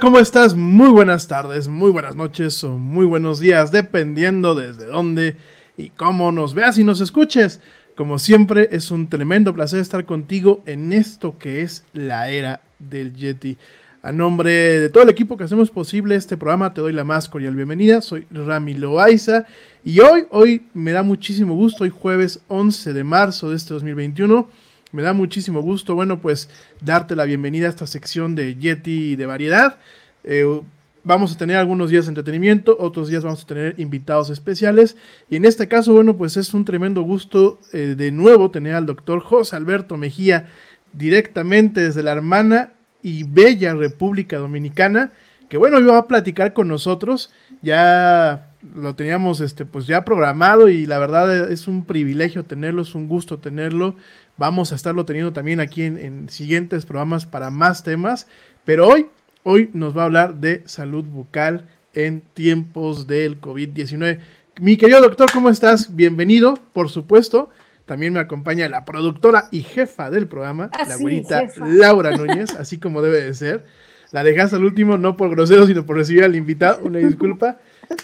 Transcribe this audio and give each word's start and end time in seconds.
¿Cómo 0.00 0.18
estás? 0.18 0.54
Muy 0.54 0.90
buenas 0.90 1.26
tardes, 1.26 1.68
muy 1.68 1.90
buenas 1.90 2.16
noches 2.16 2.62
o 2.64 2.76
muy 2.76 3.06
buenos 3.06 3.40
días, 3.40 3.70
dependiendo 3.70 4.54
desde 4.54 4.84
dónde 4.86 5.36
y 5.76 5.90
cómo 5.90 6.32
nos 6.32 6.54
veas 6.54 6.76
y 6.76 6.84
nos 6.84 7.00
escuches. 7.00 7.60
Como 7.96 8.18
siempre, 8.18 8.68
es 8.72 8.90
un 8.90 9.08
tremendo 9.08 9.54
placer 9.54 9.80
estar 9.80 10.04
contigo 10.04 10.62
en 10.66 10.92
esto 10.92 11.38
que 11.38 11.62
es 11.62 11.84
la 11.94 12.28
era 12.30 12.60
del 12.78 13.14
Yeti. 13.14 13.56
A 14.02 14.12
nombre 14.12 14.50
de 14.50 14.90
todo 14.90 15.04
el 15.04 15.08
equipo 15.08 15.36
que 15.36 15.44
hacemos 15.44 15.70
posible 15.70 16.14
este 16.14 16.36
programa, 16.36 16.74
te 16.74 16.82
doy 16.82 16.92
la 16.92 17.04
más 17.04 17.28
cordial 17.28 17.54
bienvenida. 17.54 18.02
Soy 18.02 18.26
Rami 18.30 18.74
Loaiza 18.74 19.46
y 19.82 20.00
hoy, 20.00 20.26
hoy 20.30 20.66
me 20.74 20.92
da 20.92 21.02
muchísimo 21.02 21.54
gusto, 21.54 21.84
hoy 21.84 21.90
jueves 21.90 22.40
11 22.48 22.92
de 22.92 23.04
marzo 23.04 23.50
de 23.50 23.56
este 23.56 23.72
2021. 23.72 24.65
Me 24.96 25.02
da 25.02 25.12
muchísimo 25.12 25.60
gusto, 25.60 25.94
bueno, 25.94 26.22
pues 26.22 26.48
darte 26.80 27.14
la 27.16 27.26
bienvenida 27.26 27.66
a 27.66 27.68
esta 27.68 27.86
sección 27.86 28.34
de 28.34 28.56
Yeti 28.56 29.14
de 29.14 29.26
variedad. 29.26 29.76
Eh, 30.24 30.62
vamos 31.04 31.34
a 31.34 31.36
tener 31.36 31.58
algunos 31.58 31.90
días 31.90 32.06
de 32.06 32.12
entretenimiento, 32.12 32.78
otros 32.80 33.08
días 33.08 33.22
vamos 33.22 33.42
a 33.42 33.46
tener 33.46 33.74
invitados 33.76 34.30
especiales. 34.30 34.96
Y 35.28 35.36
en 35.36 35.44
este 35.44 35.68
caso, 35.68 35.92
bueno, 35.92 36.16
pues 36.16 36.38
es 36.38 36.54
un 36.54 36.64
tremendo 36.64 37.02
gusto 37.02 37.60
eh, 37.74 37.94
de 37.94 38.10
nuevo 38.10 38.50
tener 38.50 38.74
al 38.74 38.86
doctor 38.86 39.20
José 39.20 39.56
Alberto 39.56 39.98
Mejía 39.98 40.48
directamente 40.94 41.82
desde 41.82 42.02
la 42.02 42.12
hermana 42.12 42.72
y 43.02 43.24
bella 43.24 43.74
República 43.74 44.38
Dominicana, 44.38 45.12
que 45.50 45.58
bueno, 45.58 45.78
iba 45.78 45.98
a 45.98 46.08
platicar 46.08 46.54
con 46.54 46.68
nosotros. 46.68 47.30
Ya 47.60 48.50
lo 48.74 48.94
teníamos 48.94 49.40
este, 49.40 49.66
pues 49.66 49.86
ya 49.86 50.04
programado 50.04 50.70
y 50.70 50.86
la 50.86 50.98
verdad 50.98 51.52
es 51.52 51.68
un 51.68 51.84
privilegio 51.84 52.44
tenerlo, 52.44 52.80
es 52.80 52.94
un 52.94 53.08
gusto 53.08 53.38
tenerlo. 53.38 53.96
Vamos 54.38 54.72
a 54.72 54.74
estarlo 54.74 55.04
teniendo 55.04 55.32
también 55.32 55.60
aquí 55.60 55.82
en, 55.82 55.98
en 55.98 56.28
siguientes 56.28 56.86
programas 56.86 57.26
para 57.26 57.50
más 57.50 57.82
temas. 57.82 58.26
Pero 58.64 58.88
hoy, 58.88 59.06
hoy 59.42 59.70
nos 59.72 59.96
va 59.96 60.02
a 60.02 60.06
hablar 60.06 60.34
de 60.36 60.62
salud 60.66 61.04
bucal 61.04 61.68
en 61.94 62.20
tiempos 62.20 63.06
del 63.06 63.40
COVID-19. 63.40 64.18
Mi 64.60 64.76
querido 64.76 65.00
doctor, 65.00 65.30
¿cómo 65.32 65.50
estás? 65.50 65.94
Bienvenido, 65.94 66.58
por 66.72 66.88
supuesto. 66.88 67.50
También 67.86 68.12
me 68.12 68.20
acompaña 68.20 68.68
la 68.68 68.84
productora 68.84 69.48
y 69.50 69.62
jefa 69.62 70.10
del 70.10 70.26
programa, 70.26 70.70
la 70.72 70.98
jefa. 70.98 71.66
Laura 71.66 72.16
Núñez, 72.16 72.54
así 72.56 72.78
como 72.78 73.00
debe 73.00 73.22
de 73.22 73.34
ser. 73.34 73.64
La 74.12 74.24
dejaste 74.24 74.56
al 74.56 74.64
último, 74.64 74.98
no 74.98 75.16
por 75.16 75.30
grosero, 75.30 75.66
sino 75.66 75.86
por 75.86 75.96
recibir 75.96 76.24
al 76.24 76.34
invitado. 76.34 76.80
Una 76.84 76.98
disculpa. 76.98 77.58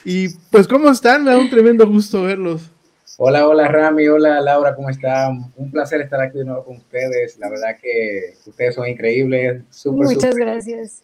Y 0.05 0.29
pues, 0.51 0.69
¿cómo 0.69 0.91
están? 0.91 1.25
Me 1.25 1.31
da 1.31 1.39
un 1.39 1.51
tremendo 1.51 1.87
gusto 1.87 2.23
verlos. 2.23 2.71
Hola, 3.19 3.47
hola 3.47 3.69
Rami, 3.69 4.09
hola 4.09 4.41
Laura, 4.41 4.75
¿cómo 4.75 4.89
están? 4.89 5.53
Un 5.57 5.71
placer 5.71 6.01
estar 6.01 6.19
aquí 6.23 6.39
de 6.39 6.47
nuevo 6.47 6.65
con 6.65 6.79
ustedes. 6.79 7.39
La 7.39 7.51
verdad 7.51 7.77
que 7.81 8.33
ustedes 8.47 8.75
son 8.75 8.89
increíbles, 8.89 9.63
súper, 9.69 10.07
Muchas 10.07 10.35
gracias. 10.35 11.03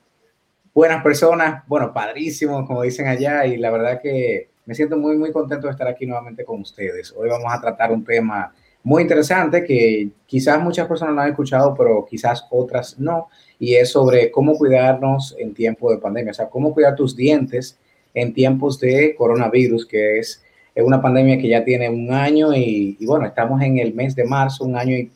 buenas 0.72 1.02
personas, 1.02 1.64
bueno, 1.66 1.93
padrísimos, 1.93 2.66
como 2.66 2.81
dicen 2.81 3.08
allá, 3.08 3.44
y 3.44 3.58
la 3.58 3.70
verdad 3.70 4.00
que 4.00 4.49
me 4.64 4.75
siento 4.75 4.96
muy, 4.96 5.19
muy 5.19 5.32
contento 5.32 5.66
de 5.66 5.72
estar 5.72 5.87
aquí 5.87 6.06
nuevamente 6.06 6.46
con 6.46 6.62
ustedes. 6.62 7.12
Hoy 7.14 7.28
vamos 7.28 7.52
a 7.52 7.60
tratar 7.60 7.93
un 7.93 8.02
tema 8.02 8.54
muy 8.82 9.02
interesante 9.02 9.62
que 9.62 10.08
quizás 10.25 10.62
muchas 10.62 10.88
personas 10.88 11.14
lo 11.14 11.20
han 11.20 11.28
escuchado, 11.28 11.75
pero 11.76 12.06
quizás 12.08 12.46
otras 12.49 12.99
no, 12.99 13.28
y 13.58 13.75
es 13.75 13.90
sobre 13.93 14.31
cómo 14.31 14.56
cuidarnos 14.56 15.37
en 15.38 15.52
tiempo 15.52 15.90
de 15.90 15.99
pandemia, 15.99 16.31
o 16.31 16.34
sea, 16.34 16.49
cómo 16.49 16.72
cuidar 16.72 16.96
tus 16.96 17.14
dientes 17.14 17.78
en 18.14 18.32
tiempos 18.32 18.81
de 18.81 19.14
coronavirus, 19.14 19.84
que 19.84 20.19
es 20.20 20.43
una 20.84 21.02
pandemia 21.02 21.38
que 21.38 21.48
ya 21.48 21.64
tiene 21.64 21.88
un 21.88 22.12
año 22.12 22.54
y, 22.54 22.96
y 22.98 23.06
bueno, 23.06 23.26
estamos 23.26 23.60
en 23.62 23.78
el 23.78 23.94
mes 23.94 24.14
de 24.14 24.25
marzo, 24.25 24.64
un 24.64 24.76
año 24.76 24.96
y 24.96 25.10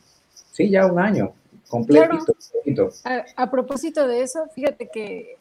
sí, 0.53 0.69
ya 0.69 0.87
un 0.87 0.99
año 0.99 1.33
completito. 1.69 2.35
Claro. 2.65 2.93
A, 3.05 3.43
a, 3.43 3.51
propósito 3.51 4.07
de 4.07 4.23
eso, 4.23 4.41
fíjate 4.55 4.89
que 4.93 5.37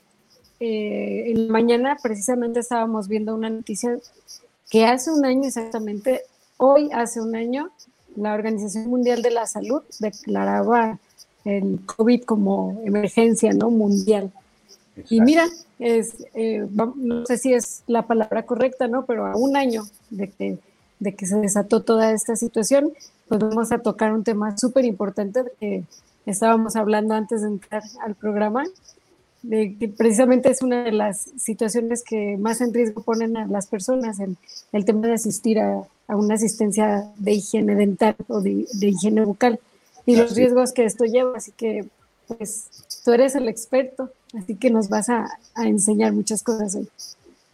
eh, 0.60 1.32
en 1.32 1.48
la 1.48 1.54
mañana 1.54 1.98
precisamente 2.02 2.60
estábamos 2.60 3.08
viendo 3.08 3.34
una 3.34 3.50
noticia 3.50 3.98
que 4.70 4.86
hace 4.86 5.12
un 5.12 5.26
año 5.26 5.48
exactamente, 5.48 6.22
hoy 6.58 6.90
hace 6.94 7.20
un 7.20 7.36
año, 7.36 7.72
la 8.16 8.34
Organización 8.34 8.88
Mundial 8.88 9.22
de 9.22 9.32
la 9.32 9.48
Salud 9.48 9.82
declaraba 10.00 11.00
el 11.46 11.80
COVID 11.86 12.24
como 12.24 12.82
emergencia 12.86 13.52
¿no? 13.54 13.72
mundial. 13.72 14.32
Exacto. 14.96 15.16
Y 15.16 15.22
mira, 15.22 15.48
es, 15.80 16.16
eh, 16.34 16.68
no 16.72 17.26
sé 17.26 17.38
si 17.38 17.54
es 17.54 17.84
la 17.88 18.08
palabra 18.08 18.46
correcta, 18.46 18.88
¿no? 18.88 19.06
Pero 19.06 19.26
a 19.26 19.36
un 19.36 19.56
año 19.56 19.84
de 20.10 20.30
que, 20.30 20.58
de 21.00 21.16
que 21.16 21.26
se 21.26 21.38
desató 21.38 21.82
toda 21.82 22.12
esta 22.12 22.36
situación, 22.36 22.92
pues 23.28 23.40
vamos 23.40 23.72
a 23.72 23.80
tocar 23.80 24.14
un 24.14 24.24
tema 24.24 24.58
súper 24.58 24.86
importante 24.86 25.44
que 25.60 25.84
estábamos 26.26 26.76
hablando 26.76 27.14
antes 27.14 27.42
de 27.42 27.48
entrar 27.48 27.84
al 28.04 28.16
programa, 28.16 28.66
de 29.42 29.76
que 29.80 29.88
precisamente 29.88 30.50
es 30.52 30.62
una 30.62 30.84
de 30.84 30.92
las 30.92 31.30
situaciones 31.38 32.04
que 32.04 32.38
más 32.38 32.62
en 32.62 32.74
riesgo 32.74 33.02
ponen 33.02 33.38
a 33.38 33.48
las 33.48 33.68
personas, 33.68 34.20
el, 34.20 34.38
el 34.72 34.86
tema 34.86 35.08
de 35.08 35.14
asistir 35.14 35.60
a, 35.60 35.84
a, 36.08 36.16
una 36.16 36.36
asistencia 36.36 37.10
de 37.18 37.32
higiene 37.32 37.76
dental 37.76 38.16
o 38.28 38.42
de, 38.42 38.68
de 38.74 38.88
higiene 38.90 39.26
bucal 39.26 39.60
y 40.06 40.16
los 40.16 40.36
riesgos 40.36 40.74
que 40.74 40.86
esto 40.86 41.06
lleva. 41.06 41.38
Así 41.38 41.52
que, 41.54 41.86
pues, 42.28 42.68
tú 43.04 43.14
eres 43.14 43.36
el 43.36 43.48
experto, 43.48 44.12
así 44.38 44.56
que 44.56 44.70
nos 44.70 44.90
vas 44.90 45.10
a, 45.10 45.28
a 45.56 45.68
enseñar 45.68 46.14
muchas 46.14 46.44
cosas 46.44 46.76
hoy. 46.76 46.88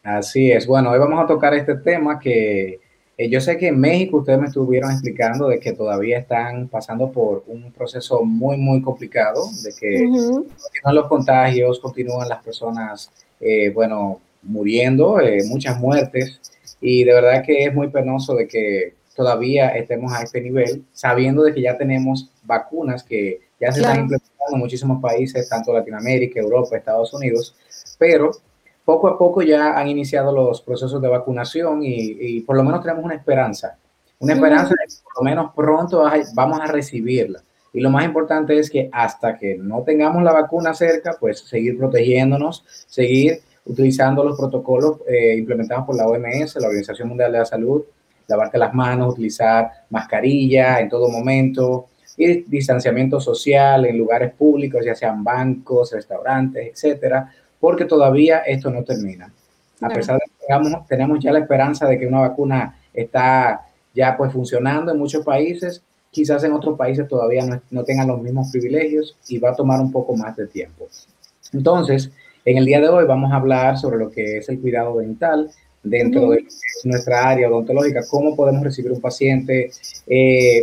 Así 0.04 0.52
es. 0.52 0.66
Bueno, 0.66 0.92
hoy 0.92 1.00
vamos 1.00 1.24
a 1.24 1.28
tocar 1.28 1.54
este 1.54 1.76
tema 1.76 2.20
que 2.20 2.80
eh, 3.18 3.30
yo 3.30 3.42
sé 3.42 3.58
que 3.58 3.70
en 3.70 3.80
México 3.80 4.18
ustedes 4.18 4.40
me 4.40 4.46
estuvieron 4.46 4.92
explicando 4.92 5.48
de 5.48 5.60
que 5.60 5.74
todavía 5.74 6.20
están 6.20 6.68
pasando 6.68 7.12
por 7.12 7.44
un 7.48 7.72
proceso 7.72 8.24
muy, 8.24 8.58
muy 8.58 8.82
complicado, 8.82 9.42
de 9.64 9.74
que 9.74 10.06
uh 10.06 10.14
-huh. 10.14 10.48
continúan 10.62 10.96
los 10.96 11.08
contagios, 11.08 11.80
continúan 11.80 12.30
las 12.30 12.44
personas, 12.44 13.12
eh, 13.40 13.72
bueno, 13.72 14.22
muriendo, 14.44 15.20
eh, 15.20 15.40
muchas 15.48 15.80
muertes, 15.80 16.40
y 16.80 17.04
de 17.04 17.14
verdad 17.14 17.44
que 17.44 17.64
es 17.64 17.74
muy 17.74 17.88
penoso 17.88 18.36
de 18.36 18.48
que 18.48 18.94
todavía 19.16 19.70
estemos 19.70 20.14
a 20.14 20.22
este 20.22 20.40
nivel, 20.40 20.84
sabiendo 20.94 21.42
de 21.42 21.56
que 21.56 21.62
ya 21.64 21.76
tenemos 21.76 22.30
vacunas 22.44 23.04
que 23.04 23.40
ya 23.60 23.72
se 23.72 23.80
claro. 23.80 23.94
están 23.94 24.04
implementando 24.04 24.54
en 24.54 24.60
muchísimos 24.60 25.02
países, 25.02 25.50
tanto 25.50 25.74
Latinoamérica, 25.74 26.40
Europa, 26.40 26.78
Estados 26.78 27.14
Unidos, 27.14 27.56
pero 27.98 28.32
poco 28.86 29.08
a 29.08 29.18
poco 29.18 29.42
ya 29.42 29.78
han 29.78 29.88
iniciado 29.88 30.32
los 30.32 30.62
procesos 30.62 31.02
de 31.02 31.08
vacunación 31.08 31.84
y, 31.84 32.18
y 32.20 32.42
por 32.42 32.56
lo 32.56 32.64
menos 32.64 32.82
tenemos 32.82 33.04
una 33.04 33.16
esperanza, 33.16 33.78
una 34.20 34.34
esperanza 34.34 34.70
de 34.70 34.88
que 34.88 34.94
por 35.04 35.24
lo 35.24 35.30
menos 35.30 35.52
pronto 35.54 36.04
vamos 36.34 36.60
a 36.62 36.68
recibirla. 36.68 37.42
Y 37.74 37.82
lo 37.82 37.90
más 37.90 38.06
importante 38.06 38.58
es 38.58 38.70
que 38.70 38.90
hasta 38.92 39.38
que 39.38 39.58
no 39.58 39.84
tengamos 39.84 40.24
la 40.24 40.34
vacuna 40.34 40.74
cerca, 40.74 41.18
pues 41.20 41.42
seguir 41.42 41.78
protegiéndonos, 41.78 42.64
seguir 42.88 43.42
utilizando 43.66 44.24
los 44.24 44.38
protocolos 44.38 45.00
eh, 45.08 45.36
implementados 45.38 45.86
por 45.86 45.96
la 45.96 46.08
OMS, 46.08 46.56
la 46.56 46.68
Organización 46.68 47.10
Mundial 47.10 47.32
de 47.32 47.40
la 47.40 47.46
Salud, 47.46 47.84
lavarte 48.28 48.58
las 48.58 48.74
manos, 48.74 49.14
utilizar 49.14 49.70
mascarilla 49.90 50.80
en 50.80 50.90
todo 50.90 51.10
momento 51.10 51.88
y 52.18 52.42
distanciamiento 52.44 53.22
social 53.22 53.86
en 53.86 53.98
lugares 53.98 54.34
públicos, 54.34 54.84
ya 54.84 54.96
sean 54.96 55.24
bancos, 55.24 55.92
restaurantes, 55.94 56.68
etcétera, 56.72 57.32
porque 57.60 57.86
todavía 57.86 58.40
esto 58.40 58.72
no 58.72 58.84
termina. 58.84 59.32
A 59.80 59.90
pesar 59.90 60.16
de 60.16 60.26
que 60.26 60.46
digamos, 60.48 60.88
tenemos 60.88 61.24
ya 61.24 61.32
la 61.32 61.40
esperanza 61.40 61.88
de 61.88 62.00
que 62.00 62.08
una 62.08 62.22
vacuna 62.22 62.80
está 62.94 63.62
ya 63.94 64.18
pues 64.18 64.34
funcionando 64.34 64.92
en 64.92 64.98
muchos 64.98 65.24
países, 65.24 65.84
quizás 66.10 66.44
en 66.44 66.54
otros 66.54 66.76
países 66.78 67.08
todavía 67.08 67.46
no, 67.46 67.62
no, 67.70 67.84
tengan 67.84 68.08
los 68.08 68.22
mismos 68.22 68.50
privilegios 68.52 69.16
y 69.28 69.38
va 69.38 69.52
a 69.52 69.56
tomar 69.56 69.80
un 69.80 69.92
poco 69.92 70.16
más 70.16 70.36
de 70.36 70.48
tiempo. 70.48 70.88
Entonces, 71.54 72.12
en 72.44 72.58
el 72.58 72.66
día 72.66 72.80
de 72.80 72.90
hoy 72.90 73.06
vamos 73.06 73.32
a 73.32 73.36
hablar 73.36 73.78
sobre 73.78 73.98
lo 73.98 74.10
que 74.10 74.38
es 74.38 74.50
el 74.50 74.60
cuidado 74.60 74.98
dental 74.98 75.52
dentro 75.84 76.30
de 76.30 76.46
nuestra 76.84 77.30
área 77.30 77.50
odontológica, 77.50 78.02
cómo 78.10 78.36
podemos 78.36 78.64
recibir 78.64 78.92
un 78.92 79.02
paciente, 79.02 79.72
eh, 80.08 80.62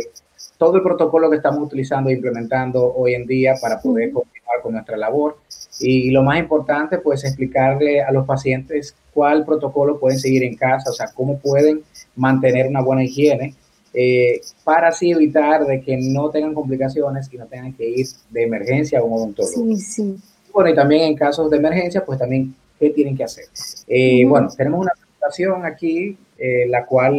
todo 0.65 0.77
el 0.77 0.83
protocolo 0.83 1.29
que 1.29 1.35
estamos 1.35 1.61
utilizando 1.61 2.09
e 2.09 2.13
implementando 2.13 2.91
hoy 2.95 3.13
en 3.13 3.27
día 3.27 3.53
para 3.61 3.79
poder 3.79 4.11
continuar 4.11 4.61
con 4.63 4.73
nuestra 4.73 4.97
labor 4.97 5.37
y 5.79 6.09
lo 6.09 6.23
más 6.23 6.39
importante, 6.39 6.97
pues 6.97 7.23
explicarle 7.23 8.01
a 8.01 8.11
los 8.11 8.25
pacientes 8.25 8.95
cuál 9.13 9.45
protocolo 9.45 9.99
pueden 9.99 10.17
seguir 10.17 10.43
en 10.43 10.55
casa, 10.55 10.89
o 10.89 10.93
sea, 10.93 11.11
cómo 11.13 11.37
pueden 11.37 11.83
mantener 12.15 12.65
una 12.65 12.81
buena 12.81 13.03
higiene 13.03 13.53
eh, 13.93 14.41
para 14.63 14.87
así 14.87 15.11
evitar 15.11 15.67
de 15.67 15.81
que 15.81 15.97
no 15.97 16.31
tengan 16.31 16.55
complicaciones 16.55 17.31
y 17.31 17.37
no 17.37 17.45
tengan 17.45 17.73
que 17.73 17.87
ir 17.87 18.07
de 18.31 18.43
emergencia 18.43 18.97
a 18.99 19.03
un 19.03 19.13
odontólogo. 19.13 19.53
Sí, 19.53 19.75
sí. 19.77 20.15
Bueno, 20.51 20.71
y 20.71 20.73
también 20.73 21.03
en 21.03 21.15
casos 21.15 21.51
de 21.51 21.57
emergencia, 21.57 22.03
pues 22.03 22.17
también, 22.17 22.55
¿qué 22.79 22.89
tienen 22.89 23.15
que 23.15 23.23
hacer? 23.23 23.45
Eh, 23.87 24.25
uh 24.25 24.27
-huh. 24.27 24.29
Bueno, 24.29 24.47
tenemos 24.57 24.79
una 24.81 24.91
presentación 24.99 25.63
aquí, 25.63 26.17
eh, 26.39 26.65
la 26.67 26.87
cual, 26.87 27.13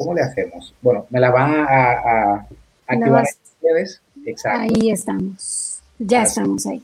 ¿cómo 0.00 0.14
le 0.14 0.22
hacemos? 0.22 0.74
Bueno, 0.80 1.06
me 1.10 1.20
la 1.20 1.30
van 1.30 1.52
a, 1.52 1.92
a, 1.92 2.34
a 2.36 2.46
activar 2.86 3.22
ustedes. 3.22 4.00
Exacto. 4.24 4.62
Ahí 4.62 4.90
estamos, 4.90 5.82
ya 5.98 6.22
Así. 6.22 6.40
estamos 6.40 6.66
ahí. 6.66 6.82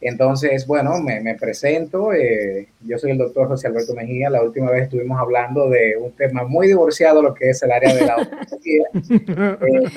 Entonces, 0.00 0.64
bueno, 0.66 1.00
me, 1.00 1.20
me 1.20 1.34
presento. 1.34 2.12
Eh, 2.12 2.68
yo 2.84 2.98
soy 2.98 3.12
el 3.12 3.18
doctor 3.18 3.48
José 3.48 3.66
Alberto 3.66 3.94
Mejía. 3.94 4.30
La 4.30 4.42
última 4.42 4.70
vez 4.70 4.84
estuvimos 4.84 5.18
hablando 5.18 5.68
de 5.70 5.96
un 5.96 6.12
tema 6.12 6.44
muy 6.44 6.68
divorciado, 6.68 7.20
lo 7.20 7.34
que 7.34 7.50
es 7.50 7.62
el 7.64 7.72
área 7.72 7.94
de 7.94 8.06
la 8.06 8.16
odontología. 8.16 8.84
eh, 9.66 9.90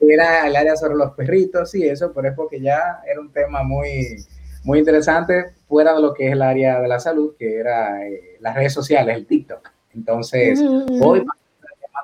era 0.00 0.46
el 0.46 0.56
área 0.56 0.76
sobre 0.76 0.96
los 0.96 1.12
perritos 1.12 1.74
y 1.74 1.88
eso, 1.88 2.12
pero 2.14 2.28
es 2.28 2.34
porque 2.34 2.60
ya 2.60 3.00
era 3.10 3.20
un 3.20 3.32
tema 3.32 3.62
muy, 3.62 4.24
muy 4.64 4.78
interesante 4.78 5.52
fuera 5.68 5.94
de 5.94 6.02
lo 6.02 6.12
que 6.12 6.26
es 6.26 6.32
el 6.32 6.42
área 6.42 6.80
de 6.80 6.88
la 6.88 7.00
salud, 7.00 7.34
que 7.38 7.56
era 7.56 8.06
eh, 8.06 8.36
las 8.40 8.54
redes 8.54 8.74
sociales, 8.74 9.16
el 9.16 9.26
TikTok. 9.26 9.70
Entonces, 9.94 10.60
mm 10.60 10.64
-hmm. 10.66 11.04
hoy 11.04 11.24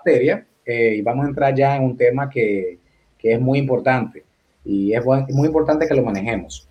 eh, 0.07 0.95
y 0.97 1.03
vamos 1.03 1.27
a 1.27 1.29
entrar 1.29 1.55
ya 1.55 1.77
en 1.77 1.85
un 1.85 1.97
tema 1.97 2.29
que, 2.29 2.79
que 3.19 3.33
es 3.33 3.41
muy 3.41 3.59
importante 3.59 4.25
y 4.65 4.93
es 4.93 5.05
muy 5.05 5.47
importante 5.47 5.87
que 5.87 5.95
lo 5.95 6.03
manejemos 6.03 6.69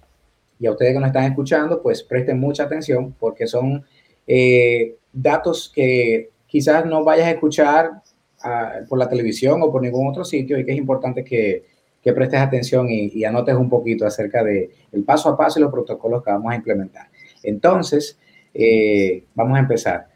y 0.59 0.67
a 0.67 0.71
ustedes 0.71 0.93
que 0.93 0.99
nos 0.99 1.07
están 1.07 1.25
escuchando, 1.25 1.81
pues 1.81 2.03
presten 2.03 2.39
mucha 2.39 2.63
atención 2.63 3.13
porque 3.19 3.47
son 3.47 3.83
eh, 4.27 4.95
datos 5.11 5.71
que 5.73 6.29
quizás 6.47 6.85
no 6.85 7.03
vayas 7.03 7.27
a 7.27 7.31
escuchar 7.31 7.91
uh, 8.43 8.87
por 8.87 8.97
la 8.97 9.09
televisión 9.09 9.61
o 9.61 9.71
por 9.71 9.81
ningún 9.81 10.07
otro 10.07 10.23
sitio 10.23 10.57
y 10.57 10.65
que 10.65 10.71
es 10.71 10.77
importante 10.77 11.23
que, 11.23 11.65
que 12.01 12.13
prestes 12.13 12.39
atención 12.39 12.89
y, 12.89 13.11
y, 13.13 13.25
anotes 13.25 13.55
un 13.55 13.69
poquito 13.69 14.05
acerca 14.05 14.43
de 14.43 14.69
el 14.91 15.03
paso 15.03 15.29
a 15.29 15.37
paso 15.37 15.59
y 15.59 15.63
los 15.63 15.71
protocolos 15.71 16.23
que 16.23 16.31
vamos 16.31 16.51
a 16.51 16.55
implementar. 16.55 17.07
Entonces, 17.43 18.17
eh, 18.53 19.23
vamos 19.35 19.57
a 19.57 19.59
empezar 19.59 20.07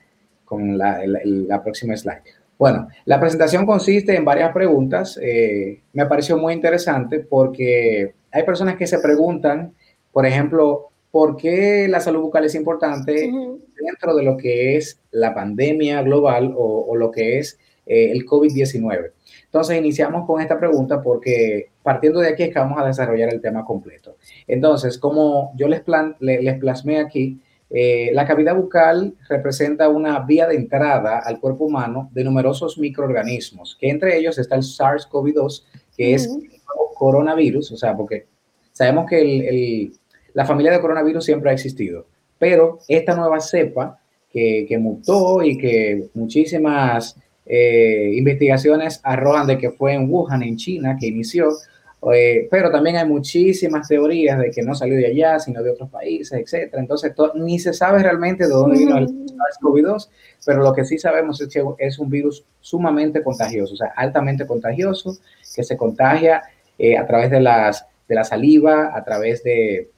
con 0.46 0.78
la, 0.78 1.06
la, 1.06 1.20
la, 1.26 1.62
próxima 1.62 1.96
slide. 1.98 2.24
Bueno, 2.60 2.89
la 3.06 3.20
presentación 3.20 3.66
consiste 3.66 4.16
en 4.16 4.25
varias 4.25 4.54
preguntas. 4.54 5.18
Eh, 5.22 5.82
me 5.94 6.06
pareció 6.06 6.38
muy 6.38 6.54
interesante 6.54 7.20
porque 7.20 8.13
hay 8.32 8.44
personas 8.44 8.75
que 8.75 8.86
se 8.86 9.00
preguntan 9.00 9.74
por 10.12 10.25
ejemplo, 10.25 10.89
¿por 11.12 11.38
qué 11.38 11.88
la 11.88 12.00
salud 12.00 12.22
bucal 12.22 12.46
es 12.46 12.56
importante 12.56 13.30
uh 13.30 13.32
-huh. 13.32 13.60
dentro 13.86 14.16
de 14.16 14.24
lo 14.24 14.38
que 14.38 14.75
es 14.78 15.00
la 15.12 15.34
pandemia 15.34 16.01
global 16.01 16.54
o, 16.58 16.86
o 16.88 16.96
lo 16.96 17.12
que 17.12 17.39
es 17.39 17.60
eh, 17.86 18.12
el 18.12 18.25
COVID-19? 18.25 19.12
Entonces, 19.46 19.78
iniciamos 19.78 20.25
con 20.28 20.42
esta 20.42 20.60
pregunta 20.60 21.01
porque 21.01 21.70
partiendo 21.82 22.20
de 22.20 22.30
aquí 22.30 22.44
es 22.44 22.50
que 22.54 22.60
vamos 22.60 22.80
a 22.80 22.86
desarrollar 22.86 23.34
el 23.34 23.42
tema 23.42 23.66
completo. 23.66 24.18
Entonces, 24.48 24.98
como 24.98 25.51
yo 25.56 25.68
les, 25.68 25.82
plan, 25.82 26.16
les, 26.20 26.44
les 26.44 26.60
plasmé 26.60 27.00
aquí, 27.00 27.39
eh, 27.70 28.10
la 28.14 28.26
cavidad 28.26 28.56
bucal 28.56 29.14
representa 29.28 29.90
una 29.90 30.20
vía 30.20 30.48
de 30.48 30.56
entrada 30.56 31.20
al 31.20 31.40
cuerpo 31.40 31.66
humano 31.66 32.10
de 32.14 32.24
numerosos 32.24 32.78
microorganismos, 32.78 33.78
que 33.80 33.90
entre 33.90 34.18
ellos 34.18 34.38
está 34.40 34.56
el 34.56 34.64
SARS-CoV-2, 34.64 35.64
que 35.96 36.08
uh 36.08 36.12
-huh. 36.12 36.16
es 36.16 36.30
coronavirus, 36.96 37.72
o 37.72 37.78
sea, 37.78 37.96
porque 37.96 38.28
sabemos 38.74 39.06
que 39.10 39.22
el, 39.22 39.42
el 39.42 39.94
la 40.34 40.46
familia 40.46 40.72
de 40.72 40.82
coronavirus 40.82 41.26
siempre 41.26 41.50
ha 41.50 41.54
existido, 41.54 42.06
pero 42.38 42.80
esta 42.88 43.16
nueva 43.16 43.40
cepa 43.40 44.00
que, 44.32 44.66
que 44.68 44.78
mutó 44.78 45.44
y 45.44 45.58
que 45.58 46.10
muchísimas 46.14 47.16
eh, 47.46 48.12
investigaciones 48.16 49.02
arrojan 49.04 49.48
de 49.48 49.58
que 49.58 49.72
fue 49.72 49.94
en 49.94 50.10
Wuhan, 50.10 50.44
en 50.44 50.56
China, 50.56 50.98
que 51.00 51.08
inició, 51.08 51.50
Eh, 52.13 52.48
pero 52.50 52.72
también 52.72 52.96
hay 52.96 53.06
muchísimas 53.06 53.88
teorías 53.88 54.39
de 54.39 54.51
que 54.51 54.62
no 54.62 54.74
salió 54.74 54.96
de 54.96 55.08
allá, 55.08 55.38
sino 55.38 55.62
de 55.62 55.72
otros 55.72 55.89
países, 55.89 56.32
etcétera. 56.39 56.82
Entonces, 56.82 57.13
to- 57.13 57.34
ni 57.36 57.60
se 57.60 57.74
sabe 57.74 58.01
realmente 58.01 58.46
de 58.46 58.50
dónde 58.50 58.77
vino 58.79 58.98
el 58.98 59.08
SARS-CoV-2, 59.10 60.10
pero 60.46 60.63
lo 60.63 60.74
que 60.74 60.86
sí 60.86 60.98
sabemos 60.98 61.41
es 61.41 61.50
que 61.50 61.62
es 61.77 62.00
un 62.00 62.10
virus 62.10 62.46
sumamente 62.62 63.22
contagioso, 63.22 63.74
o 63.74 63.77
sea, 63.77 63.91
altamente 63.98 64.48
contagioso, 64.48 65.18
que 65.53 65.63
se 65.63 65.75
contagia 65.75 66.41
eh, 66.77 66.98
a 66.98 67.06
través 67.06 67.32
de, 67.32 67.41
las, 67.41 67.86
de 68.08 68.15
la 68.15 68.24
saliva, 68.24 68.91
a 68.96 69.03
través 69.03 69.44
de, 69.44 69.89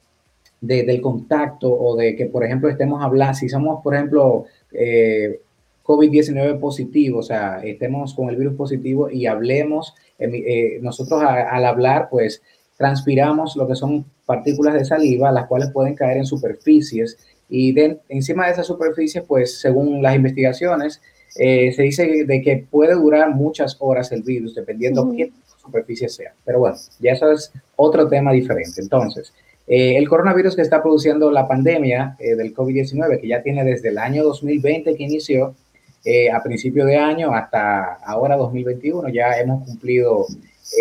de- 0.60 0.82
del 0.82 1.00
contacto 1.00 1.72
o 1.72 1.94
de 1.94 2.16
que, 2.16 2.26
por 2.26 2.44
ejemplo, 2.44 2.68
estemos 2.68 3.00
hablando, 3.04 3.34
si 3.34 3.48
somos, 3.48 3.80
por 3.80 3.94
ejemplo, 3.94 4.46
eh, 4.72 5.40
COVID-19 5.84 6.58
positivo, 6.60 7.18
o 7.18 7.22
sea, 7.22 7.60
estemos 7.64 8.14
con 8.14 8.28
el 8.28 8.36
virus 8.36 8.54
positivo 8.54 9.10
y 9.10 9.26
hablemos, 9.26 9.94
eh, 10.24 10.78
nosotros 10.82 11.22
a- 11.22 11.50
al 11.50 11.64
hablar, 11.64 12.08
pues 12.10 12.42
transpiramos 12.76 13.56
lo 13.56 13.68
que 13.68 13.74
son 13.76 14.04
partículas 14.26 14.74
de 14.74 14.84
saliva, 14.84 15.30
las 15.32 15.46
cuales 15.46 15.70
pueden 15.70 15.94
caer 15.94 16.16
en 16.18 16.26
superficies 16.26 17.16
y 17.48 17.72
de- 17.72 17.98
encima 18.08 18.46
de 18.46 18.52
esas 18.52 18.66
superficies, 18.66 19.22
pues 19.26 19.60
según 19.60 20.02
las 20.02 20.16
investigaciones, 20.16 21.00
eh, 21.36 21.72
se 21.72 21.82
dice 21.82 22.24
de 22.24 22.42
que 22.42 22.66
puede 22.70 22.94
durar 22.94 23.34
muchas 23.34 23.76
horas 23.80 24.10
el 24.12 24.22
virus, 24.22 24.54
dependiendo 24.54 25.02
Ujú. 25.04 25.16
qué 25.16 25.30
superficie 25.62 26.08
sea. 26.08 26.32
Pero 26.44 26.58
bueno, 26.58 26.76
ya 26.98 27.12
eso 27.12 27.30
es 27.30 27.52
otro 27.76 28.08
tema 28.08 28.32
diferente. 28.32 28.80
Entonces, 28.80 29.32
eh, 29.68 29.96
el 29.96 30.08
coronavirus 30.08 30.56
que 30.56 30.62
está 30.62 30.82
produciendo 30.82 31.30
la 31.30 31.46
pandemia 31.46 32.16
eh, 32.18 32.34
del 32.34 32.52
COVID-19, 32.54 33.20
que 33.20 33.28
ya 33.28 33.42
tiene 33.42 33.64
desde 33.64 33.90
el 33.90 33.98
año 33.98 34.24
2020 34.24 34.96
que 34.96 35.02
inició, 35.04 35.54
eh, 36.04 36.30
a 36.30 36.42
principio 36.42 36.84
de 36.84 36.96
año 36.96 37.32
hasta 37.32 37.94
ahora 38.04 38.36
2021, 38.36 39.08
ya 39.08 39.38
hemos 39.38 39.64
cumplido 39.64 40.26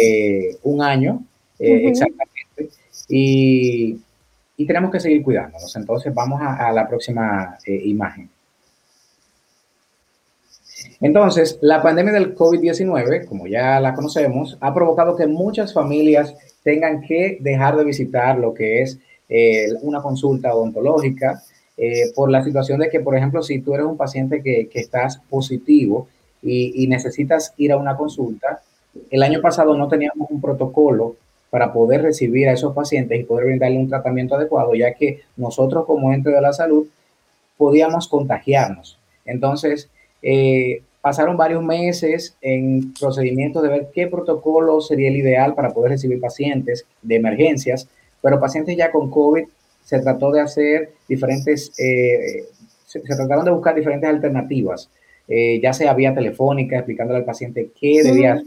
eh, 0.02 0.58
un 0.64 0.82
año 0.82 1.24
eh, 1.60 1.90
exactamente 1.90 2.70
y, 3.08 4.00
y 4.58 4.66
tenemos 4.66 4.92
que 4.92 5.00
seguir 5.00 5.24
cuidándonos. 5.24 5.76
Entonces 5.76 6.14
vamos 6.14 6.42
a, 6.42 6.68
a 6.68 6.72
la 6.72 6.88
próxima 6.88 7.58
imagen. 7.66 8.30
Entonces, 11.00 11.58
la 11.62 11.82
pandemia 11.82 12.14
del 12.14 12.36
COVID-19, 12.36 13.26
como 13.26 13.48
ya 13.48 13.80
la 13.80 13.94
conocemos, 13.94 14.58
ha 14.62 14.74
provocado 14.74 15.16
que 15.16 15.28
muchas 15.28 15.74
familias 15.74 16.36
tengan 16.64 17.02
que 17.02 17.38
dejar 17.42 17.76
de 17.76 17.84
visitar 17.84 18.38
lo 18.38 18.54
que 18.54 18.82
es 18.84 19.00
eh, 19.28 19.68
una 19.82 20.02
consulta 20.02 20.54
odontológica 20.54 21.42
eh, 21.84 22.12
por 22.14 22.30
la 22.30 22.44
situación 22.44 22.80
de 22.80 22.90
que, 22.90 23.00
por 23.00 23.18
ejemplo, 23.18 23.42
si 23.42 23.60
tú 23.60 23.74
eres 23.74 23.88
un 23.88 23.98
paciente 23.98 24.44
que, 24.44 24.70
que 24.70 24.80
estás 24.80 25.20
positivo 25.32 26.08
y, 26.44 26.86
necesitas 26.86 27.56
ir 27.58 27.72
a 27.72 27.78
una 27.78 27.98
consulta, 27.98 28.62
el 29.10 29.24
año 29.24 29.42
pasado 29.42 29.76
no 29.76 29.88
teníamos 29.88 30.30
un 30.30 30.40
protocolo 30.40 31.16
para 31.50 31.74
poder 31.74 32.04
recibir 32.04 32.48
a 32.48 32.54
esos 32.54 32.76
pacientes 32.76 33.20
y 33.20 33.24
poder 33.24 33.48
brindarle 33.48 33.80
un 33.80 33.90
tratamiento 33.90 34.36
adecuado, 34.36 34.76
ya 34.76 34.94
que 34.94 35.22
nosotros 35.38 35.88
como 35.88 36.14
ente 36.14 36.30
de 36.30 36.40
la 36.40 36.54
salud 36.54 36.86
podíamos 37.58 38.08
contagiarnos. 38.08 39.00
Entonces, 39.26 39.90
eh, 40.22 40.84
pasaron 41.02 41.36
varios 41.36 41.64
meses 41.64 42.38
en 42.42 42.94
procedimientos 42.94 43.64
de 43.64 43.70
ver 43.70 43.90
qué 43.92 44.06
protocolo 44.06 44.82
sería 44.82 45.10
el 45.10 45.18
ideal 45.18 45.56
para 45.56 45.72
poder 45.72 45.94
recibir 45.94 46.22
pacientes 46.22 46.86
de 47.02 47.16
emergencias, 47.16 47.88
pero 48.22 48.40
pacientes 48.40 48.78
ya 48.78 48.92
con 48.92 49.10
COVID 49.10 49.46
se 49.92 50.00
trató 50.00 50.32
de 50.32 50.40
hacer 50.40 50.94
diferentes, 51.06 51.74
eh, 51.78 52.46
se, 52.86 53.02
se 53.02 53.16
trataron 53.16 53.44
de 53.44 53.52
buscar 53.52 53.76
diferentes 53.76 54.10
alternativas, 54.10 54.90
eh, 55.28 55.60
ya 55.62 55.74
sea 55.74 55.94
vía 55.94 56.16
telefónica, 56.16 56.78
explicándole 56.78 57.20
al 57.20 57.26
paciente 57.26 57.72
qué 57.78 58.02
debía 58.02 58.42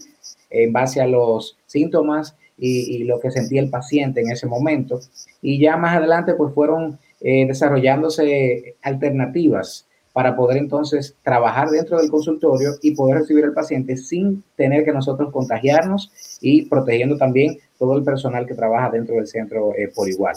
en 0.49 0.73
base 0.73 1.03
a 1.03 1.07
los 1.07 1.59
síntomas 1.67 2.35
y, 2.57 2.97
y 2.97 3.05
lo 3.05 3.21
que 3.21 3.31
sentía 3.31 3.61
el 3.61 3.69
paciente 3.69 4.23
en 4.23 4.31
ese 4.31 4.47
momento. 4.47 5.01
Y 5.43 5.59
ya 5.61 5.77
más 5.77 5.99
adelante, 5.99 6.33
pues 6.33 6.55
fueron 6.55 6.99
eh, 7.21 7.47
desarrollándose 7.47 8.77
alternativas 8.81 9.87
para 10.15 10.35
poder 10.37 10.57
entonces 10.57 11.15
trabajar 11.23 11.69
dentro 11.69 12.01
del 12.01 12.09
consultorio 12.09 12.71
y 12.81 12.95
poder 12.95 13.19
recibir 13.19 13.45
al 13.45 13.53
paciente 13.53 13.99
sin 13.99 14.43
tener 14.57 14.83
que 14.87 14.93
nosotros 14.93 15.31
contagiarnos 15.31 16.11
y 16.41 16.63
protegiendo 16.67 17.19
también 17.19 17.59
todo 17.79 17.99
el 17.99 18.05
personal 18.05 18.47
que 18.47 18.55
trabaja 18.55 18.89
dentro 18.91 19.17
del 19.17 19.27
centro 19.27 19.75
eh, 19.77 19.91
por 19.95 20.09
igual. 20.09 20.37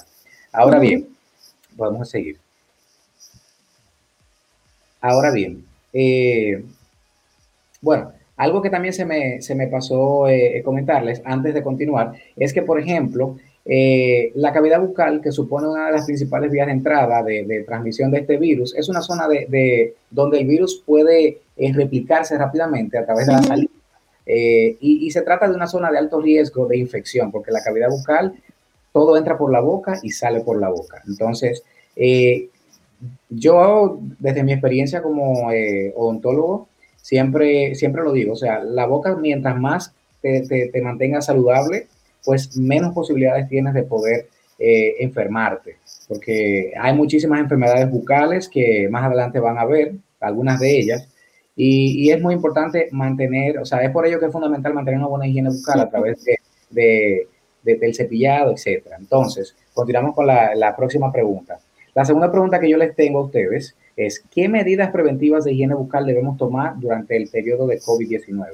Ahora 0.52 0.80
bien, 0.80 1.08
podemos 1.76 2.10
seguir. 2.10 2.38
Ahora 5.02 5.32
bien, 5.32 5.64
eh, 5.94 6.64
bueno, 7.82 8.12
algo 8.36 8.62
que 8.62 8.70
también 8.70 8.94
se 8.94 9.06
me, 9.06 9.42
se 9.42 9.56
me 9.56 9.68
pasó 9.68 10.28
eh, 10.28 10.62
comentarles 10.64 11.22
antes 11.24 11.54
de 11.54 11.64
continuar 11.64 12.14
es 12.36 12.54
que, 12.54 12.62
por 12.62 12.80
ejemplo, 12.80 13.38
eh, 13.70 14.32
la 14.36 14.54
cavidad 14.54 14.80
bucal, 14.80 15.20
que 15.22 15.34
supone 15.34 15.68
una 15.68 15.88
de 15.88 15.92
las 15.92 16.06
principales 16.06 16.50
vías 16.50 16.68
de 16.68 16.72
entrada 16.72 17.22
de, 17.22 17.44
de 17.44 17.64
transmisión 17.64 18.12
de 18.12 18.20
este 18.20 18.38
virus, 18.38 18.74
es 18.76 18.88
una 18.88 19.02
zona 19.02 19.28
de, 19.28 19.46
de 19.50 19.96
donde 20.10 20.40
el 20.40 20.48
virus 20.48 20.82
puede 20.86 21.42
eh, 21.58 21.74
replicarse 21.74 22.38
rápidamente 22.38 22.98
a 22.98 23.06
través 23.06 23.28
de 23.28 23.34
la 23.34 23.44
saliva. 23.44 23.72
Eh, 24.26 24.78
y, 24.80 25.06
y, 25.06 25.12
se 25.12 25.22
trata 25.22 25.50
de 25.50 25.56
una 25.56 25.68
zona 25.68 25.92
de 25.92 25.98
alto 25.98 26.22
riesgo 26.22 26.66
de 26.66 26.78
infección, 26.78 27.32
porque 27.32 27.52
la 27.52 27.62
cavidad 27.62 27.90
bucal, 27.90 28.34
todo 28.98 29.16
entra 29.16 29.38
por 29.38 29.52
la 29.52 29.60
boca 29.60 30.00
y 30.02 30.10
sale 30.10 30.40
por 30.40 30.60
la 30.60 30.70
boca. 30.70 31.04
Entonces, 31.08 31.64
eh, 31.96 32.50
yo, 33.30 34.00
desde 34.18 34.42
mi 34.42 34.54
experiencia 34.54 35.04
como 35.04 35.52
eh, 35.52 35.94
odontólogo, 35.96 36.68
siempre, 37.00 37.76
siempre 37.76 38.02
lo 38.02 38.12
digo, 38.12 38.34
o 38.34 38.36
sea, 38.36 38.64
la 38.64 38.88
boca 38.88 39.16
mientras 39.16 39.56
más 39.60 39.94
te, 40.20 40.42
te, 40.48 40.70
te 40.70 40.82
mantenga 40.82 41.22
saludable, 41.22 41.86
pues 42.26 42.58
menos 42.58 42.92
posibilidades 42.96 43.48
tienes 43.48 43.76
de 43.76 43.84
poder 43.84 44.30
eh, 44.58 44.96
enfermarte, 45.00 45.78
porque 46.08 46.74
hay 46.76 46.96
muchísimas 46.96 47.40
enfermedades 47.40 47.92
bucales 47.92 48.50
que 48.50 48.88
más 48.90 49.04
adelante 49.04 49.40
van 49.40 49.60
a 49.60 49.66
ver, 49.66 49.94
algunas 50.20 50.60
de 50.60 50.80
ellas, 50.80 51.08
y, 51.56 52.04
y, 52.04 52.12
es 52.12 52.20
muy 52.20 52.34
importante 52.34 52.88
mantener, 52.92 53.60
o 53.60 53.66
sea, 53.66 53.84
es 53.84 53.92
por 53.92 54.08
ello 54.08 54.20
que 54.20 54.26
es 54.26 54.32
fundamental 54.32 54.74
mantener 54.74 55.00
una 55.00 55.08
buena 55.08 55.28
higiene 55.28 55.50
bucal 55.50 55.82
a 55.82 55.90
través 55.90 56.24
de, 56.72 57.28
de 57.68 57.76
del 57.76 57.94
cepillado, 57.94 58.52
etcétera. 58.52 58.98
Entonces, 59.00 59.56
continuamos 59.74 60.16
con 60.16 60.26
la, 60.26 60.74
próxima 60.76 61.12
pregunta. 61.12 61.60
La 61.94 62.06
segunda 62.06 62.32
pregunta 62.32 62.60
que 62.60 62.70
yo 62.70 62.78
les 62.78 62.96
tengo 62.96 63.20
a 63.20 63.26
ustedes 63.26 63.76
es, 63.96 64.24
¿qué 64.32 64.48
medidas 64.48 64.92
preventivas 64.92 65.44
de 65.44 65.54
higiene 65.54 65.76
bucal 65.76 66.06
debemos 66.06 66.38
tomar 66.38 66.80
durante 66.80 67.18
el 67.18 67.28
periodo 67.28 67.68
de 67.68 67.80
COVID-19? 67.80 68.48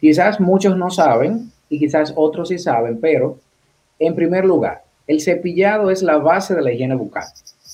Quizás 0.00 0.40
muchos 0.40 0.76
no 0.76 0.90
saben 0.90 1.50
y 1.68 1.78
quizás 1.78 2.12
otros 2.16 2.48
sí 2.48 2.58
saben, 2.58 3.00
pero 3.00 3.38
en 3.98 4.14
primer 4.14 4.44
lugar, 4.44 4.82
el 5.06 5.20
cepillado 5.20 5.90
es 5.90 6.02
la 6.02 6.18
base 6.18 6.54
de 6.54 6.62
la 6.62 6.72
higiene 6.72 6.94
bucal. 6.94 7.26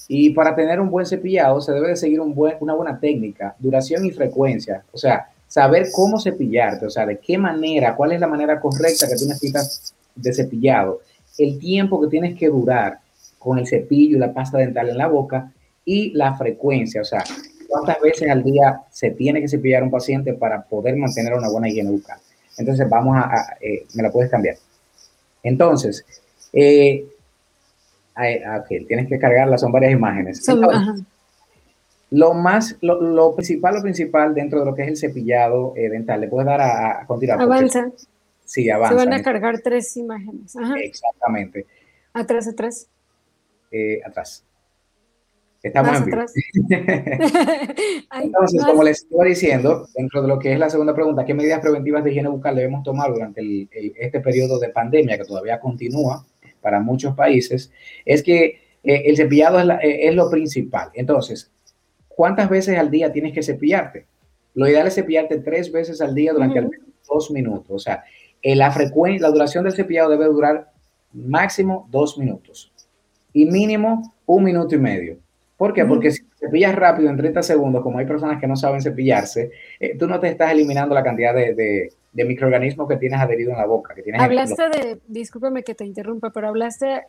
Y 0.08 0.30
para 0.30 0.54
tener 0.54 0.80
un 0.80 0.90
buen 0.90 1.06
cepillado 1.06 1.60
se 1.60 1.72
debe 1.72 1.88
de 1.88 1.96
seguir 1.96 2.20
una 2.20 2.74
buena 2.74 2.98
técnica, 2.98 3.54
duración 3.58 4.04
y 4.04 4.10
frecuencia. 4.10 4.82
O 4.92 4.98
sea, 4.98 5.28
saber 5.50 5.88
cómo 5.92 6.20
cepillarte, 6.20 6.86
o 6.86 6.90
sea, 6.90 7.04
de 7.04 7.18
qué 7.18 7.36
manera, 7.36 7.96
cuál 7.96 8.12
es 8.12 8.20
la 8.20 8.28
manera 8.28 8.60
correcta 8.60 9.08
que 9.08 9.16
tú 9.16 9.26
necesitas 9.26 9.92
de 10.20 10.32
cepillado, 10.32 11.00
el 11.38 11.58
tiempo 11.58 12.00
que 12.00 12.08
tienes 12.08 12.38
que 12.38 12.48
durar 12.48 12.98
con 13.38 13.58
el 13.58 13.66
cepillo 13.66 14.16
y 14.16 14.20
la 14.20 14.32
pasta 14.32 14.58
dental 14.58 14.88
en 14.88 14.98
la 14.98 15.08
boca 15.08 15.52
y 15.84 16.12
la 16.12 16.34
frecuencia, 16.34 17.00
o 17.00 17.04
sea, 17.04 17.24
cuántas 17.68 18.00
veces 18.00 18.28
al 18.28 18.42
día 18.42 18.82
se 18.90 19.10
tiene 19.10 19.40
que 19.40 19.48
cepillar 19.48 19.82
un 19.82 19.90
paciente 19.90 20.34
para 20.34 20.62
poder 20.62 20.96
mantener 20.96 21.34
una 21.34 21.48
buena 21.48 21.68
higiene 21.68 21.90
bucal. 21.90 22.18
Entonces, 22.58 22.88
vamos 22.88 23.16
a, 23.16 23.20
a 23.20 23.56
eh, 23.60 23.86
me 23.94 24.02
la 24.02 24.10
puedes 24.10 24.30
cambiar. 24.30 24.56
Entonces, 25.42 26.04
eh, 26.52 27.06
ok, 28.16 28.86
tienes 28.86 29.08
que 29.08 29.18
cargarla, 29.18 29.56
son 29.56 29.72
varias 29.72 29.92
imágenes. 29.92 30.44
Son, 30.44 30.62
Entonces, 30.62 31.04
lo 32.10 32.34
más, 32.34 32.76
lo, 32.80 33.00
lo, 33.00 33.34
principal, 33.34 33.76
lo 33.76 33.82
principal 33.82 34.34
dentro 34.34 34.60
de 34.60 34.66
lo 34.66 34.74
que 34.74 34.82
es 34.82 34.88
el 34.88 34.96
cepillado 34.96 35.72
eh, 35.76 35.88
dental, 35.88 36.20
le 36.20 36.28
puedes 36.28 36.46
dar 36.46 36.60
a, 36.60 37.02
a 37.02 37.06
continuar. 37.06 37.40
Avanza. 37.40 37.84
Porque, 37.84 38.04
sí, 38.50 38.70
avanza. 38.70 38.98
Se 38.98 39.06
van 39.06 39.12
a 39.12 39.22
cargar 39.22 39.60
tres 39.60 39.96
imágenes. 39.96 40.56
Ajá. 40.56 40.74
Exactamente. 40.78 41.66
Atrás, 42.12 42.48
atrás. 42.48 42.88
Eh, 43.70 44.00
atrás. 44.04 44.44
Estamos 45.62 45.98
en 45.98 46.04
vivo. 46.06 46.24
Entonces, 48.22 48.64
como 48.64 48.82
les 48.82 49.02
estaba 49.02 49.24
diciendo, 49.24 49.86
dentro 49.94 50.22
de 50.22 50.28
lo 50.28 50.38
que 50.38 50.54
es 50.54 50.58
la 50.58 50.70
segunda 50.70 50.94
pregunta, 50.94 51.24
¿qué 51.24 51.34
medidas 51.34 51.60
preventivas 51.60 52.02
de 52.02 52.10
higiene 52.10 52.30
bucal 52.30 52.56
debemos 52.56 52.82
tomar 52.82 53.12
durante 53.12 53.40
el, 53.42 53.68
el, 53.70 53.92
este 53.96 54.20
periodo 54.20 54.58
de 54.58 54.70
pandemia 54.70 55.18
que 55.18 55.24
todavía 55.24 55.60
continúa 55.60 56.24
para 56.62 56.80
muchos 56.80 57.14
países? 57.14 57.70
Es 58.06 58.22
que 58.22 58.44
eh, 58.82 59.02
el 59.04 59.16
cepillado 59.16 59.60
es, 59.60 59.66
la, 59.66 59.76
eh, 59.76 60.08
es, 60.08 60.14
lo 60.14 60.30
principal. 60.30 60.90
Entonces, 60.94 61.52
¿cuántas 62.08 62.48
veces 62.48 62.78
al 62.78 62.90
día 62.90 63.12
tienes 63.12 63.34
que 63.34 63.42
cepillarte? 63.42 64.06
Lo 64.54 64.66
ideal 64.66 64.86
es 64.86 64.94
cepillarte 64.94 65.38
tres 65.38 65.70
veces 65.70 66.00
al 66.00 66.14
día 66.14 66.32
durante 66.32 66.58
uh 66.58 66.62
-huh. 66.62 66.64
al 66.64 66.70
menos 66.70 66.86
dos 67.06 67.30
minutos. 67.30 67.70
O 67.70 67.78
sea, 67.78 68.02
eh, 68.42 68.56
la 68.56 68.70
frecuencia, 68.70 69.28
la 69.28 69.32
duración 69.32 69.64
del 69.64 69.72
cepillado 69.72 70.10
debe 70.10 70.26
durar 70.26 70.70
máximo 71.12 71.88
dos 71.90 72.18
minutos 72.18 72.72
y 73.32 73.46
mínimo 73.46 74.14
un 74.26 74.44
minuto 74.44 74.74
y 74.74 74.78
medio. 74.78 75.18
¿Por 75.56 75.74
qué? 75.74 75.84
Porque 75.84 76.10
si 76.10 76.22
cepillas 76.38 76.74
rápido 76.74 77.10
en 77.10 77.16
30 77.16 77.42
segundos, 77.42 77.82
como 77.82 77.98
hay 77.98 78.06
personas 78.06 78.40
que 78.40 78.46
no 78.46 78.56
saben 78.56 78.80
cepillarse, 78.80 79.50
eh, 79.78 79.96
tú 79.98 80.06
no 80.06 80.18
te 80.18 80.28
estás 80.28 80.52
eliminando 80.52 80.94
la 80.94 81.02
cantidad 81.02 81.34
de, 81.34 81.54
de, 81.54 81.92
de 82.12 82.24
microorganismos 82.24 82.88
que 82.88 82.96
tienes 82.96 83.20
adherido 83.20 83.52
en 83.52 83.58
la 83.58 83.66
boca. 83.66 83.94
Que 83.94 84.02
tienes 84.02 84.20
Hablaste 84.20 84.68
de, 84.70 84.98
discúlpame 85.06 85.62
que 85.62 85.74
te 85.74 85.84
interrumpa, 85.84 86.30
pero 86.30 86.48
hablaste 86.48 87.02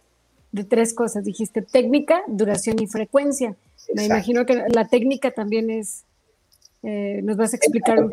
de 0.51 0.63
tres 0.63 0.93
cosas. 0.93 1.23
Dijiste 1.23 1.61
técnica, 1.61 2.23
duración 2.27 2.81
y 2.81 2.88
frecuencia. 2.88 3.55
Me 3.95 4.05
imagino 4.05 4.45
que 4.45 4.63
la 4.73 4.88
técnica 4.88 5.31
también 5.31 5.69
es, 5.69 6.03
eh, 6.83 7.21
nos 7.23 7.38
vas 7.38 7.53
a 7.53 7.55
explicar 7.57 8.05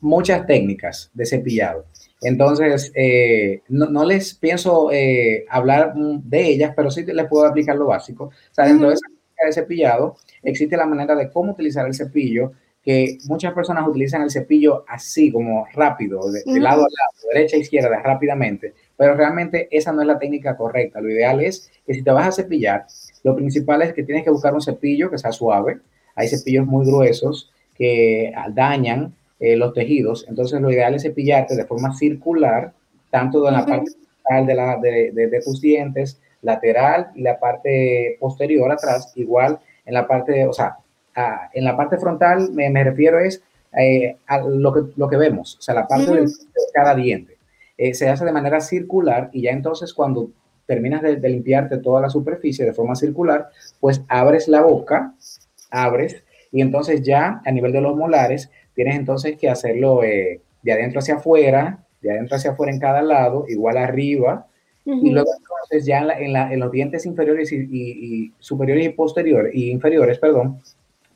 muchas 0.00 0.46
técnicas 0.46 1.10
de 1.14 1.26
cepillado. 1.26 1.86
Entonces, 2.24 2.90
eh, 2.94 3.62
no, 3.68 3.86
no 3.90 4.04
les 4.04 4.34
pienso 4.34 4.90
eh, 4.90 5.44
hablar 5.48 5.94
mm, 5.94 6.28
de 6.28 6.48
ellas, 6.48 6.72
pero 6.74 6.90
sí 6.90 7.04
les 7.04 7.28
puedo 7.28 7.46
aplicar 7.46 7.76
lo 7.76 7.86
básico. 7.86 8.24
O 8.24 8.54
sea, 8.54 8.66
dentro 8.66 8.88
de 8.88 8.94
esa 8.94 9.06
de 9.44 9.52
cepillado 9.52 10.16
existe 10.42 10.76
la 10.76 10.86
manera 10.86 11.14
de 11.14 11.30
cómo 11.30 11.52
utilizar 11.52 11.86
el 11.86 11.94
cepillo, 11.94 12.52
que 12.82 13.18
muchas 13.26 13.52
personas 13.54 13.86
utilizan 13.88 14.22
el 14.22 14.30
cepillo 14.30 14.84
así, 14.88 15.32
como 15.32 15.66
rápido, 15.72 16.30
de, 16.30 16.42
lado 16.60 16.82
a 16.82 16.88
lado, 16.88 17.32
derecha 17.32 17.56
a 17.56 17.60
izquierda, 17.60 18.00
rápidamente, 18.02 18.74
pero 18.96 19.14
realmente 19.14 19.68
esa 19.70 19.92
no 19.92 20.02
es 20.02 20.06
la 20.06 20.18
técnica 20.18 20.56
correcta. 20.56 21.00
Lo 21.00 21.10
ideal 21.10 21.42
es 21.42 21.70
que 21.86 21.94
si 21.94 22.02
te 22.02 22.10
vas 22.10 22.28
a 22.28 22.32
cepillar, 22.42 22.86
lo 23.22 23.34
principal 23.34 23.82
es 23.82 23.94
que 23.94 24.02
tienes 24.02 24.24
que 24.24 24.30
buscar 24.30 24.54
un 24.54 24.60
cepillo 24.60 25.10
que 25.10 25.18
sea 25.18 25.32
suave. 25.32 25.78
Hay 26.14 26.28
cepillos 26.28 26.66
muy 26.66 26.86
gruesos 26.86 27.50
que 27.74 28.32
dañan 28.52 29.14
eh, 29.46 29.56
los 29.56 29.72
tejidos, 29.72 30.26
entonces 30.28 30.60
lo 30.60 30.70
ideal 30.70 30.94
es 30.94 31.02
cepillarte 31.02 31.54
de 31.56 31.64
forma 31.66 31.94
circular, 31.94 32.72
tanto 33.10 33.46
en 33.48 33.54
la 33.54 33.64
parte 33.66 33.90
frontal 33.92 34.46
de, 34.46 34.54
la, 34.54 34.76
de, 34.80 35.10
de- 35.12 35.26
de 35.28 35.40
tus 35.40 35.60
dientes, 35.60 36.20
lateral 36.42 37.10
y 37.14 37.22
la 37.22 37.38
parte 37.38 38.16
posterior 38.20 38.70
atrás, 38.70 39.12
igual 39.16 39.58
en 39.86 39.94
la 39.94 40.06
parte, 40.06 40.46
o 40.46 40.52
sea, 40.52 40.76
en 41.52 41.64
la 41.64 41.76
parte 41.76 41.96
frontal 41.98 42.50
me, 42.52 42.68
me 42.70 42.82
refiero 42.84 43.18
es 43.20 43.42
eh, 43.78 44.16
a 44.26 44.38
lo 44.40 44.72
que, 44.72 44.80
lo 44.96 45.08
que 45.08 45.16
vemos, 45.16 45.56
o 45.58 45.62
sea, 45.62 45.74
la 45.74 45.86
parte 45.86 46.10
de 46.12 46.26
cada 46.72 46.94
diente. 46.94 47.36
Eh, 47.76 47.92
se 47.94 48.08
hace 48.08 48.24
de 48.24 48.32
manera 48.32 48.60
circular 48.60 49.30
y 49.32 49.42
ya 49.42 49.50
entonces 49.50 49.92
cuando 49.94 50.30
terminas 50.66 51.02
de, 51.02 51.16
de 51.16 51.28
limpiarte 51.28 51.78
toda 51.78 52.00
la 52.00 52.08
superficie 52.08 52.64
de 52.64 52.72
forma 52.72 52.94
circular, 52.94 53.48
pues 53.80 54.02
abres 54.08 54.46
la 54.48 54.62
boca, 54.62 55.12
abres 55.70 56.22
y 56.52 56.60
entonces 56.60 57.02
ya 57.02 57.40
a 57.44 57.50
nivel 57.50 57.72
de 57.72 57.80
los 57.80 57.96
molares 57.96 58.50
tienes 58.74 58.96
entonces 58.96 59.36
que 59.36 59.48
hacerlo 59.48 60.02
eh, 60.02 60.40
de 60.62 60.72
adentro 60.72 60.98
hacia 61.00 61.14
afuera, 61.16 61.84
de 62.00 62.10
adentro 62.10 62.36
hacia 62.36 62.50
afuera 62.52 62.72
en 62.72 62.80
cada 62.80 63.02
lado, 63.02 63.44
igual 63.48 63.76
arriba, 63.78 64.46
y 64.84 64.90
Ujú. 64.90 65.06
luego 65.12 65.30
entonces 65.38 65.86
ya 65.86 65.98
en, 66.00 66.06
la- 66.08 66.18
en 66.20 66.32
la- 66.32 66.52
en 66.52 66.60
los 66.60 66.70
dientes 66.70 67.06
inferiores 67.06 67.50
y, 67.52 67.56
y- 67.56 67.66
y 68.24 68.32
superiores 68.38 68.84
y 68.86 68.88
posteriores, 68.90 69.54
y 69.54 69.70
inferiores, 69.70 70.18
perdón, 70.18 70.60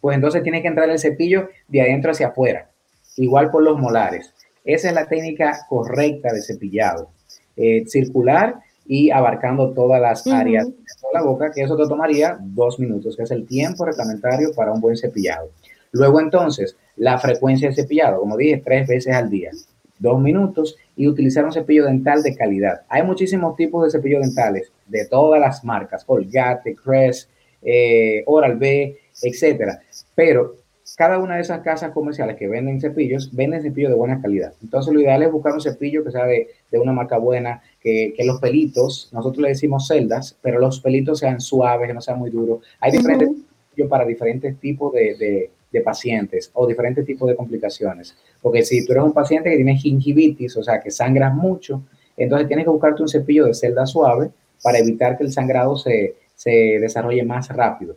pues 0.01 0.15
entonces 0.15 0.43
tiene 0.43 0.63
que 0.63 0.69
entrar 0.69 0.89
el 0.89 0.99
cepillo 0.99 1.49
de 1.69 1.83
adentro 1.83 2.13
hacia 2.13 2.29
afuera, 2.29 2.71
igual 3.17 3.51
por 3.51 3.63
los 3.63 3.79
molares. 3.79 4.33
Esa 4.65 4.89
es 4.89 4.95
la 4.95 5.07
técnica 5.09 5.59
correcta 5.69 6.33
de 6.33 6.41
cepillado, 6.43 7.11
eh, 7.57 7.85
circular 7.87 8.57
y 8.87 9.11
abarcando 9.11 9.73
todas 9.73 10.01
las 10.01 10.27
áreas 10.27 10.67
de 10.69 10.75
la 11.13 11.23
boca, 11.23 11.51
que 11.53 11.63
eso 11.63 11.77
te 11.77 11.87
tomaría 11.89 12.39
dos 12.41 12.79
minutos, 12.79 13.17
que 13.17 13.25
es 13.25 13.31
el 13.31 13.47
tiempo 13.47 13.85
reglamentario 13.85 14.53
para 14.55 14.73
un 14.73 14.81
buen 14.81 14.97
cepillado. 14.97 15.51
Luego 15.93 16.21
entonces, 16.21 16.77
la 16.99 17.19
frecuencia 17.19 17.69
de 17.69 17.75
cepillado, 17.75 18.21
como 18.21 18.37
dije, 18.37 18.63
tres 18.65 18.87
veces 18.89 19.15
al 19.15 19.31
día, 19.31 19.51
dos 19.99 20.21
minutos 20.21 20.77
y 20.97 21.09
utilizar 21.09 21.45
un 21.45 21.53
cepillo 21.53 21.87
dental 21.87 22.23
de 22.23 22.35
calidad. 22.37 22.83
Hay 22.89 23.03
muchísimos 23.03 23.57
tipos 23.57 23.85
de 23.85 23.91
cepillos 23.91 24.23
dentales 24.23 24.71
de 24.87 25.07
todas 25.07 25.41
las 25.41 25.65
marcas, 25.65 26.05
Colgate, 26.05 26.75
Crest, 26.75 27.31
eh, 27.63 28.23
Oral-B, 28.27 28.97
etcétera. 29.23 29.81
Pero 30.15 30.57
cada 30.97 31.19
una 31.19 31.37
de 31.37 31.43
esas 31.43 31.61
casas 31.61 31.93
comerciales 31.93 32.37
que 32.37 32.49
venden 32.49 32.81
cepillos, 32.81 33.35
venden 33.35 33.63
cepillos 33.63 33.91
de 33.91 33.97
buena 33.97 34.21
calidad. 34.21 34.53
Entonces 34.63 34.93
lo 34.93 35.01
ideal 35.01 35.23
es 35.23 35.31
buscar 35.31 35.53
un 35.53 35.61
cepillo 35.61 36.03
que 36.03 36.11
sea 36.11 36.25
de, 36.25 36.49
de 36.71 36.79
una 36.79 36.93
marca 36.93 37.19
buena, 37.19 37.63
que, 37.81 38.15
que 38.17 38.25
los 38.25 38.41
pelitos, 38.41 39.09
nosotros 39.13 39.43
le 39.43 39.51
decimos 39.51 39.87
celdas, 39.87 40.37
pero 40.43 40.59
los 40.59 40.81
pelitos 40.81 41.19
sean 41.21 41.41
suaves, 41.41 41.87
que 41.87 41.95
no 41.95 42.01
sean 42.01 42.19
muy 42.19 42.31
duros. 42.31 42.61
Hay 42.81 42.91
diferentes 42.91 43.29
Ujú. 43.29 43.39
cepillos 43.71 43.89
para 43.91 44.05
diferentes 44.05 44.59
tipos 44.59 44.93
de, 44.93 45.15
de- 45.17 45.51
de 45.71 45.81
pacientes 45.81 46.51
o 46.55 46.67
diferentes 46.67 47.05
tipos 47.05 47.29
de 47.29 47.37
complicaciones. 47.37 48.17
Porque 48.41 48.63
si 48.63 48.85
tú 48.87 48.93
eres 48.93 49.05
un 49.05 49.13
paciente 49.13 49.51
que 49.51 49.57
tiene 49.57 49.77
gingivitis, 49.77 50.57
o 50.57 50.63
sea, 50.63 50.81
que 50.81 50.91
sangras 50.91 51.35
mucho, 51.35 51.83
entonces 52.17 52.49
tienes 52.49 52.65
que 52.65 52.71
buscarte 52.71 53.03
un 53.03 53.09
cepillo 53.09 53.45
de 53.47 53.55
celda 53.55 53.87
suave 53.87 54.31
para 54.63 54.79
evitar 54.79 55.17
que 55.17 55.25
el 55.25 55.33
sangrado 55.33 55.77
se, 55.77 56.15
se 56.35 56.51
desarrolle 56.81 57.23
más 57.25 57.49
rápido 57.49 57.97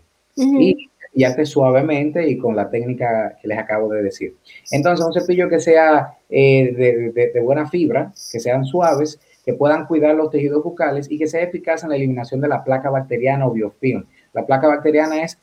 y 0.62 0.90
cepillarte 1.08 1.46
suavemente 1.46 2.28
y 2.28 2.38
con 2.38 2.56
la 2.56 2.70
técnica 2.70 3.38
que 3.42 3.48
les 3.48 3.58
acabo 3.58 3.90
de 3.90 4.04
decir. 4.04 4.36
Entonces, 4.72 5.06
un 5.06 5.14
cepillo 5.14 5.50
que 5.50 5.60
sea 5.60 6.18
eh, 6.30 6.74
de, 6.76 7.12
de- 7.12 7.32
de 7.34 7.40
buena 7.42 7.68
fibra, 7.70 8.14
que 8.32 8.40
sean 8.40 8.64
suaves, 8.66 9.20
que 9.44 9.54
puedan 9.56 9.88
cuidar 9.88 10.16
los 10.16 10.30
tejidos 10.30 10.64
bucales 10.64 11.10
y 11.10 11.18
que 11.18 11.26
sea 11.28 11.42
eficaz 11.42 11.84
en 11.84 11.90
la 11.90 11.96
eliminación 11.96 12.42
de 12.42 12.48
la 12.48 12.64
placa 12.64 12.90
bacteriana 12.92 13.48
o 13.48 13.52
biofilm. 13.52 14.06
La 14.34 14.46
placa 14.46 14.68
bacteriana 14.68 15.24
es, 15.24 15.38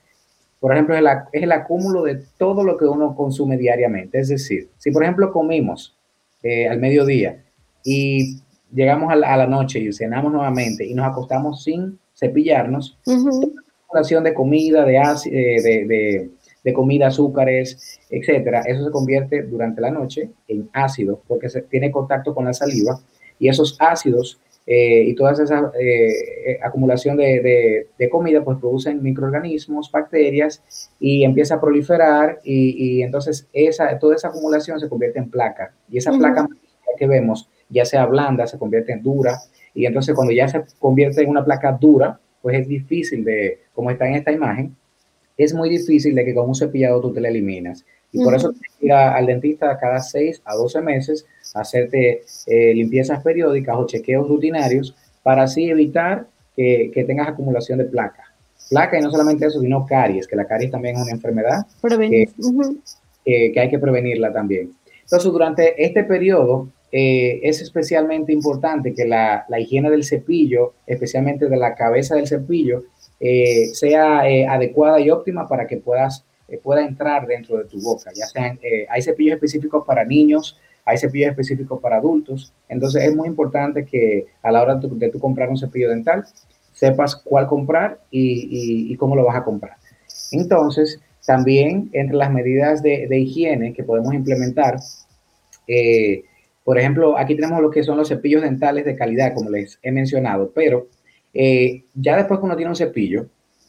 por 0.61 0.73
ejemplo, 0.73 0.95
es 0.95 1.01
el, 1.01 1.07
es 1.33 1.43
el 1.43 1.53
acúmulo 1.53 2.03
de 2.03 2.21
todo 2.39 2.65
lo 2.65 2.77
que 2.77 2.85
uno 2.85 3.15
consume 3.15 3.57
diariamente. 3.57 4.19
Es 4.19 4.29
decir, 4.29 4.69
si 4.79 4.91
por 4.91 5.03
ejemplo 5.05 5.33
comimos 5.33 5.97
eh, 6.43 6.69
al 6.69 6.79
mediodía 6.81 7.45
y 7.85 8.39
llegamos 8.73 9.11
a 9.13 9.17
la, 9.17 9.33
a 9.35 9.37
la 9.37 9.47
noche 9.47 9.79
y 9.79 9.93
cenamos 9.93 10.33
nuevamente 10.33 10.85
y 10.85 10.95
nos 10.95 11.07
acostamos 11.07 11.63
sin 11.65 11.99
cepillarnos, 12.15 12.99
Ujú. 13.07 13.53
acumulación 13.87 14.25
de 14.25 14.35
comida, 14.35 14.85
de, 14.85 14.97
eh, 14.97 15.63
de, 15.63 15.87
de- 15.87 16.31
de 16.65 16.73
comida, 16.75 17.07
azúcares, 17.07 18.01
etcétera, 18.11 18.63
eso 18.67 18.85
se 18.85 18.91
convierte 18.91 19.43
durante 19.45 19.81
la 19.81 19.91
noche 19.93 20.29
en 20.49 20.69
ácido 20.73 21.23
porque 21.29 21.49
se 21.49 21.63
tiene 21.63 21.91
contacto 21.93 22.35
con 22.35 22.45
la 22.47 22.53
saliva 22.53 22.99
y 23.39 23.49
esos 23.49 23.77
ácidos 23.79 24.41
eh, 24.71 25.03
y 25.07 25.15
toda 25.15 25.33
esa 25.33 25.73
eh, 25.81 26.09
eh, 26.47 26.59
acumulación 26.63 27.17
de, 27.17 27.41
de- 27.41 27.87
de 27.99 28.09
comida 28.11 28.45
pues 28.45 28.59
producen 28.59 29.03
microorganismos, 29.03 29.91
bacterias 29.91 30.63
y 31.01 31.25
empieza 31.25 31.55
a 31.55 31.61
proliferar 31.61 32.39
y, 32.45 32.99
y 32.99 33.03
entonces 33.03 33.49
esa, 33.55 33.99
toda 33.99 34.15
esa 34.17 34.29
acumulación 34.29 34.79
se 34.79 34.89
convierte 34.91 35.19
en 35.21 35.31
placa 35.31 35.73
y 35.89 35.97
esa 35.97 36.11
Ujú. 36.11 36.21
placa 36.21 36.47
que 36.99 37.07
vemos 37.07 37.49
ya 37.71 37.85
sea 37.87 38.05
blanda, 38.07 38.47
se 38.47 38.59
convierte 38.59 38.93
en 38.93 39.03
dura 39.03 39.39
y 39.75 39.87
entonces 39.87 40.15
cuando 40.15 40.33
ya 40.35 40.49
se 40.49 40.63
convierte 40.79 41.23
en 41.23 41.31
una 41.31 41.45
placa 41.45 41.73
dura, 41.73 42.19
pues 42.43 42.59
es 42.61 42.69
difícil 42.69 43.25
de, 43.25 43.61
como 43.75 43.91
está 43.91 44.07
en 44.07 44.15
esta 44.17 44.33
imagen, 44.33 44.77
es 45.39 45.55
muy 45.55 45.69
difícil 45.71 46.15
de 46.15 46.25
que 46.27 46.35
con 46.35 46.49
un 46.49 46.55
cepillado 46.55 47.01
tú 47.01 47.13
te 47.13 47.21
la 47.21 47.29
eliminas. 47.29 47.85
Y 48.11 48.19
por 48.25 48.29
Ujú. 48.29 48.37
eso 48.37 48.51
tienes 48.53 48.73
que 48.79 48.87
ir 48.87 48.93
a- 48.93 49.15
al 49.15 49.27
dentista 49.27 49.79
cada 49.79 50.01
6 50.01 50.41
a 50.45 50.55
12 50.57 50.81
meses 50.81 51.27
hacerte 51.55 52.23
eh, 52.47 52.75
limpiezas 52.75 53.23
periódicas 53.23 53.77
o 53.77 53.87
chequeos 53.87 54.29
rutinarios 54.29 54.95
para 55.23 55.43
así 55.45 55.69
evitar 55.69 56.27
que, 56.57 56.91
que 56.93 57.05
tengas 57.05 57.29
acumulación 57.29 57.79
de 57.79 57.85
placa. 57.85 58.25
Placa 58.71 58.99
y 58.99 59.03
no 59.03 59.11
solamente 59.11 59.47
eso, 59.47 59.61
sino 59.61 59.87
caries, 59.87 60.27
que 60.27 60.37
la 60.37 60.47
caries 60.47 60.71
también 60.71 60.97
es 60.97 61.03
una 61.03 61.13
enfermedad 61.13 61.67
que, 63.25 63.53
que 63.53 63.61
hay 63.61 63.69
que 63.69 63.79
prevenirla 63.79 64.33
también. 64.33 64.73
Entonces, 65.03 65.33
durante 65.33 65.83
este 65.83 66.05
periodo 66.05 66.69
eh, 66.91 67.41
es 67.43 67.61
especialmente 67.61 68.33
importante 68.33 68.95
que 68.95 69.07
la, 69.07 69.45
la 69.49 69.61
higiene 69.61 69.91
del 69.91 70.05
cepillo, 70.05 70.75
especialmente 70.87 71.49
de 71.49 71.57
la 71.57 71.75
cabeza 71.75 72.15
del 72.15 72.27
cepillo, 72.27 72.85
eh, 73.21 73.67
sea 73.75 74.29
eh, 74.29 74.47
adecuada 74.47 74.99
y 75.01 75.11
óptima 75.11 75.47
para 75.47 75.67
que 75.67 75.79
puedas 75.79 76.25
pueda 76.63 76.83
entrar 76.83 77.27
dentro 77.27 77.59
de 77.59 77.65
tu 77.65 77.79
boca. 77.83 78.11
Ya 78.15 78.25
sean, 78.25 78.59
hay 78.89 79.03
cepillos 79.03 79.35
específicos 79.35 79.85
para 79.87 80.03
niños, 80.03 80.59
hay 80.89 80.97
cepillos 80.97 81.31
específicos 81.31 81.81
para 81.83 81.99
adultos. 81.99 82.55
Entonces, 82.67 83.05
es 83.05 83.15
muy 83.15 83.29
importante 83.29 83.85
que 83.85 84.25
a 84.43 84.51
la 84.51 84.63
hora 84.63 84.77
de 84.77 84.89
tu, 84.89 84.99
de 84.99 85.11
comprar 85.13 85.51
un 85.51 85.59
cepillo 85.59 85.91
dental, 85.91 86.25
sepas 86.73 87.15
cuál 87.15 87.47
comprar 87.47 88.01
y, 88.11 88.97
cómo 88.97 89.15
lo 89.15 89.27
vas 89.27 89.37
a 89.37 89.45
comprar. 89.45 89.77
Entonces, 90.33 90.99
también 91.27 91.91
entre 91.93 92.17
las 92.17 92.33
medidas 92.33 92.83
de, 92.83 93.07
de 93.07 93.19
higiene 93.19 93.75
que 93.75 93.85
podemos 93.85 94.15
implementar, 94.15 94.79
eh, 95.67 96.25
por 96.65 96.79
ejemplo, 96.79 97.19
aquí 97.19 97.35
tenemos 97.35 97.61
lo 97.61 97.71
que 97.71 97.83
son 97.83 97.99
los 97.99 98.09
cepillos 98.09 98.41
dentales 98.41 98.87
de 98.87 98.97
calidad, 98.97 99.35
como 99.35 99.51
les 99.51 99.79
he 99.83 99.93
mencionado, 99.93 100.53
pero 100.55 100.87
eh, 101.35 101.85
ya 101.95 102.17
después 102.17 102.41
que 102.41 102.47
uno 102.47 102.57
tiene 102.57 102.71
un 102.71 102.77
cepillo, 102.77 103.27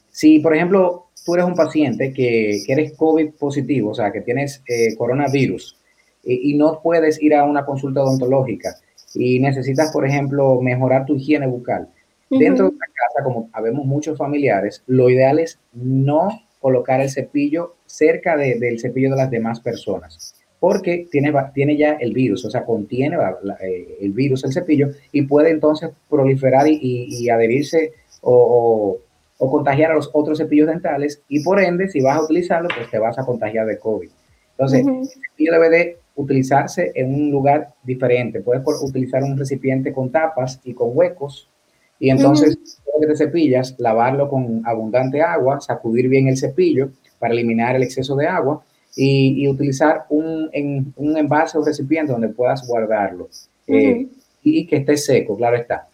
si 0.10 0.40
por 0.40 0.56
ejemplo 0.56 1.08
tú 1.26 1.34
eres 1.34 1.46
un 1.46 1.56
paciente 1.56 2.14
que, 2.14 2.62
que 2.66 2.72
eres 2.72 2.96
COVID 2.96 3.32
positivo, 3.38 3.92
o 3.92 3.94
sea, 3.94 4.14
que 4.14 4.22
tienes 4.22 4.64
eh, 4.70 4.96
coronavirus 4.96 5.79
eh, 6.24 6.40
y 6.44 6.54
no 6.56 6.80
puedes 6.82 7.22
ir 7.22 7.34
a 7.36 7.44
una 7.44 7.66
consulta 7.66 8.02
odontológica 8.04 8.76
y 9.16 9.40
necesitas, 9.40 9.92
por 9.92 10.06
ejemplo, 10.06 10.62
mejorar 10.62 11.06
tu 11.06 11.16
higiene 11.16 11.48
bucal, 11.48 11.88
dentro 12.30 12.66
de 12.66 12.74
la 12.74 12.86
casa, 12.86 13.24
como 13.24 13.50
habemos 13.54 13.86
muchos 13.86 14.18
familiares, 14.18 14.84
lo 14.86 15.10
ideal 15.10 15.40
es 15.40 15.58
no 15.74 16.30
colocar 16.60 17.02
el 17.02 17.10
cepillo 17.10 17.76
cerca 17.86 18.38
de- 18.38 18.60
del 18.60 18.80
cepillo 18.80 19.10
de 19.12 19.16
las 19.16 19.32
demás 19.32 19.60
personas, 19.62 20.36
porque 20.60 21.08
tiene, 21.10 21.34
tiene 21.56 21.76
ya 21.78 21.94
el 21.94 22.14
virus, 22.14 22.46
o 22.46 22.52
sea, 22.52 22.66
contiene 22.66 23.18
la- 23.18 23.38
la- 23.42 23.58
eh, 23.62 23.98
el 24.02 24.12
virus 24.12 24.44
el 24.44 24.52
cepillo 24.54 24.90
y 25.12 25.22
puede 25.24 25.50
entonces 25.50 25.90
proliferar 26.10 26.68
y, 26.68 26.78
y- 26.82 27.08
y 27.24 27.30
adherirse 27.30 27.94
o, 28.22 28.34
o- 28.34 28.98
o 29.42 29.50
contagiar 29.50 29.92
a 29.92 29.96
los 29.96 30.10
otros 30.14 30.38
cepillos 30.38 30.68
dentales 30.68 31.22
y 31.30 31.42
por 31.44 31.60
ende, 31.62 31.88
si 31.90 32.02
vas 32.02 32.18
a 32.18 32.24
utilizarlo, 32.24 32.68
pues 32.76 32.92
te 32.92 33.00
vas 33.00 33.18
a 33.18 33.26
contagiar 33.26 33.66
de 33.66 33.80
COVID. 33.80 34.10
Entonces, 34.52 34.84
Ujú. 34.86 35.02
el 35.02 35.08
cepillo 35.08 35.54
debe 35.54 35.70
de 35.70 35.98
utilizarse 36.20 36.92
en 36.96 37.14
un 37.14 37.32
lugar 37.32 37.74
diferente. 37.84 38.42
Puedes 38.42 38.64
utilizar 38.84 39.24
un 39.24 39.38
recipiente 39.38 39.94
con 39.94 40.12
tapas 40.12 40.60
y 40.66 40.74
con 40.74 40.90
huecos. 40.94 41.50
Y 41.98 42.10
entonces, 42.10 42.58
luego 42.86 43.00
que 43.02 43.08
te 43.08 43.16
cepillas, 43.16 43.76
lavarlo 43.78 44.30
con 44.30 44.62
abundante 44.66 45.22
agua, 45.22 45.62
sacudir 45.62 46.10
bien 46.10 46.28
el 46.28 46.38
cepillo 46.38 46.90
para 47.20 47.34
eliminar 47.34 47.76
el 47.76 47.84
exceso 47.84 48.16
de 48.16 48.28
agua 48.28 48.64
y, 48.96 49.44
y 49.44 49.48
utilizar 49.48 50.06
un, 50.10 50.50
en, 50.52 50.94
un 50.98 51.18
envase 51.18 51.58
o 51.58 51.64
recipiente 51.64 52.12
donde 52.12 52.30
puedas 52.30 52.68
guardarlo 52.68 53.30
eh, 53.68 54.08
y 54.44 54.68
que 54.68 54.78
esté 54.78 54.98
seco, 54.98 55.38
claro 55.38 55.56
está. 55.56 55.88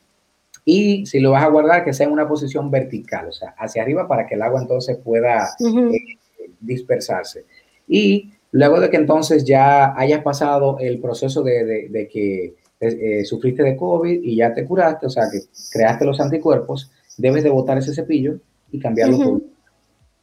Y 0.64 1.06
si 1.06 1.20
lo 1.20 1.32
vas 1.32 1.44
a 1.44 1.50
guardar, 1.50 1.86
que 1.86 1.94
sea 1.94 2.08
en 2.08 2.14
una 2.14 2.28
posición 2.28 2.72
vertical, 2.72 3.28
o 3.28 3.32
sea, 3.32 3.54
hacia 3.60 3.84
arriba 3.84 4.08
para 4.08 4.26
que 4.26 4.34
el 4.34 4.42
agua 4.42 4.62
entonces 4.62 4.98
pueda 4.98 5.50
eh, 5.60 6.18
dispersarse. 6.60 7.46
Y 7.88 8.32
luego 8.58 8.80
de 8.80 8.89
que 8.89 8.98
entonces 8.98 9.44
ya 9.44 9.94
hayas 9.98 10.22
pasado 10.24 10.78
el 10.80 11.00
proceso 11.00 11.44
de, 11.44 11.65
de- 11.65 11.88
de 11.89 12.08
que 12.08 12.54
eh, 12.80 13.24
sufriste 13.26 13.63
de 13.63 13.76
COVID 13.76 14.22
y 14.24 14.36
ya 14.36 14.54
te 14.54 14.65
curaste, 14.65 15.06
o 15.08 15.10
sea, 15.10 15.24
que 15.32 15.39
creaste 15.72 16.06
los 16.06 16.20
anticuerpos, 16.20 16.91
debes 17.18 17.44
de 17.44 17.50
botar 17.50 17.78
ese 17.78 17.94
cepillo 17.94 18.38
y 18.72 18.80
cambiarlo 18.80 19.18
por 19.18 19.41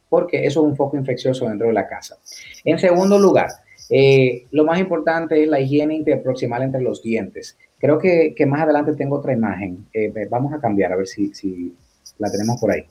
porque 0.09 0.45
eso 0.45 0.61
es 0.61 0.65
un 0.69 0.75
foco 0.75 0.95
infeccioso 0.95 1.47
dentro 1.49 1.67
de 1.67 1.73
la 1.73 1.87
casa. 1.87 2.17
En 2.63 2.77
segundo 2.77 3.17
lugar, 3.17 3.47
eh, 3.89 4.45
lo 4.51 4.63
más 4.63 4.79
importante 4.79 5.41
es 5.41 5.49
la 5.49 5.59
higiene 5.59 5.95
interproximal 5.95 6.61
entre 6.61 6.81
los 6.81 7.01
dientes. 7.01 7.57
Creo 7.79 7.97
que, 7.97 8.33
que 8.35 8.45
más 8.45 8.61
adelante 8.61 8.93
tengo 8.93 9.15
otra 9.17 9.33
imagen. 9.33 9.87
Eh, 9.91 10.13
vamos 10.29 10.53
a 10.53 10.59
cambiar 10.59 10.93
a 10.93 10.97
ver 10.97 11.07
si, 11.07 11.33
si 11.33 11.73
la 12.19 12.29
tenemos 12.31 12.61
por 12.61 12.71
ahí. 12.71 12.85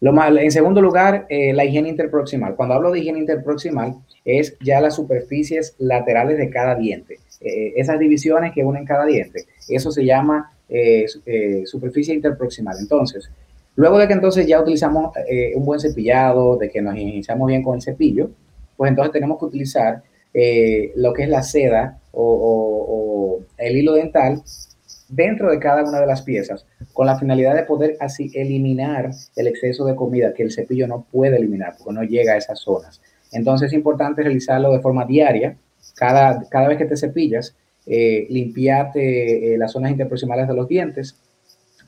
Lo 0.00 0.12
mal, 0.12 0.38
en 0.38 0.50
segundo 0.50 0.80
lugar, 0.80 1.26
eh, 1.28 1.52
la 1.52 1.64
higiene 1.64 1.90
interproximal. 1.90 2.56
Cuando 2.56 2.74
hablo 2.74 2.90
de 2.90 3.00
higiene 3.00 3.18
interproximal, 3.18 3.96
es 4.24 4.56
ya 4.64 4.80
las 4.80 4.94
superficies 4.96 5.74
laterales 5.78 6.38
de 6.38 6.48
cada 6.48 6.74
diente. 6.74 7.18
Eh, 7.42 7.74
esas 7.76 7.98
divisiones 7.98 8.52
que 8.54 8.64
unen 8.64 8.84
cada 8.86 9.04
diente. 9.04 9.44
Eso 9.68 9.90
se 9.90 10.04
llama 10.04 10.52
eh, 10.68 11.06
su- 11.08 11.20
eh, 11.26 11.62
superficie 11.66 12.14
interproximal. 12.14 12.76
Entonces, 12.78 13.30
luego 13.76 13.98
de 13.98 14.06
que 14.06 14.12
entonces 14.14 14.46
ya 14.46 14.60
utilizamos 14.60 15.14
eh, 15.28 15.52
un 15.54 15.64
buen 15.64 15.80
cepillado, 15.80 16.56
de 16.56 16.70
que 16.70 16.80
nos 16.80 16.96
iniciamos 16.96 17.46
bien 17.48 17.62
con 17.62 17.74
el 17.76 17.82
cepillo, 17.82 18.30
pues 18.76 18.88
entonces 18.90 19.12
tenemos 19.12 19.38
que 19.38 19.44
utilizar 19.46 20.02
eh, 20.32 20.92
lo 20.94 21.12
que 21.12 21.24
es 21.24 21.28
la 21.28 21.42
seda 21.42 21.98
o 22.12 23.40
el 23.58 23.76
hilo 23.76 23.92
dental 23.94 24.42
dentro 25.10 25.50
de 25.50 25.58
cada 25.58 25.82
una 25.82 26.00
de 26.00 26.06
las 26.06 26.22
piezas, 26.22 26.64
con 26.92 27.06
la 27.06 27.18
finalidad 27.18 27.54
de 27.54 27.64
poder 27.64 27.96
así 28.00 28.30
eliminar 28.34 29.10
el 29.36 29.46
exceso 29.48 29.84
de 29.84 29.96
comida 29.96 30.32
que 30.32 30.44
el 30.44 30.52
cepillo 30.52 30.86
no 30.86 31.06
puede 31.10 31.36
eliminar 31.36 31.74
porque 31.76 31.92
no 31.92 32.02
llega 32.02 32.34
a 32.34 32.36
esas 32.36 32.60
zonas. 32.60 33.00
Entonces 33.32 33.68
es 33.68 33.72
importante 33.74 34.22
realizarlo 34.22 34.72
de 34.72 34.80
forma 34.80 35.04
diaria, 35.04 35.56
cada, 35.96 36.48
cada 36.48 36.68
vez 36.68 36.78
que 36.78 36.84
te 36.84 36.96
cepillas, 36.96 37.54
eh, 37.86 38.26
limpiarte 38.30 39.54
eh, 39.54 39.58
las 39.58 39.72
zonas 39.72 39.90
interproximales 39.90 40.46
de 40.46 40.54
los 40.54 40.68
dientes 40.68 41.16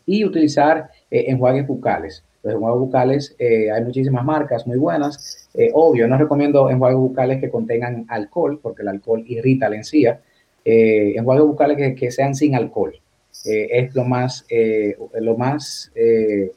y 0.06 0.24
utilizar 0.24 0.90
eh, 1.10 1.26
enjuagues 1.28 1.66
bucales. 1.66 2.24
Los 2.42 2.54
enjuagues 2.54 2.80
bucales, 2.80 3.36
eh, 3.38 3.70
hay 3.70 3.84
muchísimas 3.84 4.24
marcas 4.24 4.66
muy 4.66 4.78
buenas. 4.78 5.48
Obvio, 5.74 6.08
no 6.08 6.18
recomiendo 6.18 6.70
enjuagues 6.70 6.98
bucales 6.98 7.40
que 7.40 7.50
contengan 7.50 8.06
alcohol, 8.08 8.58
porque 8.60 8.82
el 8.82 8.88
alcohol 8.88 9.22
irrita 9.26 9.68
la 9.68 9.76
encía. 9.76 10.20
Enjuagues 10.64 11.44
bucales 11.44 11.94
que 11.94 12.10
sean 12.10 12.34
sin 12.34 12.56
alcohol. 12.56 12.94
Eh, 13.44 13.68
es 13.70 13.94
lo 13.94 14.04
más, 14.04 14.44
eh, 14.48 14.96
lo 15.20 15.36
más 15.36 15.90
eh, 15.94 16.52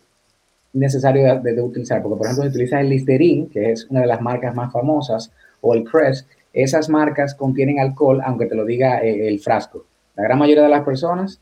necesario 0.73 1.41
de, 1.41 1.53
de 1.53 1.61
utilizar, 1.61 2.01
porque 2.01 2.17
por 2.17 2.27
ejemplo 2.27 2.43
si 2.43 2.49
utilizas 2.49 2.81
el 2.81 2.89
Listerine, 2.89 3.47
que 3.49 3.71
es 3.71 3.85
una 3.89 4.01
de 4.01 4.07
las 4.07 4.21
marcas 4.21 4.53
más 4.55 4.71
famosas, 4.71 5.31
o 5.61 5.73
el 5.73 5.83
Crest, 5.83 6.27
esas 6.53 6.89
marcas 6.89 7.33
contienen 7.35 7.79
alcohol, 7.79 8.21
aunque 8.23 8.45
te 8.45 8.55
lo 8.55 8.65
diga 8.65 8.99
el 8.99 9.39
frasco. 9.39 9.85
La 10.15 10.23
gran 10.23 10.37
mayoría 10.39 10.63
de 10.63 10.69
las 10.69 10.83
personas 10.85 11.41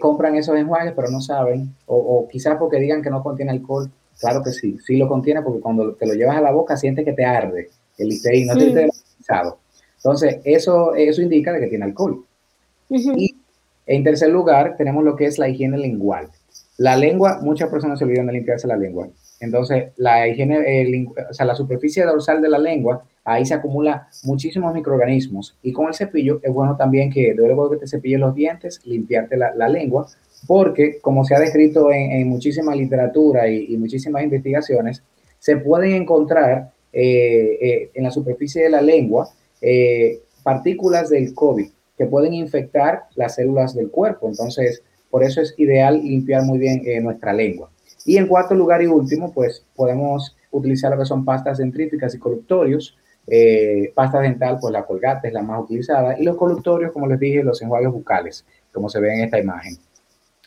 compran 0.00 0.34
esos 0.36 0.56
enjuagues, 0.58 0.92
pero 0.94 1.08
no 1.10 1.20
saben, 1.20 1.74
o, 1.86 1.96
o 1.96 2.28
quizás 2.28 2.56
porque 2.58 2.78
digan 2.78 3.02
que 3.02 3.08
no 3.08 3.22
contiene 3.22 3.52
alcohol, 3.52 3.90
claro 4.20 4.42
que 4.42 4.50
sí, 4.50 4.78
sí 4.84 4.96
lo 4.96 5.08
contiene, 5.08 5.40
porque 5.42 5.60
cuando 5.60 5.94
te 5.94 6.06
lo 6.06 6.12
llevas 6.14 6.36
a 6.36 6.40
la 6.42 6.50
boca 6.50 6.76
sientes 6.76 7.04
que 7.04 7.12
te 7.14 7.24
arde 7.24 7.70
el 7.98 8.08
Listerine, 8.08 8.46
no 8.46 8.54
Mm. 8.54 8.58
te 8.58 8.88
utilizado. 8.88 9.58
Entonces, 9.96 10.40
eso, 10.44 10.94
eso 10.94 11.22
indica 11.22 11.52
de 11.52 11.60
que 11.60 11.68
tiene 11.68 11.84
alcohol. 11.84 12.24
Y 12.90 13.31
en 13.86 14.04
tercer 14.04 14.30
lugar, 14.30 14.76
tenemos 14.76 15.04
lo 15.04 15.16
que 15.16 15.26
es 15.26 15.38
la 15.38 15.48
higiene 15.48 15.78
lingual. 15.78 16.28
La 16.78 16.96
lengua, 16.96 17.40
muchas 17.42 17.68
personas 17.68 17.98
se 17.98 18.04
olvidan 18.04 18.26
de 18.26 18.32
limpiarse 18.32 18.66
la 18.66 18.76
lengua. 18.76 19.08
Entonces, 19.40 19.92
la 19.96 20.26
higiene, 20.28 20.58
eh, 20.66 21.06
o 21.30 21.34
sea, 21.34 21.44
la 21.44 21.54
superficie 21.54 22.04
dorsal 22.04 22.40
de 22.40 22.48
la 22.48 22.58
lengua, 22.58 23.04
ahí 23.24 23.44
se 23.44 23.54
acumula 23.54 24.08
muchísimos 24.24 24.72
microorganismos. 24.72 25.58
Y 25.62 25.72
con 25.72 25.88
el 25.88 25.94
cepillo 25.94 26.40
es 26.42 26.52
bueno 26.52 26.76
también 26.76 27.10
que 27.10 27.34
luego 27.34 27.70
que 27.70 27.76
te 27.76 27.86
cepilles 27.86 28.20
los 28.20 28.34
dientes, 28.34 28.80
limpiarte 28.84 29.36
la, 29.36 29.68
lengua, 29.68 30.06
porque 30.46 30.98
como 31.00 31.24
se 31.24 31.34
ha 31.34 31.40
descrito 31.40 31.92
en, 31.92 32.28
muchísima 32.28 32.74
literatura 32.74 33.48
y, 33.48 33.74
y 33.74 33.76
muchísimas 33.76 34.22
investigaciones, 34.22 35.02
se 35.38 35.56
pueden 35.56 35.92
encontrar 35.92 36.70
eh, 36.92 37.58
eh, 37.60 37.90
en 37.94 38.04
la 38.04 38.10
superficie 38.10 38.62
de 38.62 38.70
la 38.70 38.82
lengua 38.82 39.28
partículas 40.42 41.08
del 41.08 41.34
COVID 41.34 41.68
que 42.02 42.08
pueden 42.08 42.34
infectar 42.34 43.04
las 43.14 43.36
células 43.36 43.76
del 43.76 43.88
cuerpo. 43.88 44.28
Entonces, 44.28 44.82
por 45.08 45.22
eso 45.22 45.40
es 45.40 45.54
ideal 45.56 46.02
limpiar 46.02 46.42
muy 46.42 46.58
bien 46.58 46.82
eh, 46.84 47.00
nuestra 47.00 47.32
lengua. 47.32 47.70
Y 48.04 48.16
en 48.16 48.26
cuarto 48.26 48.56
lugar 48.56 48.82
y 48.82 48.88
último, 48.88 49.32
pues 49.32 49.64
podemos 49.76 50.36
utilizar 50.50 50.90
lo 50.90 50.98
que 50.98 51.04
son 51.04 51.24
pastas 51.24 51.58
dentríficas 51.58 52.12
y 52.14 52.18
colutorios. 52.18 52.96
Eh, 53.28 53.92
pasta 53.94 54.18
dental, 54.18 54.58
pues 54.60 54.72
la 54.72 54.84
colgate 54.84 55.28
es 55.28 55.34
la 55.34 55.42
más 55.42 55.62
utilizada. 55.62 56.18
Y 56.18 56.24
los 56.24 56.36
colutorios, 56.36 56.90
como 56.90 57.06
les 57.06 57.20
dije, 57.20 57.44
los 57.44 57.62
enjuagues 57.62 57.92
bucales, 57.92 58.44
como 58.72 58.88
se 58.88 58.98
ve 58.98 59.14
en 59.14 59.20
esta 59.20 59.38
imagen, 59.38 59.76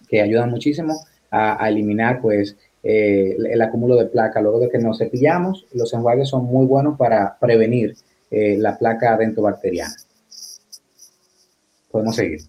que 0.10 0.22
ayudan 0.22 0.52
muchísimo 0.52 0.94
a, 1.32 1.70
eliminar 1.70 2.22
pues 2.22 2.58
eh, 2.84 3.36
el, 3.38 3.46
el 3.46 3.62
acúmulo 3.62 3.96
de 3.96 4.08
placa. 4.08 4.42
Luego 4.42 4.60
de 4.60 4.70
que 4.70 4.78
nos 4.78 4.98
cepillamos, 4.98 5.68
los 5.74 5.94
enjuagues 5.94 6.28
son 6.28 6.44
muy 6.44 6.66
buenos 6.66 6.98
para 6.98 7.38
prevenir 7.40 7.96
eh, 8.32 8.58
la 8.58 8.78
placa 8.78 9.16
dentobacteriana. 9.16 9.94
Podemos 11.96 12.16
seguir. 12.18 12.42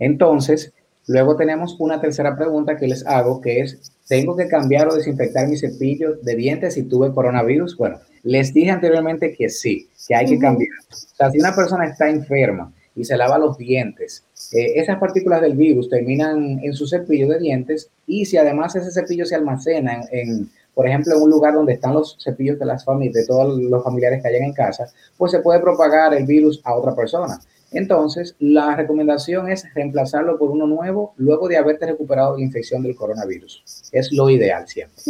Entonces, 0.00 0.72
luego 1.06 1.36
tenemos 1.36 1.76
una 1.78 2.00
tercera 2.00 2.36
pregunta 2.36 2.76
que 2.76 2.88
les 2.88 3.06
hago, 3.06 3.40
que 3.40 3.60
es, 3.60 3.92
¿tengo 4.08 4.36
que 4.36 4.48
cambiar 4.48 4.88
o 4.88 4.96
desinfectar 4.96 5.46
mi 5.46 5.56
cepillo 5.56 6.16
de 6.16 6.34
dientes 6.34 6.74
si 6.74 6.82
tuve 6.82 7.12
coronavirus? 7.12 7.76
Bueno, 7.76 8.00
les 8.24 8.52
dije 8.52 8.72
anteriormente 8.72 9.32
que 9.32 9.48
sí, 9.48 9.88
que 10.08 10.16
hay 10.16 10.26
que 10.26 10.40
cambiar. 10.40 10.72
O 10.90 11.16
sea, 11.16 11.30
si 11.30 11.38
una 11.38 11.54
persona 11.54 11.86
está 11.86 12.10
enferma 12.10 12.72
y 12.96 13.04
se 13.04 13.16
lava 13.16 13.38
los 13.38 13.56
dientes, 13.56 14.24
eh, 14.52 14.72
esas 14.74 14.98
partículas 14.98 15.40
del 15.40 15.56
virus 15.56 15.88
terminan 15.88 16.58
en 16.60 16.72
su 16.72 16.88
cepillo 16.88 17.28
de 17.28 17.38
dientes 17.38 17.90
y 18.08 18.24
si 18.24 18.38
además 18.38 18.74
ese 18.74 18.90
cepillo 18.90 19.24
se 19.24 19.36
almacena 19.36 20.00
en, 20.10 20.18
en, 20.18 20.50
por 20.74 20.88
ejemplo, 20.88 21.14
en 21.14 21.22
un 21.22 21.30
lugar 21.30 21.54
donde 21.54 21.74
están 21.74 21.94
los 21.94 22.16
cepillos 22.20 22.58
de 22.58 22.64
las 22.64 22.84
familias, 22.84 23.14
de 23.14 23.26
todos 23.26 23.56
los 23.56 23.84
familiares 23.84 24.20
que 24.20 24.28
hayan 24.28 24.42
en 24.42 24.52
casa, 24.52 24.88
pues 25.16 25.30
se 25.30 25.38
puede 25.38 25.60
propagar 25.60 26.12
el 26.12 26.26
virus 26.26 26.60
a 26.64 26.74
otra 26.74 26.94
persona. 26.96 27.38
Entonces, 27.70 28.34
la 28.38 28.74
recomendación 28.76 29.50
es 29.50 29.64
reemplazarlo 29.74 30.38
por 30.38 30.50
uno 30.50 30.66
nuevo 30.66 31.12
luego 31.16 31.48
de 31.48 31.58
haberte 31.58 31.86
recuperado 31.86 32.32
de 32.32 32.38
la 32.38 32.44
infección 32.46 32.82
del 32.82 32.96
coronavirus. 32.96 33.62
Es 33.92 34.10
lo 34.12 34.30
ideal 34.30 34.66
siempre. 34.66 35.02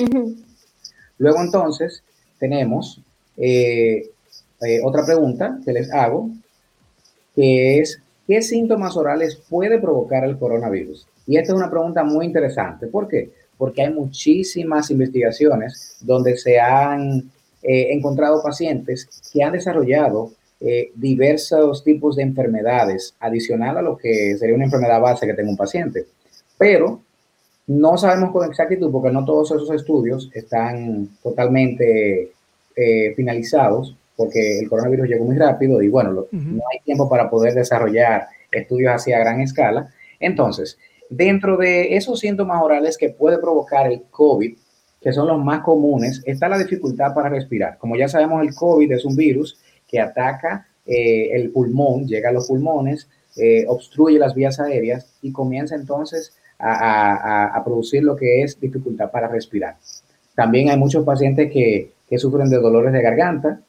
Luego 1.19 1.41
entonces 1.41 2.03
tenemos 2.39 3.01
eh, 3.37 4.11
eh, 4.61 4.81
otra 4.85 5.05
pregunta 5.05 5.59
que 5.65 5.73
les 5.73 5.93
hago, 5.93 6.31
que 7.35 7.79
es, 7.79 8.01
¿qué 8.27 8.43
síntomas 8.43 8.97
orales 8.97 9.37
puede 9.49 9.79
provocar 9.79 10.25
el 10.25 10.39
coronavirus? 10.39 11.07
Y 11.27 11.37
esta 11.37 11.53
es 11.53 11.59
una 11.59 11.71
pregunta 11.71 12.03
muy 12.03 12.27
interesante. 12.27 12.87
¿Por 12.89 13.07
qué? 13.07 13.31
Porque 13.57 13.83
hay 13.83 13.93
muchísimas 13.93 14.91
investigaciones 14.91 15.99
donde 16.01 16.37
se 16.37 16.59
han 16.59 17.31
eh, 17.63 17.93
encontrado 17.93 18.43
pacientes 18.43 19.09
que 19.33 19.43
han 19.43 19.53
desarrollado 19.53 20.33
eh, 20.61 20.91
diversos 20.95 21.85
tipos 21.85 22.17
de 22.17 22.23
enfermedades 22.23 23.15
adicional 23.21 23.79
a 23.79 23.83
lo 23.83 23.97
que 23.97 24.37
sería 24.37 24.57
una 24.57 24.65
enfermedad 24.65 25.01
base 25.01 25.27
que 25.27 25.35
tenga 25.35 25.51
un 25.51 25.57
paciente. 25.57 26.07
Pero 26.57 27.01
no 27.69 27.97
sabemos 27.99 28.33
con 28.33 28.49
exactitud 28.49 28.91
porque 28.91 29.11
no 29.11 29.25
todos 29.25 29.51
esos 29.53 29.71
estudios 29.71 30.31
están 30.33 31.11
totalmente 31.23 32.33
eh, 32.75 33.15
finalizados 33.15 33.95
porque 34.19 34.59
el 34.59 34.69
coronavirus 34.69 35.09
llegó 35.09 35.25
muy 35.25 35.37
rápido 35.39 35.81
y 35.81 35.89
bueno, 35.89 36.11
lo, 36.11 36.29
no 36.33 36.63
hay 36.73 36.81
tiempo 36.81 37.09
para 37.09 37.31
poder 37.31 37.55
desarrollar 37.55 38.27
estudios 38.51 38.93
así 38.93 39.13
a 39.13 39.21
gran 39.21 39.41
escala. 39.41 39.93
Entonces, 40.19 40.77
dentro 41.09 41.57
de 41.57 41.97
esos 41.97 42.19
síntomas 42.19 42.61
orales 42.61 42.99
que 42.99 43.11
puede 43.11 43.39
provocar 43.39 43.87
el 43.91 44.03
COVID, 44.11 44.57
que 45.01 45.13
son 45.13 45.29
los 45.29 45.39
más 45.39 45.61
comunes, 45.63 46.21
está 46.27 46.49
la 46.49 46.59
dificultad 46.59 47.15
para 47.15 47.29
respirar. 47.29 47.79
Como 47.79 47.95
ya 47.95 48.09
sabemos, 48.09 48.43
el 48.43 48.55
COVID 48.57 48.91
es 48.91 49.05
un 49.05 49.15
virus 49.15 49.57
que 49.89 49.99
ataca 50.01 50.67
eh, 50.87 51.31
el 51.33 51.51
pulmón, 51.51 52.07
llega 52.07 52.29
a 52.29 52.33
los 52.33 52.47
pulmones, 52.47 53.09
eh, 53.37 53.65
obstruye 53.69 54.19
las 54.19 54.35
vías 54.35 54.61
aéreas 54.61 55.07
y 55.23 55.33
comienza 55.33 55.75
entonces 55.75 56.35
a, 56.59 56.73
a- 56.73 57.57
a- 57.57 57.65
producir 57.65 58.03
lo 58.03 58.17
que 58.17 58.43
es 58.43 58.59
dificultad 58.61 59.11
para 59.11 59.29
respirar. 59.29 59.77
También 60.35 60.71
hay 60.71 60.77
muchos 60.77 61.05
pacientes 61.05 61.51
que, 61.53 61.93
que 62.09 62.19
sufren 62.19 62.49
de 62.51 62.59
dolores 62.59 62.93
de 62.93 63.03
garganta, 63.03 63.61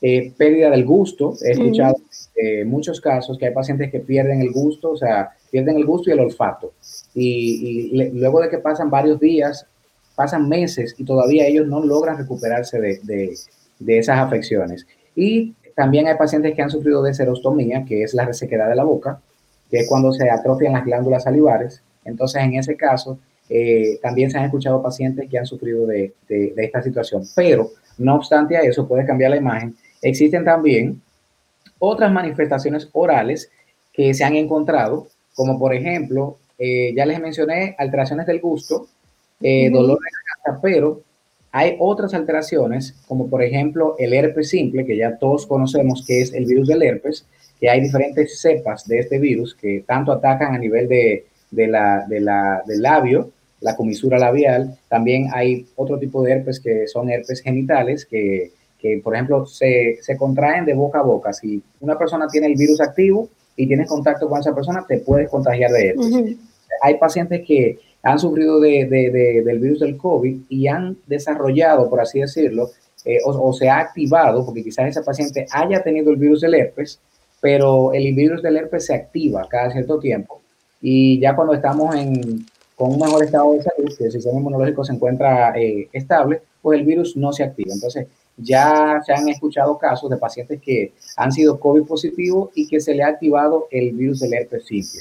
eh, 0.00 0.32
pérdida 0.36 0.70
del 0.70 0.84
gusto. 0.84 1.34
He 1.42 1.52
escuchado 1.52 1.96
eh, 2.34 2.64
muchos 2.64 3.00
casos 3.00 3.38
que 3.38 3.46
hay 3.46 3.54
pacientes 3.54 3.90
que 3.90 4.00
pierden 4.00 4.40
el 4.40 4.50
gusto, 4.52 4.90
o 4.92 4.96
sea, 4.96 5.30
pierden 5.50 5.76
el 5.76 5.84
gusto 5.84 6.10
y 6.10 6.12
el 6.14 6.20
olfato. 6.20 6.72
Y, 7.14 7.90
y 7.92 7.96
le- 7.96 8.10
luego 8.12 8.40
de 8.40 8.48
que 8.48 8.58
pasan 8.58 8.90
varios 8.90 9.20
días, 9.20 9.66
pasan 10.14 10.48
meses 10.48 10.94
y 10.98 11.04
todavía 11.04 11.46
ellos 11.46 11.66
no 11.66 11.84
logran 11.84 12.18
recuperarse 12.18 12.80
de, 12.80 12.98
de- 13.04 13.34
de 13.78 13.98
esas 13.98 14.18
afecciones. 14.18 14.86
Y 15.14 15.54
también 15.74 16.06
hay 16.06 16.16
pacientes 16.16 16.54
que 16.54 16.62
han 16.62 16.70
sufrido 16.70 17.02
de 17.02 17.14
serostomía, 17.14 17.84
que 17.84 18.02
es 18.02 18.14
la 18.14 18.24
resequedad 18.24 18.68
de 18.68 18.76
la 18.76 18.84
boca, 18.84 19.20
que 19.70 19.80
es 19.80 19.88
cuando 19.88 20.12
se 20.12 20.28
atrofian 20.30 20.72
las 20.74 20.84
glándulas 20.84 21.22
salivares. 21.24 21.82
Entonces, 22.04 22.42
en 22.42 22.54
ese 22.54 22.76
caso, 22.76 23.18
eh, 23.48 23.98
también 24.02 24.30
se 24.30 24.38
han 24.38 24.44
escuchado 24.44 24.82
pacientes 24.82 25.28
que 25.30 25.38
han 25.38 25.46
sufrido 25.46 25.86
de, 25.86 26.12
de- 26.28 26.52
de 26.54 26.64
esta 26.64 26.82
situación. 26.82 27.22
Pero, 27.34 27.70
no 27.98 28.16
obstante 28.16 28.56
a 28.56 28.60
eso, 28.60 28.86
puede 28.88 29.04
cambiar 29.06 29.30
la 29.30 29.36
imagen. 29.36 29.74
Existen 30.00 30.44
también 30.44 31.00
otras 31.78 32.12
manifestaciones 32.12 32.88
orales 32.92 33.50
que 33.92 34.14
se 34.14 34.24
han 34.24 34.36
encontrado, 34.36 35.08
como 35.34 35.58
por 35.58 35.74
ejemplo, 35.74 36.38
eh, 36.58 36.92
ya 36.96 37.04
les 37.06 37.20
mencioné 37.20 37.74
alteraciones 37.78 38.26
del 38.26 38.40
gusto, 38.40 38.86
eh, 39.40 39.68
Ujú. 39.68 39.78
dolor 39.80 39.98
de 39.98 40.08
garganta, 40.44 40.62
pero 40.62 41.00
hay 41.52 41.76
otras 41.78 42.14
alteraciones, 42.14 42.94
como 43.06 43.28
por 43.28 43.42
ejemplo 43.42 43.94
el 43.98 44.12
herpes 44.14 44.48
simple, 44.48 44.84
que 44.86 44.96
ya 44.96 45.18
todos 45.18 45.46
conocemos 45.46 46.04
que 46.06 46.20
es 46.22 46.32
el 46.32 46.46
virus 46.46 46.66
del 46.68 46.82
herpes, 46.82 47.26
que 47.60 47.68
hay 47.70 47.80
diferentes 47.80 48.40
cepas 48.40 48.86
de 48.88 48.98
este 48.98 49.18
virus 49.18 49.54
que 49.54 49.84
tanto 49.86 50.10
atacan 50.12 50.54
a 50.54 50.58
nivel 50.58 50.88
de, 50.88 51.26
de 51.50 51.66
la, 51.68 52.06
de 52.08 52.20
la- 52.20 52.62
del 52.66 52.82
labio, 52.82 53.30
la 53.60 53.76
comisura 53.76 54.18
labial, 54.18 54.76
también 54.88 55.28
hay 55.32 55.66
otro 55.76 55.98
tipo 55.98 56.22
de 56.22 56.32
herpes 56.32 56.58
que 56.58 56.88
son 56.88 57.08
herpes 57.10 57.40
genitales, 57.42 58.04
que, 58.06 58.50
que, 58.78 58.98
por 59.04 59.14
ejemplo 59.14 59.46
se, 59.46 59.98
se 60.00 60.16
contraen 60.16 60.64
de 60.64 60.74
boca 60.74 60.98
a 60.98 61.02
boca. 61.02 61.32
Si 61.32 61.62
una 61.80 61.96
persona 61.96 62.26
tiene 62.26 62.48
el 62.48 62.56
virus 62.56 62.80
activo 62.80 63.28
y 63.54 63.66
tienes 63.68 63.88
contacto 63.88 64.28
con 64.28 64.40
esa 64.40 64.52
persona, 64.54 64.84
te 64.88 64.98
puedes 64.98 65.28
contagiar 65.28 65.70
de 65.70 65.88
herpes. 65.90 66.06
Hay 66.80 66.96
pacientes 66.98 67.42
que 67.46 67.78
han 68.02 68.18
sufrido 68.18 68.60
de, 68.60 68.86
de- 68.86 69.10
de- 69.10 69.42
del 69.42 69.58
virus 69.58 69.80
del 69.80 69.96
COVID 69.96 70.42
y 70.48 70.66
han 70.66 70.96
desarrollado, 71.06 71.88
por 71.88 72.00
así 72.00 72.20
decirlo, 72.20 72.70
eh, 73.04 73.18
o, 73.24 73.52
se 73.52 73.68
ha 73.68 73.78
activado, 73.78 74.44
porque 74.44 74.62
quizás 74.62 74.88
ese 74.88 75.02
paciente 75.02 75.46
haya 75.50 75.82
tenido 75.82 76.10
el 76.10 76.16
virus 76.16 76.40
del 76.40 76.54
herpes, 76.54 77.00
pero 77.40 77.92
el 77.92 78.14
virus 78.14 78.42
del 78.42 78.56
herpes 78.56 78.86
se 78.86 78.94
activa 78.94 79.46
cada 79.48 79.72
cierto 79.72 79.98
tiempo. 79.98 80.40
Y 80.80 81.18
ya 81.20 81.34
cuando 81.34 81.54
estamos 81.54 81.94
en, 81.96 82.46
con 82.76 82.92
un 82.92 83.00
mejor 83.00 83.24
estado 83.24 83.52
de 83.54 83.62
salud, 83.62 83.92
que 83.96 84.04
el 84.04 84.12
sistema 84.12 84.38
inmunológico 84.38 84.84
se 84.84 84.92
encuentra 84.92 85.52
eh, 85.58 85.88
estable, 85.92 86.42
pues 86.60 86.78
el 86.78 86.86
virus 86.86 87.16
no 87.16 87.32
se 87.32 87.42
activa. 87.44 87.72
Entonces, 87.74 88.06
ya 88.36 89.00
se 89.04 89.12
han 89.12 89.28
escuchado 89.28 89.76
casos 89.78 90.08
de 90.10 90.16
pacientes 90.16 90.60
que 90.60 90.92
han 91.16 91.32
sido 91.32 91.58
COVID 91.60 91.82
positivos 91.84 92.50
y 92.54 92.66
que 92.66 92.80
se 92.80 92.94
le 92.94 93.02
ha 93.02 93.08
activado 93.08 93.66
el 93.70 93.92
virus 93.92 94.20
del 94.20 94.34
herpes 94.34 94.64
simple. 94.66 95.00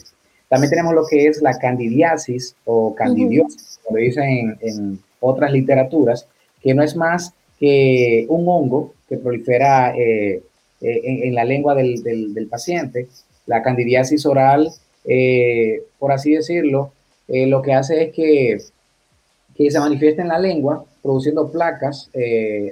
También 0.52 0.70
tenemos 0.70 0.94
lo 0.94 1.06
que 1.10 1.28
es 1.28 1.42
la 1.42 1.58
candidiasis 1.58 2.56
o 2.66 2.94
candidiosis, 2.94 3.80
como 3.84 3.98
le 3.98 4.04
dicen 4.04 4.24
en, 4.26 4.58
en 4.62 5.00
otras 5.22 5.52
literaturas, 5.54 6.28
que 6.62 6.74
no 6.74 6.84
es 6.84 6.94
más 6.98 7.34
que 7.58 8.26
un 8.28 8.44
hongo 8.48 8.94
que 9.08 9.18
prolifera 9.18 9.96
eh, 9.96 10.42
eh, 10.82 11.02
en, 11.04 11.24
en 11.24 11.36
la 11.36 11.46
lengua 11.46 11.74
del, 11.74 12.04
del- 12.04 12.34
del 12.34 12.48
paciente. 12.48 13.08
La 13.46 13.64
candidiasis 13.64 14.26
oral, 14.26 14.70
eh, 15.06 15.84
por 16.00 16.12
así 16.12 16.34
decirlo, 16.34 16.92
eh, 17.30 17.48
lo 17.48 17.62
que 17.62 17.74
hace 17.74 18.04
es 18.04 18.14
que, 18.14 18.58
que 19.56 19.72
se 19.72 19.80
manifiesta 19.80 20.22
en 20.22 20.28
la 20.28 20.40
lengua, 20.40 20.84
produciendo 21.02 21.50
placas, 21.50 22.10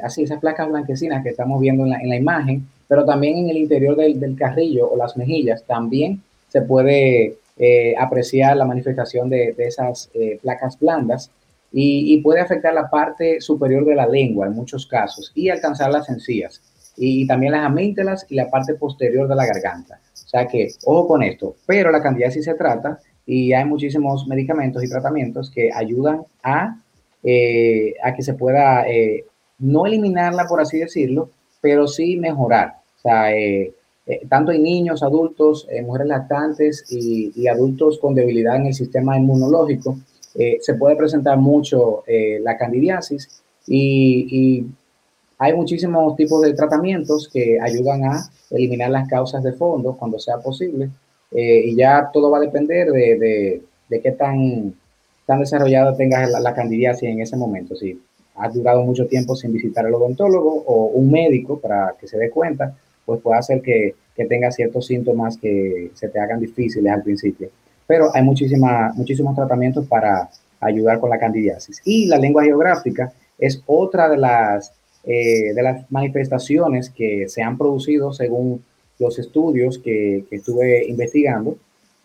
así 0.04 0.24
esas 0.24 0.40
placas 0.42 0.68
blanquecinas 0.70 1.24
que 1.24 1.30
estamos 1.30 1.62
viendo 1.62 1.84
en 1.86 1.92
la, 1.92 2.00
en 2.02 2.10
la 2.10 2.16
imagen, 2.18 2.68
pero 2.90 3.06
también 3.06 3.38
en 3.38 3.50
el 3.50 3.58
interior 3.58 3.96
del, 3.96 4.20
del 4.20 4.36
carrillo 4.36 4.90
o 4.92 4.98
las 4.98 5.16
mejillas 5.16 5.64
también 5.64 6.22
se 6.50 6.62
puede 6.62 7.36
eh, 7.60 7.94
apreciar 7.98 8.58
la 8.58 8.66
manifestación 8.66 9.30
de, 9.30 9.54
de 9.54 9.68
esas 9.68 10.10
eh, 10.14 10.40
placas 10.42 10.80
blandas 10.80 11.30
y, 11.72 12.14
y 12.14 12.22
puede 12.22 12.40
afectar 12.40 12.74
la 12.74 12.90
parte 12.90 13.42
superior 13.42 13.86
de 13.86 13.96
la 13.96 14.08
lengua 14.08 14.48
en 14.48 14.54
muchos 14.54 14.88
casos 14.88 15.32
y 15.36 15.50
alcanzar 15.50 15.92
las 15.92 16.10
encías 16.10 16.62
y, 17.00 17.26
también 17.26 17.54
las 17.54 17.66
amígdalas 17.66 18.26
y 18.30 18.36
la 18.36 18.50
parte 18.50 18.76
posterior 18.76 19.28
de 19.28 19.36
la 19.36 19.46
garganta. 19.46 20.00
O 20.14 20.28
sea 20.30 20.46
que, 20.46 20.68
ojo 20.86 21.08
con 21.08 21.24
esto, 21.24 21.56
pero 21.66 21.92
la 21.92 22.04
candidiasis 22.04 22.46
se 22.46 22.54
trata 22.54 23.00
y 23.26 23.54
hay 23.54 23.66
muchísimos 23.66 24.28
medicamentos 24.28 24.84
y 24.84 24.90
tratamientos 24.90 25.50
que 25.50 25.70
ayudan 25.74 26.24
a, 26.44 26.82
eh, 27.24 27.94
a 28.04 28.14
que 28.14 28.22
se 28.22 28.34
pueda 28.34 28.88
eh, 28.88 29.26
no 29.60 29.86
eliminarla, 29.86 30.46
por 30.48 30.62
así 30.62 30.78
decirlo, 30.78 31.30
pero 31.62 31.88
sí 31.88 32.18
mejorar. 32.18 32.76
O 32.98 33.02
sea, 33.02 33.34
eh, 33.34 33.74
eh, 34.10 34.22
tanto 34.28 34.52
en 34.52 34.64
niños, 34.64 35.04
adultos, 35.04 35.68
eh, 35.70 35.84
mujeres 35.84 36.08
lactantes 36.08 36.84
y, 36.90 37.48
adultos 37.48 38.00
con 38.00 38.16
debilidad 38.16 38.56
en 38.56 38.66
el 38.66 38.74
sistema 38.74 39.16
inmunológico, 39.16 40.00
eh, 40.34 40.58
se 40.62 40.74
puede 40.74 40.96
presentar 40.96 41.38
mucho 41.38 42.04
la 42.42 42.58
candidiasis 42.58 43.44
y, 43.68 44.66
hay 45.42 45.54
muchísimos 45.54 46.18
tipos 46.18 46.42
de 46.42 46.54
tratamientos 46.54 47.30
que 47.32 47.60
ayudan 47.62 48.04
a 48.04 48.30
eliminar 48.50 48.90
las 48.90 49.08
causas 49.08 49.42
de 49.42 49.54
fondo 49.54 49.96
cuando 49.96 50.20
sea 50.20 50.38
posible 50.40 50.90
y 51.32 51.74
ya 51.78 52.10
todo 52.12 52.30
va 52.30 52.40
a 52.40 52.42
depender 52.42 52.92
de, 52.92 53.18
de, 53.18 53.62
de 53.88 54.02
qué 54.02 54.12
tan, 54.12 54.74
tan 55.26 55.40
desarrollada 55.40 55.96
tengas 55.96 56.30
la, 56.30 56.42
la 56.42 56.54
candidiasis 56.54 57.08
en 57.08 57.22
ese 57.22 57.38
momento. 57.38 57.74
Si 57.78 57.98
has 58.36 58.54
durado 58.54 58.84
mucho 58.84 59.08
tiempo 59.08 59.34
sin 59.34 59.54
visitar 59.54 59.86
al 59.86 59.94
odontólogo 59.94 60.64
o 60.66 60.88
un 60.88 61.10
médico 61.10 61.58
para 61.58 61.96
que 61.98 62.06
se 62.06 62.18
dé 62.18 62.30
cuenta, 62.30 62.76
pues 63.10 63.22
puede 63.22 63.40
hacer 63.40 63.62
que, 63.64 63.96
que 64.16 64.26
tengas 64.26 64.54
ciertos 64.54 64.86
síntomas 64.86 65.36
que 65.36 65.90
se 65.96 66.10
te 66.10 66.20
hagan 66.20 66.40
difíciles 66.40 66.94
al 66.94 67.02
principio. 67.02 67.50
Pero 67.88 68.16
hay 68.16 68.22
muchísima, 68.22 68.94
muchísimos 68.94 69.36
tratamientos 69.36 69.88
para 69.88 70.30
ayudar 70.60 71.00
con 71.00 71.10
la 71.10 71.18
candidiasis. 71.18 71.82
Y 71.86 72.06
la 72.06 72.20
lengua 72.20 72.44
geográfica 72.44 73.12
es 73.40 73.64
otra 73.66 74.08
de 74.10 74.18
las, 74.18 74.74
eh, 75.06 75.56
de 75.56 75.64
las 75.64 75.92
manifestaciones 75.92 76.92
que 76.92 77.28
se 77.28 77.42
han 77.42 77.58
producido 77.58 78.14
según 78.14 78.64
los 79.00 79.18
estudios 79.18 79.80
que, 79.80 80.24
que 80.30 80.36
estuve 80.36 80.86
investigando, 80.86 81.58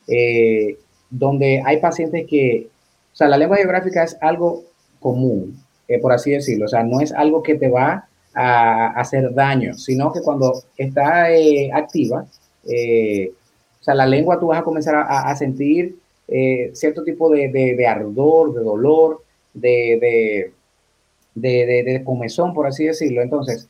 eh, 0.08 0.78
donde 1.10 1.60
hay 1.66 1.80
pacientes 1.80 2.26
que, 2.26 2.68
o 3.12 3.14
sea, 3.14 3.28
la 3.28 3.36
lengua 3.36 3.58
geográfica 3.58 4.04
es 4.04 4.16
algo 4.22 4.62
común, 5.00 5.62
eh, 5.86 5.98
por 5.98 6.14
así 6.14 6.30
decirlo, 6.30 6.64
o 6.64 6.68
sea, 6.68 6.82
no 6.82 7.02
es 7.02 7.12
algo 7.12 7.42
que 7.42 7.56
te 7.56 7.68
va 7.68 8.08
a 8.34 8.88
hacer 9.00 9.32
daño, 9.34 9.74
sino 9.74 10.12
que 10.12 10.20
cuando 10.20 10.62
está 10.76 11.32
eh, 11.32 11.70
activa, 11.72 12.26
eh, 12.66 13.32
o 13.80 13.84
sea, 13.84 13.94
la 13.94 14.06
lengua 14.06 14.38
tú 14.38 14.48
vas 14.48 14.60
a 14.60 14.64
comenzar 14.64 14.94
a, 14.94 15.30
a 15.30 15.36
sentir 15.36 15.96
eh, 16.28 16.70
cierto 16.74 17.04
tipo 17.04 17.30
de, 17.30 17.48
de, 17.48 17.74
de, 17.76 17.86
ardor, 17.86 18.54
de 18.54 18.62
dolor, 18.62 19.22
de, 19.52 20.50
de, 21.34 21.84
de, 21.84 22.02
comezón, 22.04 22.54
por 22.54 22.66
así 22.66 22.84
decirlo. 22.84 23.22
Entonces, 23.22 23.68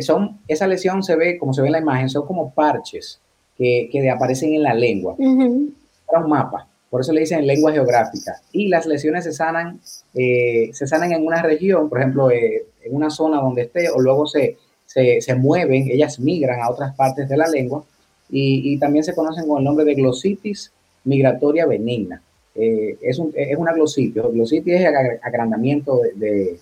son, 0.00 0.38
esa 0.48 0.66
lesión 0.66 1.02
se 1.02 1.16
ve, 1.16 1.38
como 1.38 1.52
se 1.52 1.62
ve 1.62 1.68
en 1.68 1.72
la 1.72 1.80
imagen, 1.80 2.08
son 2.08 2.26
como 2.26 2.52
parches 2.52 3.20
que, 3.56 3.88
que 3.90 4.10
aparecen 4.10 4.54
en 4.54 4.62
la 4.62 4.74
lengua. 4.74 5.14
Uh 5.18 5.24
-huh. 5.24 5.72
Para 6.06 6.24
un 6.24 6.30
mapa. 6.30 6.68
Por 6.90 7.00
eso 7.00 7.12
le 7.12 7.20
dicen 7.20 7.46
lengua 7.46 7.72
geográfica. 7.72 8.40
Y 8.52 8.68
las 8.68 8.86
lesiones 8.86 9.24
se 9.24 9.32
sanan, 9.32 9.80
eh, 10.14 10.70
se 10.72 10.86
sanan 10.86 11.12
en 11.12 11.26
una 11.26 11.42
región, 11.42 11.88
por 11.88 11.98
ejemplo, 11.98 12.30
eh, 12.30 12.64
en 12.86 12.94
una 12.94 13.10
zona 13.10 13.40
donde 13.40 13.62
esté, 13.62 13.90
o 13.90 14.00
luego 14.00 14.26
se, 14.26 14.56
se, 14.86 15.20
se, 15.20 15.34
mueven, 15.34 15.90
ellas 15.90 16.18
migran 16.18 16.60
a 16.60 16.70
otras 16.70 16.94
partes 16.94 17.28
de 17.28 17.36
la 17.36 17.48
lengua, 17.48 17.84
y, 18.30 18.72
y 18.72 18.78
también 18.78 19.04
se 19.04 19.14
conocen 19.14 19.46
con 19.46 19.58
el 19.58 19.64
nombre 19.64 19.84
de 19.84 19.94
glositis 19.94 20.72
migratoria 21.04 21.66
benigna. 21.66 22.22
Eh, 22.54 22.98
es, 23.02 23.18
un, 23.18 23.32
es, 23.34 23.56
una 23.56 23.72
glositis. 23.72 24.22
Glositis 24.22 24.74
es 24.74 24.86
agrandamiento 25.22 26.00
de, 26.00 26.12
de, 26.14 26.58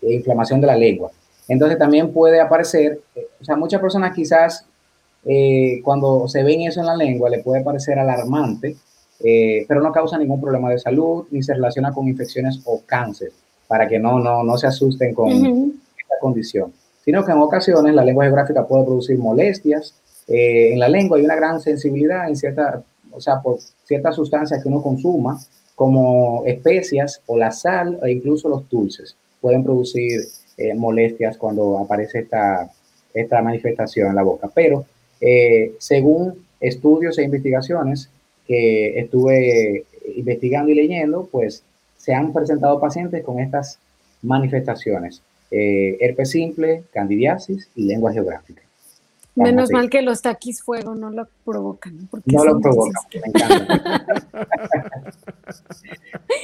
de, 0.00 0.14
inflamación 0.14 0.60
de 0.60 0.66
la 0.66 0.76
lengua. 0.76 1.10
Entonces 1.48 1.78
también 1.78 2.12
puede 2.12 2.40
aparecer, 2.40 3.00
eh, 3.16 3.26
o 3.40 3.44
sea, 3.44 3.56
muchas 3.56 3.80
personas 3.80 4.14
quizás 4.14 4.66
eh, 5.24 5.80
cuando 5.84 6.26
se 6.26 6.42
ven 6.42 6.62
eso 6.62 6.80
en 6.80 6.86
la 6.86 6.96
lengua 6.96 7.30
le 7.30 7.42
puede 7.42 7.62
parecer 7.62 7.98
alarmante, 7.98 8.76
eh, 9.22 9.64
pero 9.68 9.80
no 9.80 9.92
causa 9.92 10.18
ningún 10.18 10.40
problema 10.40 10.70
de 10.70 10.78
salud 10.78 11.26
ni 11.30 11.42
se 11.42 11.54
relaciona 11.54 11.92
con 11.92 12.08
infecciones 12.08 12.60
o 12.64 12.82
cáncer, 12.84 13.30
para 13.72 13.88
que 13.88 13.98
no, 13.98 14.18
no, 14.20 14.44
no 14.44 14.58
se 14.58 14.66
asusten 14.66 15.14
con 15.14 15.32
uh 15.32 15.34
-huh. 15.34 15.72
esta 15.98 16.18
condición. 16.20 16.70
Sino 17.02 17.24
que 17.24 17.32
en 17.32 17.38
ocasiones 17.38 17.94
la 17.94 18.04
lengua 18.04 18.26
geográfica 18.26 18.66
puede 18.66 18.84
producir 18.84 19.16
molestias 19.16 19.94
eh, 20.28 20.74
en 20.74 20.78
la 20.78 20.90
lengua 20.90 21.18
y 21.18 21.24
una 21.24 21.36
gran 21.36 21.58
sensibilidad 21.58 22.28
en 22.28 22.36
cierta, 22.36 22.82
o 23.10 23.18
sea, 23.18 23.40
por 23.40 23.60
ciertas 23.84 24.14
sustancias 24.14 24.62
que 24.62 24.68
uno 24.68 24.82
consuma, 24.82 25.40
como 25.74 26.42
especias 26.44 27.22
o 27.24 27.38
la 27.38 27.50
sal 27.50 27.98
e 28.02 28.10
incluso 28.10 28.46
los 28.50 28.68
dulces, 28.68 29.16
pueden 29.40 29.64
producir 29.64 30.20
eh, 30.58 30.74
molestias 30.74 31.38
cuando 31.38 31.78
aparece 31.78 32.18
esta, 32.18 32.70
esta 33.14 33.40
manifestación 33.40 34.10
en 34.10 34.16
la 34.16 34.22
boca. 34.22 34.50
Pero 34.54 34.84
eh, 35.18 35.72
según 35.78 36.44
estudios 36.60 37.16
e 37.16 37.22
investigaciones 37.22 38.10
que 38.46 39.00
estuve 39.00 39.86
investigando 40.14 40.70
y 40.70 40.74
leyendo, 40.74 41.26
pues 41.32 41.64
se 42.02 42.12
han 42.14 42.32
presentado 42.32 42.80
pacientes 42.80 43.24
con 43.24 43.38
estas 43.40 43.78
manifestaciones. 44.22 45.22
eh, 45.54 45.98
herpes 46.00 46.30
simple, 46.30 46.84
candidiasis 46.92 47.68
y 47.76 47.84
lengua 47.84 48.12
geográfica. 48.12 48.62
Menos 49.34 49.70
Vamos 49.70 49.70
mal 49.70 49.90
que 49.90 50.02
los 50.02 50.22
taquis 50.22 50.62
fuego 50.62 50.94
no 50.94 51.10
lo 51.10 51.28
provocan. 51.44 52.08
porque 52.10 52.36
No 52.36 52.44
lo 52.44 52.52
son 52.52 52.62
provoca, 52.62 53.00
dulces. 53.12 53.22
me 53.22 53.28
encanta. 53.28 53.66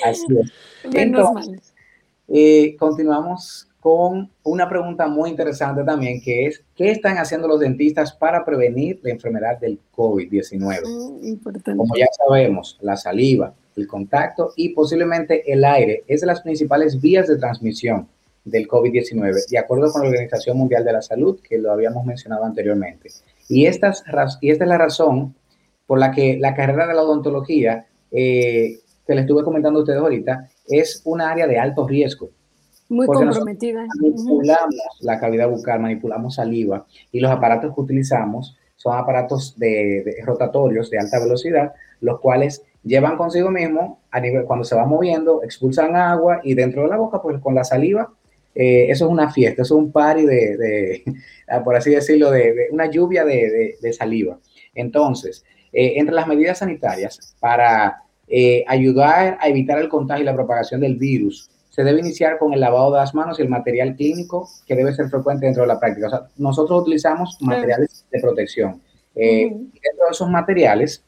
Así 0.04 0.26
es. 0.40 0.52
Menos 0.84 1.30
Entonces, 1.30 1.48
mal. 1.48 1.60
eh, 2.28 2.76
continuamos 2.78 3.68
con 3.80 4.30
una 4.42 4.68
pregunta 4.68 5.06
muy 5.06 5.30
interesante 5.30 5.84
también, 5.84 6.20
que 6.20 6.46
es, 6.46 6.62
¿qué 6.76 6.90
están 6.90 7.16
haciendo 7.18 7.48
los 7.48 7.60
dentistas 7.60 8.12
para 8.12 8.44
prevenir 8.44 9.00
la 9.02 9.10
enfermedad 9.10 9.58
del 9.58 9.78
COVID-19? 9.96 10.82
Mm, 10.84 11.26
importante. 11.26 11.76
Como 11.76 11.96
ya 11.96 12.06
sabemos, 12.26 12.76
la 12.80 12.96
saliva, 12.96 13.54
el 13.78 13.86
contacto 13.86 14.52
y 14.56 14.70
posiblemente 14.70 15.50
el 15.50 15.64
aire 15.64 16.04
es 16.06 16.20
de 16.20 16.26
las 16.26 16.42
principales 16.42 17.00
vías 17.00 17.28
de 17.28 17.36
transmisión 17.36 18.08
del 18.44 18.68
COVID-19, 18.68 19.48
de 19.48 19.58
acuerdo 19.58 19.90
con 19.92 20.02
la 20.02 20.08
Organización 20.08 20.56
Mundial 20.56 20.84
de 20.84 20.92
la 20.92 21.02
Salud, 21.02 21.38
que 21.40 21.58
lo 21.58 21.72
habíamos 21.72 22.04
mencionado 22.04 22.44
anteriormente. 22.44 23.10
Y, 23.48 23.66
estas, 23.66 24.04
y 24.40 24.50
esta 24.50 24.64
es 24.64 24.68
la 24.68 24.78
razón 24.78 25.34
por 25.86 25.98
la 25.98 26.12
que 26.12 26.38
la 26.38 26.54
carrera 26.54 26.86
de 26.86 26.94
la 26.94 27.02
odontología, 27.02 27.86
eh, 28.10 28.78
que 29.06 29.14
le 29.14 29.22
estuve 29.22 29.42
comentando 29.42 29.80
a 29.80 29.82
ustedes 29.82 30.00
ahorita, 30.00 30.48
es 30.66 31.02
un 31.04 31.20
área 31.20 31.46
de 31.46 31.58
alto 31.58 31.86
riesgo. 31.86 32.30
Muy 32.88 33.06
comprometida. 33.06 33.86
Manipulamos 34.00 34.74
la 35.00 35.18
cavidad 35.18 35.48
bucal, 35.48 35.80
manipulamos 35.80 36.36
saliva 36.36 36.86
y 37.12 37.20
los 37.20 37.30
aparatos 37.30 37.74
que 37.74 37.80
utilizamos 37.80 38.56
son 38.76 38.96
aparatos 38.96 39.58
de, 39.58 40.02
de 40.04 40.24
rotatorios 40.24 40.88
de 40.88 40.98
alta 40.98 41.18
velocidad, 41.18 41.72
los 42.00 42.20
cuales 42.20 42.62
llevan 42.88 43.16
consigo 43.16 43.50
mismo, 43.50 44.00
a 44.10 44.20
nivel, 44.20 44.44
cuando 44.44 44.64
se 44.64 44.74
va 44.74 44.84
moviendo, 44.84 45.42
expulsan 45.44 45.94
agua 45.94 46.40
y 46.42 46.54
dentro 46.54 46.82
de 46.82 46.88
la 46.88 46.96
boca, 46.96 47.22
pues 47.22 47.38
con 47.40 47.54
la 47.54 47.64
saliva, 47.64 48.12
eh, 48.54 48.90
eso 48.90 49.04
es 49.04 49.10
una 49.10 49.30
fiesta, 49.30 49.62
eso 49.62 49.76
es 49.76 49.80
un 49.80 49.92
party 49.92 50.24
de, 50.24 50.56
de 50.56 51.04
por 51.64 51.76
así 51.76 51.90
decirlo, 51.90 52.30
de, 52.30 52.52
de 52.54 52.66
una 52.72 52.90
lluvia 52.90 53.24
de, 53.24 53.92
saliva. 53.92 54.38
Entonces, 54.74 55.44
eh, 55.72 55.94
entre 55.96 56.14
las 56.14 56.26
medidas 56.26 56.58
sanitarias 56.58 57.36
para 57.38 58.02
eh, 58.26 58.64
ayudar 58.66 59.38
a 59.40 59.48
evitar 59.48 59.78
el 59.78 59.88
contagio 59.88 60.22
y 60.22 60.26
la 60.26 60.34
propagación 60.34 60.80
del 60.80 60.96
virus, 60.96 61.50
se 61.68 61.84
debe 61.84 62.00
iniciar 62.00 62.38
con 62.38 62.52
el 62.52 62.60
lavado 62.60 62.92
de 62.92 62.98
las 62.98 63.14
manos 63.14 63.38
y 63.38 63.42
el 63.42 63.48
material 63.48 63.94
clínico 63.94 64.48
que 64.66 64.74
debe 64.74 64.92
ser 64.92 65.08
frecuente 65.08 65.46
dentro 65.46 65.62
de 65.62 65.68
la 65.68 65.78
práctica. 65.78 66.08
O 66.08 66.10
sea, 66.10 66.26
nosotros 66.36 66.82
utilizamos 66.82 67.38
materiales 67.40 68.04
de 68.10 68.20
protección. 68.20 68.82
Eh, 69.14 69.48
Dentro 69.48 70.04
de 70.06 70.10
esos 70.10 70.28
materiales, 70.28 71.04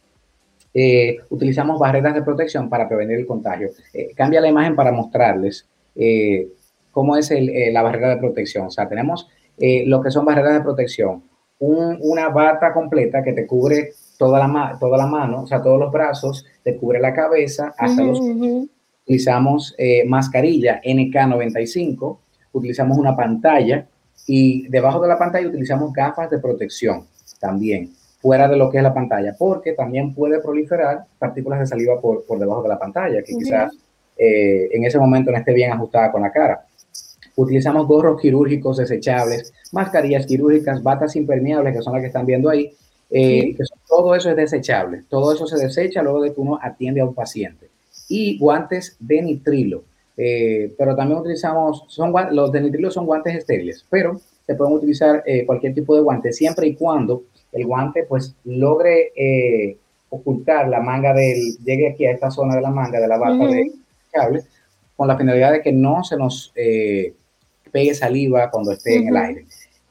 eh, 0.74 1.18
utilizamos 1.30 1.78
barreras 1.78 2.14
de 2.14 2.22
protección 2.22 2.68
para 2.68 2.88
prevenir 2.88 3.18
el 3.18 3.26
contagio. 3.26 3.70
Eh, 3.92 4.10
cambia 4.14 4.40
la 4.40 4.48
imagen 4.48 4.76
para 4.76 4.92
mostrarles 4.92 5.66
eh, 5.96 6.48
cómo 6.90 7.16
es 7.16 7.30
el, 7.30 7.48
eh, 7.50 7.72
la 7.72 7.82
barrera 7.82 8.10
de 8.10 8.16
protección. 8.18 8.66
O 8.66 8.70
sea, 8.70 8.88
tenemos 8.88 9.28
eh, 9.58 9.84
lo 9.86 10.00
que 10.00 10.10
son 10.10 10.24
barreras 10.24 10.54
de 10.54 10.60
protección. 10.60 11.22
Un- 11.58 11.98
una 12.00 12.28
bata 12.30 12.72
completa 12.72 13.22
que 13.22 13.32
te 13.32 13.46
cubre 13.46 13.92
toda 14.18 14.38
la, 14.38 14.76
toda 14.78 14.96
la 14.98 15.06
mano, 15.06 15.42
o 15.42 15.46
sea, 15.46 15.60
todos 15.62 15.78
los 15.78 15.92
brazos, 15.92 16.46
te 16.62 16.76
cubre 16.76 17.00
la 17.00 17.12
cabeza 17.14 17.74
hasta 17.76 18.02
los 18.02 18.18
Ujú, 18.20 18.30
ujú. 18.30 18.68
utilizamos 19.04 19.74
eh, 19.78 20.04
mascarilla 20.06 20.80
NK95, 20.84 22.18
utilizamos 22.52 22.96
una 22.98 23.16
pantalla 23.16 23.86
y 24.26 24.68
debajo 24.68 25.00
de 25.00 25.08
la 25.08 25.18
pantalla 25.18 25.48
utilizamos 25.48 25.92
gafas 25.92 26.30
de 26.30 26.38
protección 26.38 27.06
también, 27.40 27.90
fuera 28.20 28.48
de 28.48 28.56
lo 28.56 28.70
que 28.70 28.76
es 28.78 28.82
la 28.82 28.92
pantalla, 28.94 29.34
porque 29.38 29.72
también 29.72 30.14
puede 30.14 30.40
proliferar 30.40 31.04
partículas 31.18 31.60
de 31.60 31.66
saliva 31.66 32.00
por, 32.00 32.24
por 32.24 32.38
debajo 32.38 32.62
de 32.62 32.68
la 32.68 32.78
pantalla, 32.78 33.22
que 33.22 33.34
quizás 33.34 33.72
eh, 34.16 34.68
en 34.72 34.84
ese 34.84 34.98
momento 34.98 35.30
no 35.30 35.38
esté 35.38 35.54
bien 35.54 35.72
ajustada 35.72 36.12
con 36.12 36.20
la 36.22 36.30
cara. 36.30 36.66
Utilizamos 37.36 37.86
gorros 37.86 38.20
quirúrgicos 38.20 38.76
desechables, 38.76 39.52
mascarillas 39.72 40.26
quirúrgicas, 40.26 40.82
batas 40.82 41.16
impermeables, 41.16 41.74
que 41.76 41.82
son 41.82 41.94
las 41.94 42.02
que 42.02 42.08
están 42.08 42.26
viendo 42.26 42.50
ahí, 42.50 42.72
eh, 43.10 43.40
Sí. 43.42 43.54
que 43.54 43.64
son- 43.64 43.78
todo 43.88 44.14
eso 44.14 44.30
es 44.30 44.36
desechable, 44.36 45.04
todo 45.08 45.32
eso 45.32 45.46
se 45.46 45.56
desecha 45.56 46.02
luego 46.02 46.20
de 46.22 46.34
que 46.34 46.40
uno 46.40 46.58
atiende 46.60 47.00
a 47.00 47.04
un 47.06 47.14
paciente 47.14 47.68
y 48.08 48.38
guantes 48.38 48.96
de 49.00 49.22
nitrilo. 49.22 49.84
Eh, 50.16 50.74
pero 50.76 50.94
también 50.94 51.18
utilizamos, 51.20 51.84
son, 51.88 52.12
los 52.32 52.52
de 52.52 52.60
nitrilo 52.60 52.90
son 52.90 53.06
guantes 53.06 53.34
estériles, 53.36 53.86
pero 53.88 54.20
se 54.44 54.54
pueden 54.54 54.74
utilizar 54.74 55.24
cualquier 55.46 55.72
tipo 55.74 55.94
de 55.94 56.02
guante 56.02 56.32
siempre 56.32 56.66
y 56.66 56.74
cuando 56.74 57.22
el 57.52 57.66
guante 57.66 58.04
pues 58.04 58.34
logre 58.44 59.12
eh, 59.16 59.76
ocultar 60.08 60.68
la 60.68 60.80
manga 60.80 61.12
del, 61.14 61.56
llegue 61.64 61.90
aquí 61.90 62.06
a 62.06 62.12
esta 62.12 62.30
zona 62.30 62.56
de 62.56 62.60
la 62.62 62.70
manga 62.70 63.00
de 63.00 63.08
la 63.08 63.18
bata 63.18 63.46
de 63.46 63.72
cable, 64.10 64.42
con 64.96 65.08
la 65.08 65.16
finalidad 65.16 65.52
de 65.52 65.62
que 65.62 65.72
no 65.72 66.02
se 66.04 66.16
nos 66.16 66.52
eh, 66.54 67.14
pegue 67.70 67.94
saliva 67.94 68.50
cuando 68.50 68.72
esté 68.72 68.96
en 68.96 69.08
el 69.08 69.16
aire. 69.16 69.46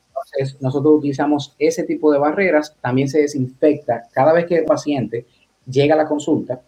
Entonces, 0.09 0.61
nosotros 0.61 0.95
utilizamos 0.97 1.55
ese 1.57 1.83
tipo 1.83 2.11
de 2.11 2.19
barreras, 2.19 2.75
también 2.81 3.07
se 3.07 3.21
desinfecta. 3.21 4.03
Cada 4.11 4.33
vez 4.33 4.45
que 4.45 4.57
el 4.57 4.65
paciente 4.65 5.25
llega 5.65 5.95
a 5.95 5.97
la 5.97 6.07
consulta, 6.07 6.61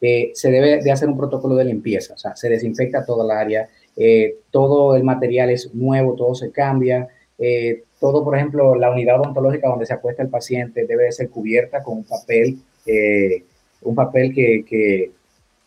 eh, 0.00 0.30
se 0.34 0.50
debe 0.50 0.82
de 0.82 0.92
hacer 0.92 1.08
un 1.08 1.16
protocolo 1.16 1.56
de 1.56 1.64
limpieza, 1.64 2.14
o 2.14 2.18
sea, 2.18 2.36
se 2.36 2.48
desinfecta 2.48 3.04
toda 3.04 3.24
el 3.24 3.30
área, 3.32 3.68
eh, 3.96 4.36
todo 4.50 4.94
el 4.94 5.02
material 5.02 5.50
es 5.50 5.74
nuevo, 5.74 6.14
todo 6.14 6.34
se 6.36 6.52
cambia, 6.52 7.08
eh, 7.36 7.82
todo, 8.00 8.24
por 8.24 8.36
ejemplo, 8.36 8.74
la 8.76 8.90
unidad 8.90 9.20
odontológica 9.20 9.68
donde 9.68 9.86
se 9.86 9.94
acuesta 9.94 10.22
el 10.22 10.28
paciente 10.28 10.86
debe 10.86 11.04
de 11.04 11.12
ser 11.12 11.30
cubierta 11.30 11.82
con 11.82 11.98
un 11.98 12.04
papel, 12.04 12.58
eh, 12.86 13.42
un 13.82 13.94
papel 13.94 14.32
que, 14.34 14.64
que, 14.66 15.10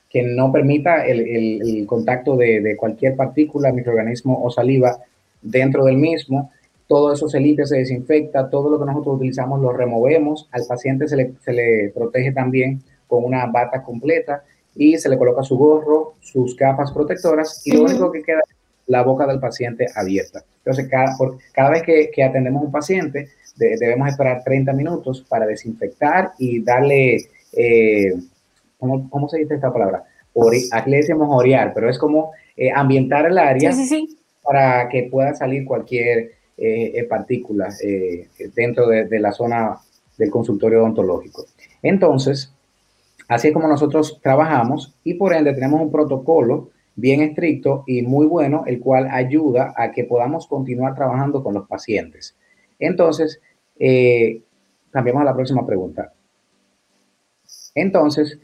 que 0.10 0.24
no 0.24 0.52
permita 0.52 1.06
el, 1.06 1.20
el- 1.22 1.62
el 1.80 1.86
contacto 1.88 2.36
de, 2.38 2.62
de 2.62 2.76
cualquier 2.78 3.16
partícula, 3.16 3.72
microorganismo 3.72 4.44
o 4.44 4.50
saliva 4.50 4.98
dentro 5.42 5.86
del 5.86 5.98
mismo. 5.98 6.52
Todo 6.88 7.14
eso 7.14 7.28
se 7.30 7.40
limpia, 7.40 7.66
se 7.66 7.78
desinfecta, 7.78 8.50
todo 8.50 8.70
lo 8.70 8.78
que 8.80 8.86
nosotros 8.86 9.16
utilizamos 9.16 9.62
lo 9.62 9.72
removemos, 9.72 10.50
al 10.52 10.66
paciente 10.68 11.08
se 11.08 11.16
le, 11.16 11.34
se 11.42 11.54
le 11.54 11.90
protege 11.94 12.32
también 12.34 12.82
con 13.08 13.24
una 13.24 13.46
bata 13.46 13.82
completa 13.84 14.44
y 14.76 14.98
se 14.98 15.08
le 15.10 15.18
coloca 15.18 15.42
su 15.44 15.58
gorro, 15.58 16.16
sus 16.22 16.56
gafas 16.56 16.92
protectoras 16.92 17.62
y 17.66 17.72
lo 17.76 17.84
único 17.84 18.12
que 18.12 18.22
queda 18.24 18.40
es 18.40 18.56
la 18.92 19.02
boca 19.04 19.26
del 19.26 19.40
paciente 19.40 19.88
abierta. 19.96 20.44
Entonces, 20.60 20.88
cada, 20.90 21.16
por, 21.18 21.38
cada 21.54 21.70
vez 21.72 21.84
que, 21.84 22.12
que 22.14 22.24
atendemos 22.24 22.62
a 22.62 22.66
un 22.66 22.72
paciente, 22.72 23.30
de- 23.56 23.78
debemos 23.80 24.10
esperar 24.10 24.44
30 24.44 24.74
minutos 24.74 25.26
para 25.28 25.46
desinfectar 25.48 26.32
y 26.38 26.62
darle, 26.64 27.18
eh, 27.54 28.14
¿cómo, 28.78 29.10
cómo 29.10 29.28
se 29.30 29.40
dice 29.40 29.56
esta 29.56 29.72
palabra? 29.74 30.04
Ori- 30.34 30.68
aquí 30.72 30.90
le 30.92 30.98
decimos 30.98 31.28
orear, 31.32 31.74
pero 31.74 31.90
es 31.90 31.98
como 31.98 32.32
eh, 32.56 32.72
ambientar 32.74 33.26
el 33.26 33.38
área 33.38 33.72
Sí, 33.72 33.86
sí, 33.86 33.96
sí. 34.08 34.18
para 34.44 34.88
que 34.90 35.04
pueda 35.12 35.34
salir 35.34 35.66
cualquier 35.66 36.32
eh, 36.58 37.06
partícula 37.10 37.70
dentro 38.56 38.88
de, 38.88 39.06
de 39.08 39.20
la 39.20 39.32
zona 39.32 39.78
del 40.18 40.30
consultorio 40.30 40.80
odontológico. 40.82 41.46
Entonces, 41.82 42.54
así 43.28 43.48
es 43.48 43.54
como 43.54 43.68
nosotros 43.68 44.20
trabajamos 44.22 44.94
y 45.04 45.16
por 45.16 45.34
ende 45.34 45.54
tenemos 45.54 45.82
un 45.82 45.92
protocolo 45.92 46.70
bien 47.02 47.22
estricto 47.22 47.84
y 47.88 48.04
muy 48.04 48.28
bueno, 48.28 48.64
el 48.68 48.80
cual 48.80 49.08
ayuda 49.12 49.74
a 49.76 49.92
que 49.92 50.06
podamos 50.06 50.48
continuar 50.48 50.96
trabajando 50.96 51.44
con 51.44 51.56
los 51.56 51.68
pacientes. 51.68 52.38
Entonces, 52.80 53.42
eh, 53.78 54.42
cambiamos 54.92 55.22
a 55.24 55.26
la 55.26 55.34
próxima 55.34 55.66
pregunta. 55.66 56.14
Entonces, 57.76 58.40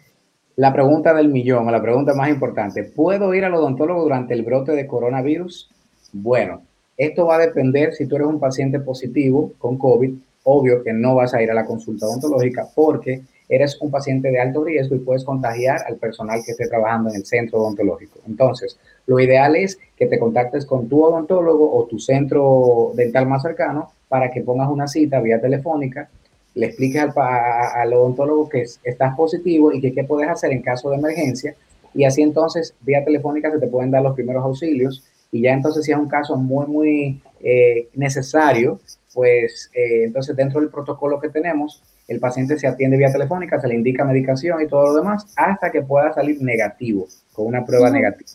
la 0.56 0.74
pregunta 0.74 1.14
del 1.14 1.30
millón, 1.30 1.72
la 1.72 1.82
pregunta 1.82 2.14
más 2.14 2.30
importante, 2.30 2.84
¿puedo 2.84 3.34
ir 3.34 3.46
al 3.46 3.54
odontólogo 3.54 4.02
durante 4.02 4.34
el 4.34 4.44
brote 4.44 4.72
de 4.72 4.88
coronavirus? 4.88 5.70
Bueno, 6.14 6.64
esto 6.98 7.28
va 7.28 7.36
a 7.36 7.46
depender 7.46 7.94
si 7.94 8.08
tú 8.08 8.16
eres 8.16 8.28
un 8.28 8.40
paciente 8.40 8.80
positivo 8.80 9.54
con 9.60 9.78
COVID, 9.78 10.16
obvio 10.44 10.84
que 10.84 10.94
no 10.94 11.14
vas 11.14 11.34
a 11.34 11.44
ir 11.44 11.52
a 11.52 11.54
la 11.54 11.66
consulta 11.66 12.08
odontológica 12.08 12.68
porque 12.74 13.22
eres 13.50 13.80
un 13.82 13.92
paciente 13.92 14.30
de 14.30 14.40
alto 14.40 14.64
riesgo 14.64 14.96
y 14.96 15.00
puedes 15.00 15.24
contagiar 15.24 15.80
al 15.88 15.96
personal 15.98 16.42
que 16.46 16.52
esté 16.52 16.68
trabajando 16.68 17.10
en 17.10 17.16
el 17.18 17.26
centro 17.26 17.60
odontológico. 17.62 18.20
Entonces, 18.28 18.78
lo 19.06 19.20
ideal 19.20 19.56
es 19.56 19.80
que 19.96 20.08
te 20.08 20.20
contactes 20.20 20.66
con 20.66 20.88
tu 20.90 21.04
odontólogo 21.04 21.74
o 21.78 21.86
tu 21.86 22.00
centro 22.00 22.92
dental 22.96 23.26
más 23.28 23.42
cercano 23.44 23.92
para 24.10 24.32
que 24.32 24.42
pongas 24.42 24.70
una 24.70 24.88
cita 24.88 25.20
vía 25.22 25.40
telefónica, 25.40 26.10
le 26.56 26.68
expliques 26.68 27.02
al, 27.02 27.14
al 27.18 27.94
odontólogo 27.94 28.50
que 28.50 28.62
es- 28.62 28.80
estás 28.84 29.16
positivo 29.16 29.72
y 29.72 29.80
que 29.82 29.94
qué 29.94 30.04
puedes 30.04 30.30
hacer 30.30 30.52
en 30.52 30.62
caso 30.62 30.90
de 30.90 30.98
emergencia 30.98 31.56
y 31.94 32.04
así 32.04 32.22
entonces 32.22 32.74
vía 32.82 33.04
telefónica 33.04 33.52
se 33.52 33.60
te 33.60 33.68
pueden 33.68 33.92
dar 33.92 34.04
los 34.04 34.16
primeros 34.16 34.44
auxilios 34.44 35.04
y 35.32 35.42
ya 35.42 35.54
entonces 35.54 35.86
si 35.86 35.92
es 35.92 35.98
un 35.98 36.08
caso 36.08 36.36
muy, 36.38 36.66
muy 36.68 37.22
eh, 37.42 37.88
necesario, 37.96 38.80
pues 39.14 39.70
eh, 39.74 40.04
entonces 40.06 40.36
dentro 40.36 40.60
del 40.62 40.70
protocolo 40.70 41.20
que 41.20 41.30
tenemos, 41.30 41.84
el 42.08 42.20
paciente 42.20 42.58
se 42.58 42.68
atiende 42.68 42.98
vía 42.98 43.12
telefónica, 43.12 43.60
se 43.60 43.68
le 43.68 43.76
indica 43.76 44.06
medicación 44.06 44.62
y 44.62 44.68
todo 44.68 44.88
lo 44.88 44.96
demás 44.96 45.32
hasta 45.36 45.72
que 45.72 45.82
pueda 45.82 46.14
salir 46.14 46.42
negativo, 46.42 47.08
con 47.34 47.48
una 47.48 47.66
prueba 47.66 47.90
negativa. 47.90 48.30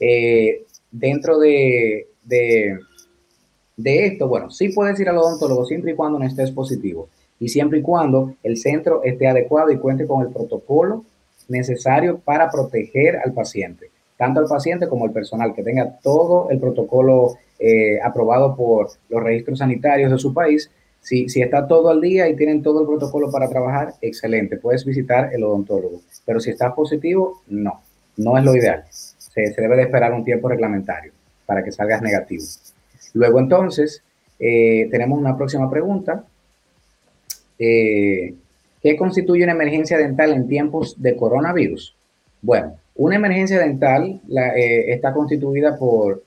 Eh, 0.00 0.64
dentro 0.90 1.38
de, 1.38 2.08
de, 2.24 2.78
de 3.76 4.06
esto, 4.06 4.28
bueno, 4.28 4.50
sí 4.50 4.70
puedes 4.70 4.98
ir 5.00 5.08
al 5.08 5.18
odontólogo 5.18 5.64
siempre 5.64 5.92
y 5.92 5.94
cuando 5.94 6.18
no 6.18 6.26
estés 6.26 6.50
positivo 6.50 7.08
y 7.40 7.48
siempre 7.48 7.78
y 7.78 7.82
cuando 7.82 8.34
el 8.42 8.56
centro 8.56 9.02
esté 9.04 9.28
adecuado 9.28 9.70
y 9.70 9.78
cuente 9.78 10.06
con 10.06 10.26
el 10.26 10.32
protocolo 10.32 11.04
necesario 11.48 12.18
para 12.18 12.50
proteger 12.50 13.16
al 13.16 13.32
paciente, 13.32 13.90
tanto 14.16 14.40
al 14.40 14.46
paciente 14.46 14.88
como 14.88 15.04
al 15.04 15.12
personal, 15.12 15.54
que 15.54 15.62
tenga 15.62 15.98
todo 16.02 16.50
el 16.50 16.58
protocolo 16.58 17.36
eh, 17.58 17.98
aprobado 18.02 18.54
por 18.54 18.90
los 19.08 19.22
registros 19.22 19.58
sanitarios 19.58 20.10
de 20.10 20.18
su 20.18 20.34
país. 20.34 20.70
Si, 21.08 21.26
si 21.30 21.40
está 21.40 21.66
todo 21.66 21.88
al 21.88 22.02
día 22.02 22.28
y 22.28 22.36
tienen 22.36 22.62
todo 22.62 22.82
el 22.82 22.86
protocolo 22.86 23.30
para 23.30 23.48
trabajar, 23.48 23.94
excelente, 24.02 24.58
puedes 24.58 24.84
visitar 24.84 25.32
el 25.32 25.42
odontólogo. 25.42 26.02
Pero 26.26 26.38
si 26.38 26.50
está 26.50 26.74
positivo, 26.74 27.40
no, 27.48 27.80
no 28.18 28.36
es 28.36 28.44
lo 28.44 28.54
ideal. 28.54 28.84
Se, 28.90 29.54
debe 29.56 29.76
de 29.76 29.84
esperar 29.84 30.12
un 30.12 30.22
tiempo 30.22 30.50
reglamentario 30.50 31.12
para 31.46 31.64
que 31.64 31.72
salgas 31.72 32.02
negativo. 32.02 32.44
Luego 33.14 33.40
entonces, 33.40 34.02
eh, 34.38 34.86
tenemos 34.90 35.18
una 35.18 35.34
próxima 35.34 35.70
pregunta. 35.70 36.26
Eh, 37.58 38.34
¿Qué 38.82 38.96
constituye 38.98 39.44
una 39.44 39.52
emergencia 39.52 39.96
dental 39.96 40.34
en 40.34 40.46
tiempos 40.46 41.00
de 41.00 41.16
coronavirus? 41.16 41.96
Bueno, 42.42 42.76
una 42.96 43.16
emergencia 43.16 43.58
dental 43.58 44.20
eh, 44.28 44.92
está 44.92 45.14
constituida 45.14 45.78
por, 45.78 46.22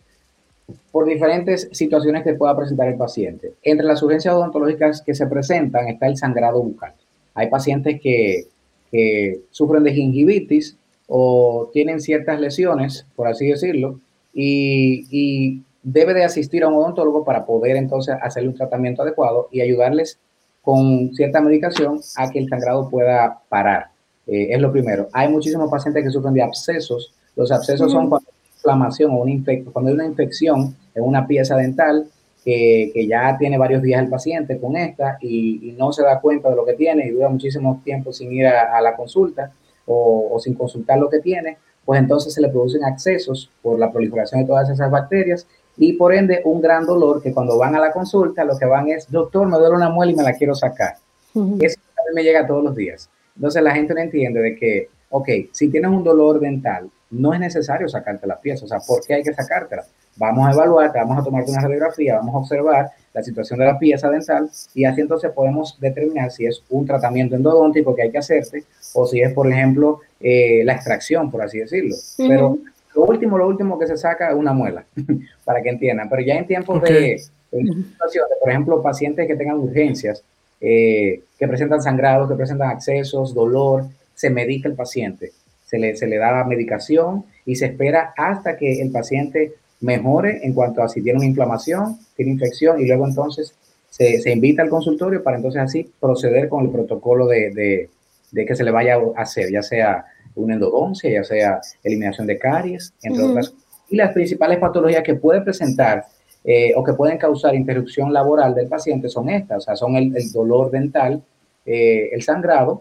por 0.91 1.05
diferentes 1.05 1.69
situaciones 1.71 2.23
que 2.23 2.33
pueda 2.33 2.55
presentar 2.55 2.87
el 2.87 2.95
paciente. 2.95 3.53
Entre 3.63 3.85
las 3.85 4.01
urgencias 4.03 4.33
odontológicas 4.33 5.01
que 5.01 5.15
se 5.15 5.27
presentan 5.27 5.87
está 5.87 6.07
el 6.07 6.17
sangrado 6.17 6.61
bucal. 6.61 6.93
Hay 7.33 7.49
pacientes 7.49 7.99
que, 8.01 8.47
que 8.91 9.41
sufren 9.51 9.83
de 9.83 9.93
gingivitis 9.93 10.77
o 11.07 11.69
tienen 11.73 11.99
ciertas 11.99 12.39
lesiones, 12.39 13.05
por 13.15 13.27
así 13.27 13.47
decirlo, 13.47 13.99
y, 14.33 15.05
y 15.09 15.63
debe 15.83 16.13
de 16.13 16.23
asistir 16.23 16.63
a 16.63 16.67
un 16.67 16.75
odontólogo 16.75 17.23
para 17.23 17.45
poder 17.45 17.75
entonces 17.75 18.15
hacerle 18.21 18.49
un 18.49 18.55
tratamiento 18.55 19.01
adecuado 19.01 19.47
y 19.51 19.61
ayudarles 19.61 20.19
con 20.61 21.13
cierta 21.15 21.41
medicación 21.41 21.99
a 22.17 22.29
que 22.29 22.39
el 22.39 22.47
sangrado 22.47 22.89
pueda 22.89 23.41
parar. 23.49 23.87
Eh, 24.27 24.49
es 24.51 24.61
lo 24.61 24.71
primero. 24.71 25.07
Hay 25.11 25.27
muchísimos 25.27 25.69
pacientes 25.69 26.03
que 26.03 26.11
sufren 26.11 26.33
de 26.33 26.43
abscesos. 26.43 27.13
Los 27.35 27.51
abscesos 27.51 27.91
son 27.91 28.09
cuando 28.09 28.29
inflamación 28.61 29.11
o 29.11 29.15
una 29.15 29.31
infección, 29.31 29.73
cuando 29.73 29.89
hay 29.89 29.95
una 29.95 30.05
infección 30.05 30.75
en 30.93 31.03
una 31.03 31.25
pieza 31.25 31.55
dental 31.55 32.07
que, 32.43 32.91
que, 32.93 33.07
ya 33.07 33.37
tiene 33.37 33.57
varios 33.57 33.81
días 33.81 34.01
el 34.01 34.09
paciente 34.09 34.59
con 34.59 34.75
esta 34.75 35.17
y, 35.21 35.69
y, 35.69 35.71
no 35.73 35.91
se 35.91 36.03
da 36.03 36.19
cuenta 36.19 36.49
de 36.49 36.55
lo 36.55 36.65
que 36.65 36.73
tiene 36.73 37.05
y 37.05 37.11
dura 37.11 37.29
muchísimo 37.29 37.81
tiempo 37.83 38.11
sin 38.11 38.31
ir 38.31 38.47
a, 38.47 38.75
a 38.77 38.81
la 38.81 38.95
consulta 38.95 39.51
o, 39.85 40.29
o, 40.31 40.39
sin 40.39 40.55
consultar 40.55 40.97
lo 40.97 41.09
que 41.09 41.19
tiene, 41.19 41.57
pues 41.85 41.99
entonces 41.99 42.33
se 42.33 42.41
le 42.41 42.49
producen 42.49 42.83
accesos 42.83 43.51
por 43.61 43.77
la 43.77 43.91
proliferación 43.91 44.41
de 44.41 44.47
todas 44.47 44.69
esas 44.69 44.89
bacterias 44.89 45.47
y 45.77 45.93
por 45.93 46.13
ende 46.13 46.41
un 46.45 46.61
gran 46.61 46.85
dolor 46.85 47.21
que 47.21 47.33
cuando 47.33 47.57
van 47.57 47.75
a 47.75 47.79
la 47.79 47.91
consulta 47.91 48.43
lo 48.43 48.57
que 48.57 48.65
van 48.65 48.89
es, 48.89 49.09
doctor, 49.09 49.47
me 49.47 49.57
duele 49.57 49.75
una 49.75 49.89
muela 49.89 50.11
y 50.11 50.15
me 50.15 50.23
la 50.23 50.33
quiero 50.33 50.55
sacar. 50.55 50.95
Uh 51.33 51.41
-huh. 51.41 51.65
Eso 51.65 51.79
me 52.13 52.23
llega 52.23 52.45
todos 52.45 52.63
los 52.63 52.75
días. 52.75 53.09
Entonces 53.35 53.63
la 53.63 53.73
gente 53.73 53.93
no 53.93 54.01
entiende 54.01 54.41
de 54.41 54.55
que, 54.55 54.89
ok, 55.09 55.29
si 55.51 55.69
tienes 55.69 55.91
un 55.91 56.03
dolor 56.03 56.39
dental, 56.39 56.89
no 57.11 57.33
es 57.33 57.39
necesario 57.39 57.87
sacarte 57.87 58.25
la 58.25 58.39
pieza. 58.39 58.65
O 58.65 58.67
sea, 58.67 58.79
¿por 58.79 59.05
qué 59.05 59.15
hay 59.15 59.23
que 59.23 59.33
sacártela? 59.33 59.83
Vamos 60.15 60.47
a 60.47 60.51
evaluar, 60.51 60.91
vamos 60.93 61.19
a 61.19 61.23
tomarte 61.23 61.51
una 61.51 61.61
radiografía, 61.61 62.15
vamos 62.15 62.35
a 62.35 62.37
observar 62.39 62.91
la 63.13 63.21
situación 63.21 63.59
de 63.59 63.65
la 63.65 63.77
pieza 63.77 64.09
dental 64.09 64.49
y 64.73 64.85
así 64.85 65.01
entonces 65.01 65.31
podemos 65.31 65.77
determinar 65.79 66.31
si 66.31 66.45
es 66.45 66.63
un 66.69 66.85
tratamiento 66.85 67.35
endodóntico 67.35 67.93
que 67.93 68.03
hay 68.03 68.11
que 68.11 68.17
hacerte 68.17 68.63
o 68.93 69.05
si 69.05 69.21
es, 69.21 69.33
por 69.33 69.51
ejemplo, 69.51 69.99
eh, 70.19 70.63
la 70.63 70.73
extracción, 70.73 71.29
por 71.29 71.41
así 71.41 71.59
decirlo. 71.59 71.95
Uh 71.95 72.23
-huh. 72.23 72.27
Pero 72.27 72.57
lo 72.95 73.05
último, 73.05 73.37
lo 73.37 73.47
último 73.47 73.79
que 73.79 73.87
se 73.87 73.97
saca 73.97 74.29
es 74.29 74.35
una 74.35 74.53
muela, 74.53 74.83
para 75.45 75.61
que 75.61 75.69
entiendan. 75.69 76.09
Pero 76.09 76.21
ya 76.21 76.35
en 76.35 76.47
tiempos 76.47 76.77
okay. 76.77 76.93
de, 76.93 77.01
de, 77.57 77.73
situaciones, 77.73 78.37
por 78.39 78.49
ejemplo, 78.49 78.81
pacientes 78.81 79.27
que 79.27 79.35
tengan 79.35 79.57
urgencias, 79.57 80.23
eh, 80.59 81.21
que 81.37 81.47
presentan 81.47 81.81
sangrado, 81.81 82.27
que 82.27 82.35
presentan 82.35 82.69
accesos, 82.69 83.33
dolor, 83.33 83.85
se 84.13 84.29
medica 84.29 84.69
el 84.69 84.75
paciente, 84.75 85.31
se 85.71 85.79
le, 85.79 85.95
se 85.95 86.05
le 86.05 86.17
da 86.17 86.43
medicación 86.43 87.23
y 87.45 87.55
se 87.55 87.67
espera 87.67 88.13
hasta 88.17 88.57
que 88.57 88.81
el 88.81 88.91
paciente 88.91 89.53
mejore 89.79 90.41
en 90.43 90.53
cuanto 90.53 90.83
a 90.83 90.89
si 90.89 91.01
tiene 91.01 91.19
una 91.19 91.27
inflamación, 91.27 91.97
tiene 92.17 92.33
infección 92.33 92.81
y 92.81 92.87
luego 92.87 93.07
entonces 93.07 93.55
se, 93.89 94.19
se 94.19 94.31
invita 94.31 94.63
al 94.63 94.69
consultorio 94.69 95.23
para 95.23 95.37
entonces 95.37 95.61
así 95.61 95.89
proceder 95.97 96.49
con 96.49 96.65
el 96.65 96.71
protocolo 96.71 97.25
de, 97.25 97.51
de, 97.51 97.89
de 98.31 98.45
que 98.45 98.53
se 98.53 98.65
le 98.65 98.71
vaya 98.71 98.95
a 99.15 99.21
hacer, 99.21 99.49
ya 99.49 99.61
sea 99.61 100.05
una 100.35 100.55
endodoncia, 100.55 101.09
ya 101.09 101.23
sea 101.23 101.61
eliminación 101.83 102.27
de 102.27 102.37
caries, 102.37 102.93
entre 103.01 103.23
uh 103.23 103.27
-huh. 103.27 103.31
otras. 103.31 103.53
Y 103.89 103.95
las 103.95 104.11
principales 104.11 104.59
patologías 104.59 105.03
que 105.03 105.15
puede 105.15 105.39
presentar 105.41 106.05
eh, 106.43 106.73
o 106.75 106.83
que 106.83 106.93
pueden 106.93 107.17
causar 107.17 107.55
interrupción 107.55 108.11
laboral 108.11 108.53
del 108.53 108.67
paciente 108.67 109.07
son 109.07 109.29
estas, 109.29 109.57
o 109.59 109.61
sea, 109.61 109.75
son 109.77 109.95
el, 109.95 110.13
el 110.17 110.31
dolor 110.33 110.69
dental, 110.69 111.23
eh, 111.65 112.09
el 112.11 112.21
sangrado, 112.23 112.79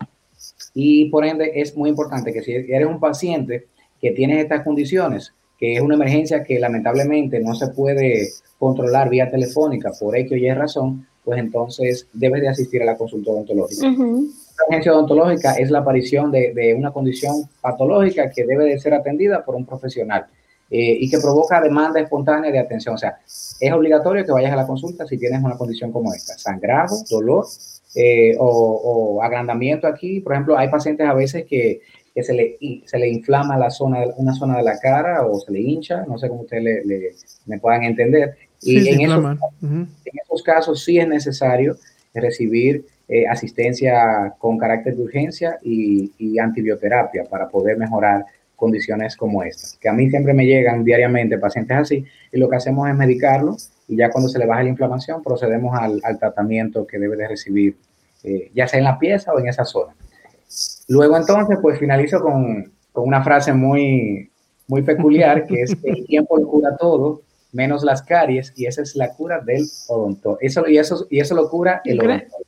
y 0.75 1.11
por 1.11 1.25
ende 1.25 1.53
es 1.55 1.77
muy 1.77 1.91
importante 1.91 2.33
que 2.33 2.43
si 2.43 2.53
eres 2.53 2.87
un 2.87 3.01
paciente 3.01 3.67
que 4.01 4.13
tiene 4.13 4.41
estas 4.41 4.65
condiciones, 4.65 5.33
que 5.59 5.75
es 5.75 5.81
una 5.81 5.95
emergencia 5.95 6.43
que 6.43 6.59
lamentablemente 6.59 7.41
no 7.41 7.55
se 7.55 7.69
puede 7.69 8.29
controlar 8.59 9.11
vía 9.11 9.31
telefónica 9.31 9.91
por 9.99 10.17
X 10.17 10.33
o 10.33 10.37
Y 10.37 10.51
razón, 10.53 11.07
pues 11.25 11.39
entonces 11.39 12.07
debes 12.13 12.41
de 12.41 12.49
asistir 12.49 12.83
a 12.83 12.87
la 12.87 12.97
consulta 12.97 13.31
odontológica. 13.31 13.87
Uh 13.87 13.91
-huh. 13.91 14.31
La 14.59 14.67
urgencia 14.69 14.93
odontológica 14.93 15.55
es 15.55 15.71
la 15.71 15.81
aparición 15.81 16.31
de, 16.31 16.53
de, 16.55 16.75
una 16.75 16.93
condición 16.93 17.49
patológica 17.61 18.31
que 18.31 18.45
debe 18.45 18.65
de 18.65 18.79
ser 18.79 18.95
atendida 18.95 19.45
por 19.45 19.55
un 19.55 19.67
profesional 19.67 20.27
eh, 20.71 20.99
y 21.01 21.11
que 21.11 21.19
provoca 21.19 21.61
demanda 21.61 22.01
espontánea 22.01 22.53
de 22.53 22.59
atención. 22.59 22.95
O 22.95 22.99
sea, 22.99 23.19
es 23.27 23.73
obligatorio 23.73 24.25
que 24.25 24.33
vayas 24.33 24.53
a 24.53 24.57
la 24.57 24.67
consulta 24.67 25.07
si 25.07 25.19
tienes 25.19 25.43
una 25.43 25.57
condición 25.57 25.91
como 25.91 26.15
esta, 26.15 26.39
sangrado, 26.39 26.97
dolor 27.11 27.47
eh, 27.95 28.37
o, 28.39 28.47
o, 28.47 29.23
agrandamiento 29.23 29.87
aquí. 29.87 30.21
Por 30.21 30.33
ejemplo, 30.33 30.57
hay 30.57 30.69
pacientes 30.69 31.07
a 31.07 31.15
veces 31.15 31.45
que, 31.45 31.81
que 32.15 32.23
se, 32.23 32.35
le, 32.35 32.59
se 32.85 32.99
le 32.99 33.09
inflama 33.09 33.59
la 33.59 33.71
zona, 33.71 34.05
una 34.17 34.35
zona 34.35 34.59
de 34.59 34.63
la 34.63 34.79
cara 34.79 35.27
o 35.27 35.39
se 35.41 35.53
le 35.53 35.61
hincha, 35.61 36.05
no 36.07 36.19
sé 36.19 36.29
cómo 36.29 36.43
ustedes 36.43 36.63
le, 36.63 36.85
le, 36.85 37.13
me 37.47 37.59
puedan 37.59 37.83
entender. 37.83 38.37
Y 38.63 38.81
sí, 38.81 38.89
en, 38.91 39.01
esos, 39.01 39.19
uh 39.19 39.29
-huh. 39.29 39.89
en, 40.05 40.19
esos, 40.25 40.43
casos 40.43 40.85
sí 40.85 40.99
es 40.99 41.09
necesario 41.09 41.77
recibir 42.15 42.85
eh, 43.09 43.27
asistencia 43.27 44.35
con 44.39 44.59
carácter 44.59 44.97
de 44.97 45.03
urgencia 45.03 45.59
y, 45.63 46.13
y, 46.19 46.39
antibioterapia 46.39 47.25
para 47.25 47.49
poder 47.49 47.77
mejorar 47.77 48.25
condiciones 48.55 49.17
como 49.17 49.43
estas, 49.43 49.79
que 49.81 49.89
a 49.89 49.93
mí 49.93 50.11
siempre 50.11 50.35
me 50.35 50.45
llegan 50.45 50.85
diariamente 50.85 51.39
pacientes 51.39 51.77
así 51.77 52.05
y 52.31 52.39
lo 52.39 52.49
que 52.49 52.57
hacemos 52.57 52.89
es 52.89 52.95
medicarlo 52.95 53.57
y 53.91 53.97
ya 53.97 54.09
cuando 54.09 54.29
se 54.29 54.39
le 54.39 54.47
baja 54.47 54.63
la 54.63 54.69
inflamación 54.69 55.21
procedemos 55.21 55.77
al, 55.77 56.01
al 56.05 56.19
tratamiento 56.19 56.87
que 56.87 56.99
debe 56.99 57.17
de 57.17 57.27
recibir, 57.27 57.77
eh, 58.23 58.51
ya 58.55 58.69
sea 58.69 58.79
en 58.79 58.85
la 58.85 58.99
pieza 59.01 59.33
o 59.35 59.41
en 59.41 59.49
esa 59.49 59.65
zona. 59.65 59.95
Luego 60.87 61.17
entonces 61.17 61.59
pues 61.61 61.79
finalizo 61.79 62.21
con, 62.21 62.73
con 62.93 63.09
una 63.09 63.25
frase 63.25 63.53
muy, 63.53 64.31
muy 64.69 64.83
peculiar 64.83 65.45
que 65.45 65.63
es 65.63 65.77
el 65.83 66.07
tiempo 66.07 66.39
lo 66.39 66.47
cura 66.47 66.77
todo 66.77 67.23
menos 67.53 67.83
las 67.83 68.03
caries 68.03 68.53
y 68.57 68.67
esa 68.67 68.83
es 68.83 68.95
la 68.95 69.13
cura 69.13 69.41
del 69.41 69.67
odontólogo. 69.89 70.39
Eso, 70.41 70.69
y, 70.69 70.79
eso, 70.79 71.09
y 71.11 71.19
eso 71.19 71.35
lo 71.35 71.51
cura 71.51 71.83
el 71.85 71.99
odontólogo. 71.99 72.47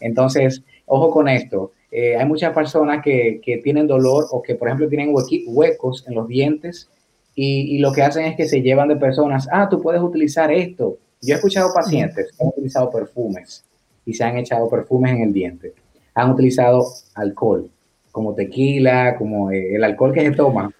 Entonces, 0.00 0.64
ojo 0.86 1.10
con 1.10 1.28
esto. 1.28 1.70
Eh, 1.92 2.16
hay 2.16 2.26
muchas 2.26 2.52
personas 2.52 3.00
que, 3.04 3.40
que, 3.40 3.58
tienen 3.58 3.86
dolor 3.86 4.26
o 4.32 4.42
que, 4.42 4.56
por 4.56 4.66
ejemplo, 4.66 4.88
tienen 4.88 5.14
huecos 5.46 6.04
en 6.08 6.16
los 6.16 6.26
dientes 6.26 6.90
y, 7.34 7.76
y, 7.76 7.78
lo 7.78 7.92
que 7.92 8.02
hacen 8.02 8.26
es 8.26 8.36
que 8.36 8.46
se 8.46 8.62
llevan 8.62 8.88
de 8.88 8.96
personas, 8.96 9.48
ah, 9.50 9.68
tú 9.68 9.80
puedes 9.80 10.00
utilizar 10.00 10.52
esto. 10.52 10.98
Yo 11.20 11.34
he 11.34 11.36
escuchado 11.36 11.72
pacientes 11.74 12.30
que 12.30 12.42
han 12.44 12.48
utilizado 12.48 12.90
perfumes 12.90 13.64
y 14.04 14.14
se 14.14 14.24
han 14.24 14.36
echado 14.36 14.68
perfumes 14.68 15.12
en 15.12 15.22
el 15.22 15.32
diente. 15.32 15.72
Han 16.14 16.30
utilizado 16.30 16.84
alcohol, 17.14 17.70
como 18.12 18.34
tequila, 18.34 19.16
como 19.16 19.50
eh, 19.50 19.74
el 19.74 19.82
alcohol 19.84 20.12
que 20.12 20.20
se 20.20 20.30
toma. 20.32 20.70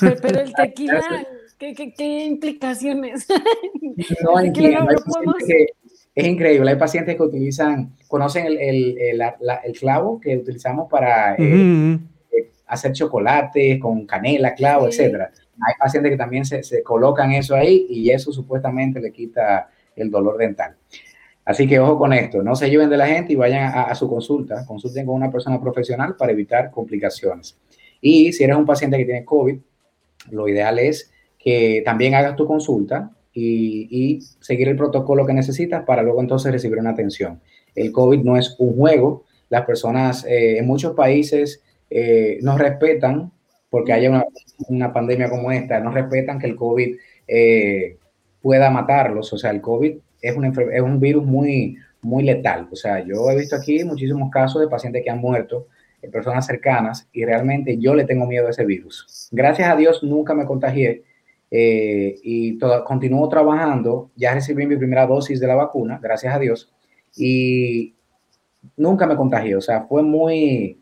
Pero, 0.00 0.40
el 0.40 0.52
tequila, 0.52 1.02
¿qué, 1.58 1.74
qué, 1.74 1.92
qué 1.92 2.24
implicaciones? 2.26 3.26
No 4.22 4.38
entiendo. 4.40 4.92
No 5.24 5.34
es 6.14 6.26
increíble. 6.26 6.70
Hay 6.70 6.76
pacientes 6.76 7.16
que 7.16 7.22
utilizan, 7.22 7.94
conocen 8.08 8.46
el, 8.46 8.58
el, 8.58 8.98
el, 8.98 9.18
la, 9.18 9.60
el 9.64 9.72
clavo 9.78 10.20
que 10.20 10.36
utilizamos 10.36 10.90
para 10.90 11.36
uh 11.38 11.42
-huh. 11.42 12.00
eh, 12.32 12.50
hacer 12.66 12.92
chocolates 12.92 13.80
con 13.80 14.04
canela, 14.04 14.54
clavo, 14.54 14.90
sí. 14.90 15.00
etcétera. 15.00 15.30
Hay 15.66 15.74
pacientes 15.78 16.12
que 16.12 16.16
también 16.16 16.44
se, 16.44 16.82
colocan 16.82 17.32
eso 17.32 17.54
ahí 17.54 17.86
y 17.88 18.10
eso 18.10 18.32
supuestamente 18.32 19.00
le 19.00 19.12
quita 19.12 19.70
el 19.96 20.10
dolor 20.10 20.38
dental. 20.38 20.76
Así 21.44 21.66
que 21.66 21.80
ojo 21.80 21.98
con 21.98 22.12
esto, 22.12 22.42
no 22.42 22.54
se 22.54 22.68
lleven 22.68 22.90
de 22.90 22.98
la 22.98 23.06
gente 23.06 23.32
y 23.32 23.36
vayan 23.36 23.72
a, 23.74 23.94
su 23.94 24.08
consulta, 24.08 24.66
consulten 24.66 25.06
con 25.06 25.14
una 25.14 25.30
persona 25.30 25.60
profesional 25.60 26.14
para 26.16 26.32
evitar 26.32 26.70
complicaciones. 26.70 27.58
Y 28.00 28.32
si 28.32 28.44
eres 28.44 28.56
un 28.56 28.66
paciente 28.66 28.98
que 28.98 29.06
tiene 29.06 29.24
COVID, 29.24 29.58
lo 30.30 30.48
ideal 30.48 30.78
es 30.78 31.10
que 31.38 31.82
también 31.84 32.14
hagas 32.14 32.36
tu 32.36 32.46
consulta 32.46 33.10
y, 33.32 34.20
seguir 34.40 34.68
el 34.68 34.76
protocolo 34.76 35.24
que 35.24 35.32
necesitas 35.32 35.84
para 35.84 36.02
luego 36.02 36.20
entonces 36.20 36.52
recibir 36.52 36.78
una 36.78 36.90
atención. 36.90 37.40
El 37.74 37.92
COVID 37.92 38.22
no 38.22 38.36
es 38.36 38.56
un 38.58 38.76
juego, 38.76 39.24
las 39.48 39.64
personas 39.64 40.24
eh, 40.24 40.58
en 40.58 40.66
muchos 40.66 40.94
países 40.94 41.62
eh, 41.88 42.38
no 42.42 42.58
respetan, 42.58 43.32
porque 43.70 43.92
haya 43.92 44.10
una, 44.10 44.24
una, 44.68 44.92
pandemia 44.92 45.28
como 45.28 45.52
esta, 45.52 45.80
no 45.80 45.90
respetan 45.90 46.38
que 46.38 46.46
el 46.46 46.56
COVID 46.56 46.96
eh, 47.26 47.98
pueda 48.40 48.70
matarlos, 48.70 49.32
o 49.32 49.38
sea, 49.38 49.50
el 49.50 49.60
COVID 49.60 49.96
es 50.22 50.36
un, 50.36 50.44
es 50.44 50.82
un 50.82 51.00
virus 51.00 51.24
muy, 51.24 51.76
muy 52.02 52.24
letal, 52.24 52.68
o 52.70 52.76
sea, 52.76 53.04
yo 53.04 53.30
he 53.30 53.36
visto 53.36 53.56
aquí 53.56 53.84
muchísimos 53.84 54.30
casos 54.30 54.60
de 54.60 54.68
pacientes 54.68 55.02
que 55.04 55.10
han 55.10 55.20
muerto, 55.20 55.66
personas 56.12 56.46
cercanas, 56.46 57.08
y 57.12 57.24
realmente 57.24 57.76
yo 57.78 57.94
le 57.94 58.04
tengo 58.04 58.24
miedo 58.26 58.46
a 58.46 58.50
ese 58.50 58.64
virus. 58.64 59.28
Gracias 59.32 59.68
a 59.68 59.76
Dios 59.76 60.02
nunca 60.02 60.32
me 60.32 60.46
contagié, 60.46 61.02
eh, 61.50 62.18
y 62.22 62.58
todo, 62.58 62.84
continúo 62.84 63.28
trabajando. 63.28 64.10
Ya 64.16 64.34
recibí 64.34 64.66
mi 64.66 64.76
primera 64.76 65.06
dosis 65.06 65.40
de 65.40 65.46
la 65.46 65.54
vacuna, 65.54 65.98
gracias 66.02 66.34
a 66.34 66.38
Dios, 66.38 66.72
y 67.16 67.94
nunca 68.76 69.06
me 69.06 69.16
contagié. 69.16 69.56
O 69.56 69.60
sea, 69.60 69.82
fue 69.82 70.02
muy, 70.02 70.80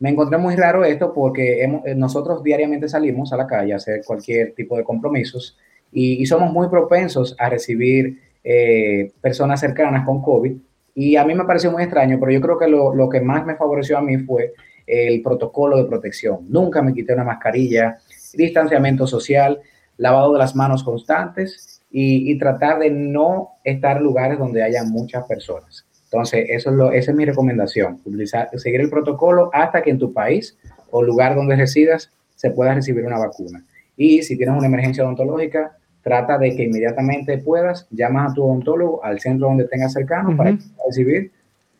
me 0.00 0.10
encontré 0.10 0.38
muy 0.38 0.56
raro 0.56 0.84
esto 0.84 1.12
porque 1.12 1.62
eh, 1.62 1.94
nosotros 1.94 2.42
diariamente 2.42 2.88
salimos 2.88 3.32
a 3.32 3.36
la 3.36 3.46
calle 3.46 3.74
a 3.74 3.76
hacer 3.76 4.02
cualquier 4.04 4.54
tipo 4.54 4.76
de 4.76 4.82
compromisos 4.82 5.56
y, 5.92 6.24
somos 6.26 6.52
muy 6.52 6.68
propensos 6.68 7.36
a 7.38 7.50
recibir 7.50 8.18
eh, 8.42 9.12
personas 9.20 9.60
cercanas 9.60 10.06
con 10.06 10.22
COVID. 10.22 10.56
Y 10.94 11.16
a 11.16 11.24
mí 11.24 11.34
me 11.34 11.44
pareció 11.44 11.70
muy 11.70 11.82
extraño, 11.82 12.18
pero 12.18 12.32
yo 12.32 12.40
creo 12.40 12.58
que 12.58 12.68
lo, 12.68 12.94
lo 12.94 13.08
que 13.08 13.20
más 13.20 13.44
me 13.44 13.56
favoreció 13.56 13.98
a 13.98 14.00
mí 14.00 14.16
fue 14.18 14.54
el 14.86 15.20
protocolo 15.22 15.76
de 15.76 15.84
protección. 15.84 16.46
Nunca 16.48 16.80
me 16.82 16.94
quité 16.94 17.12
una 17.12 17.24
mascarilla, 17.24 17.98
distanciamiento 18.34 19.06
social, 19.06 19.60
lavado 19.98 20.32
de 20.32 20.38
las 20.38 20.56
manos 20.56 20.82
constantes 20.82 21.82
y, 21.90 22.30
y 22.30 22.38
tratar 22.38 22.78
de 22.78 22.90
no 22.90 23.50
estar 23.64 23.98
en 23.98 24.04
lugares 24.04 24.38
donde 24.38 24.62
haya 24.62 24.82
muchas 24.84 25.26
personas. 25.26 25.86
Entonces, 26.12 26.46
eso 26.48 26.70
es 26.70 26.76
lo, 26.76 26.90
esa 26.90 27.12
es 27.12 27.16
mi 27.16 27.24
recomendación, 27.24 28.00
utilizar, 28.04 28.48
seguir 28.58 28.80
el 28.80 28.90
protocolo 28.90 29.48
hasta 29.52 29.80
que 29.80 29.90
en 29.90 29.98
tu 29.98 30.12
país 30.12 30.58
o 30.90 31.02
lugar 31.04 31.36
donde 31.36 31.54
residas 31.54 32.10
se 32.34 32.50
pueda 32.50 32.74
recibir 32.74 33.06
una 33.06 33.18
vacuna. 33.18 33.64
Y 33.96 34.22
si 34.22 34.36
tienes 34.36 34.56
una 34.56 34.66
emergencia 34.66 35.04
odontológica, 35.04 35.76
trata 36.02 36.36
de 36.36 36.56
que 36.56 36.64
inmediatamente 36.64 37.38
puedas, 37.38 37.86
llamas 37.90 38.32
a 38.32 38.34
tu 38.34 38.42
odontólogo 38.42 39.04
al 39.04 39.20
centro 39.20 39.48
donde 39.48 39.68
tengas 39.68 39.92
cercano 39.92 40.30
uh 40.30 40.32
-huh. 40.32 40.36
para 40.36 40.58
recibir 40.84 41.30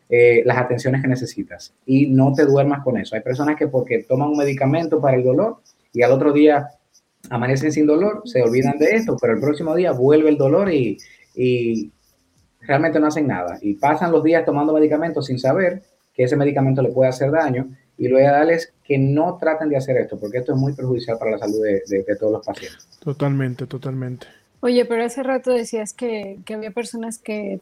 eh, 0.09 0.43
las 0.45 0.57
atenciones 0.57 1.01
que 1.01 1.07
necesitas. 1.09 1.73
Y 1.85 2.07
no 2.07 2.31
te 2.33 2.45
duermas 2.45 2.83
con 2.83 2.97
eso. 2.97 3.15
Hay 3.15 3.21
personas 3.21 3.57
que 3.57 3.67
porque 3.67 4.03
toman 4.03 4.29
un 4.29 4.37
medicamento 4.37 5.01
para 5.01 5.17
el 5.17 5.23
dolor 5.23 5.57
y 5.91 6.03
al 6.03 6.11
otro 6.11 6.31
día 6.31 6.69
amanecen 7.29 7.71
sin 7.71 7.85
dolor, 7.85 8.21
se 8.25 8.41
olvidan 8.41 8.77
de 8.77 8.95
esto, 8.95 9.17
pero 9.19 9.33
el 9.33 9.41
próximo 9.41 9.75
día 9.75 9.91
vuelve 9.91 10.29
el 10.29 10.37
dolor 10.37 10.71
y, 10.71 10.97
y 11.35 11.91
realmente 12.61 12.99
no 12.99 13.07
hacen 13.07 13.27
nada. 13.27 13.57
Y 13.61 13.75
pasan 13.75 14.11
los 14.11 14.23
días 14.23 14.45
tomando 14.45 14.73
medicamentos 14.73 15.25
sin 15.25 15.39
saber 15.39 15.81
que 16.13 16.23
ese 16.23 16.35
medicamento 16.35 16.81
le 16.81 16.89
puede 16.89 17.09
hacer 17.09 17.31
daño. 17.31 17.67
Y 17.97 18.07
lo 18.07 18.19
ideal 18.19 18.49
es 18.49 18.73
que 18.83 18.97
no 18.97 19.37
traten 19.39 19.69
de 19.69 19.77
hacer 19.77 19.97
esto, 19.97 20.19
porque 20.19 20.39
esto 20.39 20.53
es 20.53 20.57
muy 20.57 20.73
perjudicial 20.73 21.17
para 21.17 21.31
la 21.31 21.37
salud 21.37 21.63
de, 21.63 21.83
de, 21.87 22.03
de 22.03 22.15
todos 22.15 22.33
los 22.33 22.45
pacientes. 22.45 22.87
Totalmente, 22.99 23.67
totalmente. 23.67 24.27
Oye, 24.61 24.85
pero 24.85 25.03
hace 25.03 25.23
rato 25.23 25.51
decías 25.51 25.93
que, 25.93 26.39
que, 26.45 26.53
había 26.53 26.71
personas 26.71 27.17
que 27.17 27.59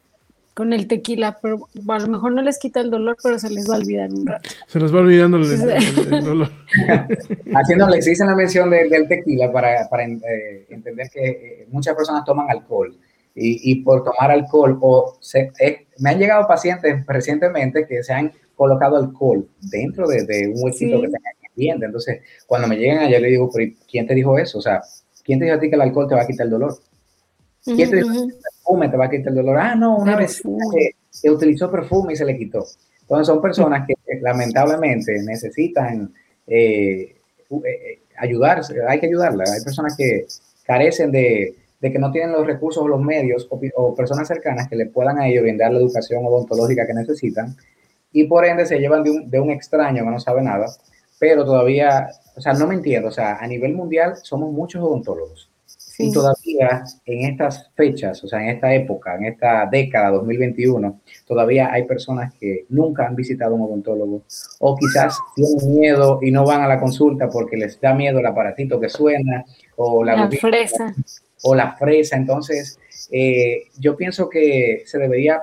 con 0.54 0.74
el 0.74 0.88
tequila, 0.88 1.40
pero 1.42 1.68
a 1.88 2.00
lo 2.00 2.08
mejor 2.08 2.34
no 2.34 2.42
les 2.42 2.60
quita 2.60 2.82
el 2.82 2.90
dolor, 2.90 3.16
pero 3.24 3.40
se 3.40 3.50
les 3.50 3.70
va 3.70 3.76
a 3.76 3.78
olvidar 3.80 4.10
un 4.12 4.26
rato. 4.26 4.50
Se 4.68 4.80
les 4.80 4.94
va 4.94 5.00
olvidando 5.00 5.38
el, 5.38 5.46
el, 5.46 6.14
el, 6.14 6.24
dolor. 6.24 6.52
Haciendo, 7.56 7.88
les 7.88 8.06
hice 8.06 8.26
la 8.26 8.36
mención 8.36 8.70
de, 8.70 8.90
del 8.90 9.08
tequila 9.08 9.52
para, 9.52 9.88
para 9.90 10.04
eh, 10.04 10.66
entender 10.70 11.10
que 11.10 11.30
eh, 11.30 11.68
muchas 11.70 11.96
personas 11.96 12.26
toman 12.26 12.50
alcohol 12.50 12.94
y, 13.40 13.72
y 13.72 13.76
por 13.84 14.04
tomar 14.04 14.32
alcohol 14.32 14.78
o 14.82 15.18
se, 15.22 15.52
eh, 15.60 15.88
me 16.00 16.12
han 16.12 16.20
llegado 16.20 16.48
pacientes 16.48 17.06
recientemente 17.08 17.88
que 17.88 18.04
se 18.04 18.14
han 18.14 18.32
colocado 18.56 18.98
alcohol 18.98 19.48
dentro 19.62 20.08
de, 20.08 20.26
de 20.26 20.48
un 20.50 20.64
huesito 20.64 20.98
sí. 20.98 21.02
que 21.02 21.08
tengan 21.08 21.34
ambiente. 21.50 21.86
Entonces, 21.86 22.22
cuando 22.46 22.68
me 22.68 22.78
llegan 22.78 23.00
allá, 23.00 23.20
le 23.20 23.30
digo, 23.30 23.50
pero 23.54 23.72
¿quién 23.90 24.06
te 24.06 24.16
dijo 24.16 24.38
eso? 24.38 24.58
O 24.58 24.62
sea, 24.62 24.82
¿quién 25.24 25.40
te 25.40 25.46
dijo 25.46 25.58
a 25.58 25.60
ti 25.60 25.70
que 25.70 25.76
el 25.76 25.82
alcohol 25.82 26.08
te 26.08 26.16
va 26.16 26.24
a 26.24 26.28
quitar 26.28 26.46
el 26.46 26.52
dolor? 26.52 26.76
¿Quién 27.64 27.90
te 27.90 27.98
dijo 27.98 28.12
que 28.12 28.20
el 28.20 28.34
perfume 28.42 28.90
te 28.90 28.98
va 28.98 29.06
a 29.06 29.10
quitar 29.10 29.30
el 29.30 29.36
dolor? 29.36 29.58
Ah, 29.58 29.76
no, 29.76 29.98
una 29.98 30.16
vez 30.16 30.42
que, 30.42 30.92
que, 31.22 31.30
utilizó 31.30 31.72
perfume 31.72 32.14
y 32.14 32.16
se 32.16 32.26
le 32.26 32.38
quitó. 32.38 32.66
Entonces, 33.02 33.28
son 33.28 33.42
personas 33.42 33.88
que 33.88 33.96
lamentablemente 34.22 35.22
necesitan 35.24 36.14
eh, 36.48 37.16
eh, 37.50 38.00
ayudarse, 38.18 38.76
hay 38.88 39.00
que 39.00 39.08
ayudarlas. 39.08 39.52
Hay 39.52 39.64
personas 39.64 39.96
que 39.98 40.26
carecen 40.66 41.12
de, 41.12 41.56
de 41.80 41.92
que 41.92 42.00
no 42.00 42.12
tienen 42.12 42.34
los 42.34 42.46
recursos 42.46 42.84
o 42.84 42.88
los 42.88 43.02
medios 43.02 43.48
o, 43.50 43.60
o, 43.76 43.96
personas 43.96 44.28
cercanas 44.28 44.68
que 44.68 44.76
le 44.76 44.88
puedan 44.88 45.20
a 45.20 45.28
ellos 45.28 45.44
brindar 45.44 45.72
la 45.72 45.80
educación 45.80 46.26
odontológica 46.26 46.86
que 46.86 46.94
necesitan. 46.94 47.56
Y 48.12 48.26
por 48.26 48.46
ende 48.46 48.66
se 48.66 48.80
llevan 48.80 49.04
de 49.04 49.12
un, 49.12 49.30
de 49.30 49.40
un 49.40 49.52
extraño 49.52 50.04
que 50.04 50.10
no 50.10 50.20
sabe 50.20 50.42
nada, 50.42 50.68
pero 51.20 51.46
todavía, 51.46 52.10
o 52.36 52.42
sea, 52.42 52.54
no 52.54 52.68
me 52.68 52.76
entiendo, 52.76 53.10
o 53.10 53.12
sea, 53.12 53.38
a 53.38 53.48
nivel 53.48 53.74
mundial 53.74 54.16
somos 54.22 54.52
muchos 54.52 54.82
odontólogos. 54.82 55.50
Sí. 55.66 56.08
y 56.08 56.14
todavía 56.14 56.84
en 57.06 57.30
estas 57.30 57.70
fechas, 57.76 58.24
o 58.24 58.28
sea, 58.28 58.42
en 58.42 58.50
esta 58.56 58.74
época, 58.74 59.16
en 59.16 59.26
esta 59.26 59.68
década 59.70 60.10
2021, 60.12 61.02
todavía 61.28 61.72
hay 61.74 61.84
personas 61.84 62.34
que 62.40 62.66
nunca 62.70 63.06
han 63.06 63.16
visitado 63.16 63.54
un 63.54 63.64
odontólogo 63.64 64.24
o 64.60 64.78
quizás 64.78 65.20
tienen 65.36 65.78
miedo 65.78 66.20
y 66.22 66.32
no 66.32 66.46
van 66.46 66.62
a 66.62 66.68
la 66.70 66.80
consulta 66.80 67.30
porque 67.30 67.58
les 67.58 67.82
da 67.82 67.94
miedo 67.94 68.20
el 68.20 68.26
aparatito 68.26 68.80
que 68.80 68.88
suena 68.88 69.44
o 69.76 70.04
la, 70.04 70.16
la 70.16 70.30
fresa 70.32 70.96
o 71.44 71.56
la 71.56 71.76
fresa. 71.78 72.16
Entonces, 72.16 72.80
eh, 73.12 73.64
yo 73.78 73.96
pienso 73.96 74.30
que 74.30 74.84
se 74.86 74.98
debería 74.98 75.42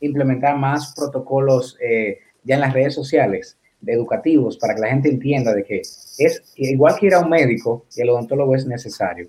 implementar 0.00 0.56
más 0.56 0.94
protocolos 0.94 1.76
eh, 1.80 2.18
ya 2.44 2.56
en 2.56 2.60
las 2.60 2.72
redes 2.72 2.94
sociales 2.94 3.58
educativos 3.86 4.56
para 4.58 4.74
que 4.74 4.80
la 4.80 4.88
gente 4.88 5.08
entienda 5.08 5.54
de 5.54 5.62
que 5.62 5.80
es 5.80 6.42
igual 6.56 6.96
que 6.98 7.06
ir 7.06 7.14
a 7.14 7.20
un 7.20 7.30
médico, 7.30 7.86
el 7.96 8.08
odontólogo 8.08 8.54
es 8.56 8.66
necesario. 8.66 9.28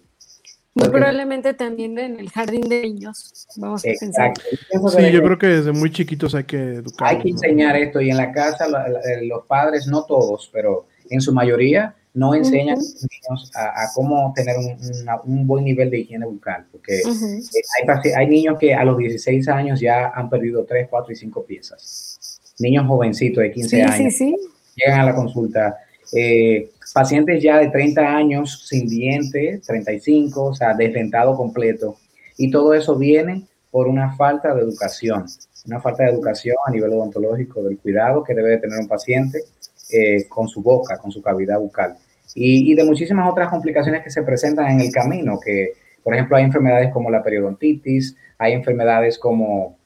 Muy 0.74 0.90
probablemente 0.90 1.56
también 1.56 1.98
en 1.98 2.20
el 2.20 2.30
jardín 2.30 2.70
de 2.70 2.82
niños, 2.82 3.48
vamos 3.56 3.84
a 3.84 3.90
pensar. 4.00 4.34
Sí, 4.38 5.12
yo 5.12 5.24
creo 5.24 5.38
que 5.38 5.48
desde 5.48 5.72
muy 5.72 5.92
chiquitos 5.92 6.36
hay 6.36 6.44
que 6.44 6.76
educar. 6.76 7.10
Hay 7.10 7.20
que 7.20 7.30
enseñar 7.30 7.76
¿no? 7.76 7.84
esto 7.84 8.00
y 8.02 8.12
en 8.12 8.18
la 8.18 8.32
casa 8.32 8.68
la, 8.68 8.88
la, 8.88 9.00
los 9.24 9.46
padres, 9.48 9.88
no 9.88 10.06
todos, 10.06 10.50
pero 10.54 10.86
en 11.10 11.20
su 11.20 11.34
mayoría 11.34 11.96
no 12.14 12.34
enseñan 12.34 12.78
uh 12.78 12.82
-huh. 12.82 12.84
a 12.84 12.94
los 12.94 13.08
niños 13.12 13.52
a, 13.56 13.84
a 13.84 13.92
cómo 13.94 14.34
tener 14.36 14.58
un, 14.58 14.78
una, 15.02 15.22
un, 15.22 15.48
buen 15.48 15.64
nivel 15.64 15.90
de 15.90 16.00
higiene 16.00 16.26
bucal, 16.26 16.66
porque 16.72 17.02
uh 17.06 17.10
-huh. 17.10 18.02
hay, 18.04 18.12
hay, 18.12 18.28
niños 18.28 18.58
que 18.60 18.74
a 18.74 18.84
los 18.84 18.98
16 18.98 19.48
años 19.50 19.80
ya 19.80 20.10
han 20.10 20.30
perdido 20.30 20.66
3, 20.66 20.88
4 20.90 21.14
y 21.14 21.16
5 21.16 21.46
piezas. 21.46 22.40
Niños 22.60 22.88
jovencitos 22.88 23.44
de 23.44 23.52
15 23.52 23.70
sí, 23.70 23.82
años 23.82 24.14
sí, 24.16 24.32
sí. 24.32 24.36
llegan 24.76 25.02
a 25.02 25.06
la 25.06 25.16
consulta. 25.16 25.78
Eh, 26.14 26.72
pacientes 26.94 27.44
ya 27.44 27.60
de 27.60 27.70
30 27.70 28.02
años 28.02 28.66
sin 28.68 28.88
dientes, 28.88 29.62
35, 29.68 30.44
o 30.44 30.56
sea, 30.56 30.74
desdentado 30.74 31.36
completo. 31.36 31.98
Y 32.38 32.50
todo 32.50 32.74
eso 32.74 32.96
viene 32.96 33.46
por 33.72 33.88
una 33.88 34.16
falta 34.16 34.54
de 34.56 34.62
educación, 34.62 35.26
una 35.66 35.82
falta 35.82 36.04
de 36.04 36.12
educación 36.12 36.56
a 36.66 36.72
nivel 36.72 36.94
odontológico 36.94 37.62
del 37.62 37.78
cuidado 37.78 38.24
que 38.24 38.34
debe 38.34 38.52
de 38.52 38.58
tener 38.58 38.80
un 38.80 38.88
paciente 38.88 39.44
eh, 39.92 40.28
con 40.28 40.48
su 40.48 40.62
boca, 40.62 40.98
con 40.98 41.12
su 41.12 41.22
cavidad 41.22 41.60
bucal 41.60 41.96
y, 42.36 42.72
y, 42.72 42.76
de 42.76 42.84
muchísimas 42.84 43.30
otras 43.32 43.50
complicaciones 43.50 44.04
que 44.04 44.10
se 44.10 44.24
presentan 44.24 44.68
en 44.72 44.82
el 44.82 44.92
camino, 44.92 45.40
que 45.44 45.74
por 46.04 46.14
ejemplo 46.14 46.38
hay 46.38 46.44
enfermedades 46.44 46.92
como 46.92 47.10
la 47.10 47.24
periodontitis, 47.24 48.16
hay 48.38 48.54
enfermedades 48.54 49.18
como 49.18 49.78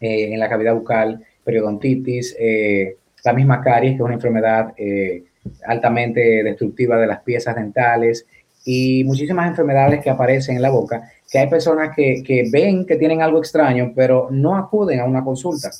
eh, 0.00 0.32
en 0.32 0.38
la 0.38 0.48
cavidad 0.48 0.74
bucal, 0.74 1.24
periodontitis, 1.44 2.36
eh, 2.38 2.96
la 3.24 3.32
misma 3.32 3.60
caries, 3.60 3.92
que 3.92 3.96
es 3.96 4.02
una 4.02 4.14
enfermedad 4.14 4.74
eh, 4.76 5.24
altamente 5.66 6.42
destructiva 6.44 6.98
de 6.98 7.06
las 7.06 7.20
piezas 7.22 7.56
dentales, 7.56 8.26
y 8.64 9.02
muchísimas 9.04 9.48
enfermedades 9.48 10.02
que 10.02 10.10
aparecen 10.10 10.56
en 10.56 10.62
la 10.62 10.70
boca, 10.70 11.10
que 11.30 11.38
hay 11.38 11.48
personas 11.48 11.96
que, 11.96 12.22
que 12.22 12.48
ven 12.52 12.84
que 12.84 12.96
tienen 12.96 13.22
algo 13.22 13.38
extraño, 13.38 13.92
pero 13.96 14.28
no 14.30 14.56
acuden 14.56 15.00
a 15.00 15.04
una 15.04 15.24
consulta 15.24 15.70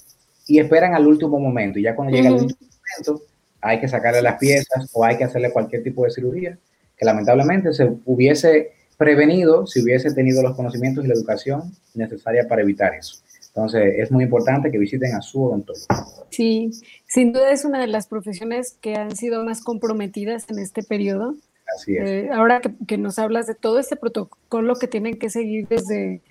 y 0.47 0.59
esperan 0.59 0.95
al 0.95 1.07
último 1.07 1.39
momento, 1.39 1.79
y 1.79 1.83
ya 1.83 1.95
cuando 1.95 2.17
llega 2.17 2.31
uh 2.31 2.33
-huh. 2.33 2.39
el 2.39 2.43
último 2.45 2.71
momento, 2.71 3.28
hay 3.61 3.81
que 3.81 3.89
sacarle 3.89 4.23
las 4.23 4.39
piezas 4.39 4.91
o 4.93 5.05
hay 5.05 5.17
que 5.17 5.25
hacerle 5.25 5.53
cualquier 5.53 5.83
tipo 5.83 6.05
de 6.05 6.11
cirugía, 6.11 6.59
que 6.97 7.05
lamentablemente 7.05 7.73
se 7.73 7.91
hubiese 8.05 8.73
prevenido 8.97 9.67
si 9.67 9.83
hubiese 9.83 10.13
tenido 10.13 10.43
los 10.43 10.57
conocimientos 10.57 11.05
y 11.05 11.09
la 11.09 11.15
educación 11.15 11.73
necesaria 11.95 12.47
para 12.49 12.63
evitar 12.63 12.95
eso. 12.95 13.19
Entonces, 13.49 13.95
es 13.99 14.11
muy 14.11 14.25
importante 14.25 14.71
que 14.71 14.79
visiten 14.79 15.15
a 15.15 15.23
su 15.23 15.43
odontólogo. 15.43 15.87
Sí, 16.31 16.71
sin 17.07 17.33
duda 17.33 17.51
es 17.51 17.65
una 17.65 17.81
de 17.81 17.87
las 17.87 18.07
profesiones 18.07 18.77
que 18.81 18.95
han 18.95 19.17
sido 19.17 19.45
más 19.45 19.63
comprometidas 19.63 20.47
en 20.49 20.59
este 20.59 20.83
periodo. 20.83 21.35
Así 21.75 21.97
es. 21.97 22.09
Eh, 22.09 22.29
ahora 22.33 22.61
que, 22.61 22.71
que, 22.87 22.99
nos 22.99 23.19
hablas 23.19 23.47
de 23.47 23.55
todo 23.55 23.79
este 23.79 23.97
protocolo 23.97 24.77
que 24.77 24.87
tienen 24.87 25.19
que 25.19 25.29
seguir 25.29 25.67
desde, 25.69 26.23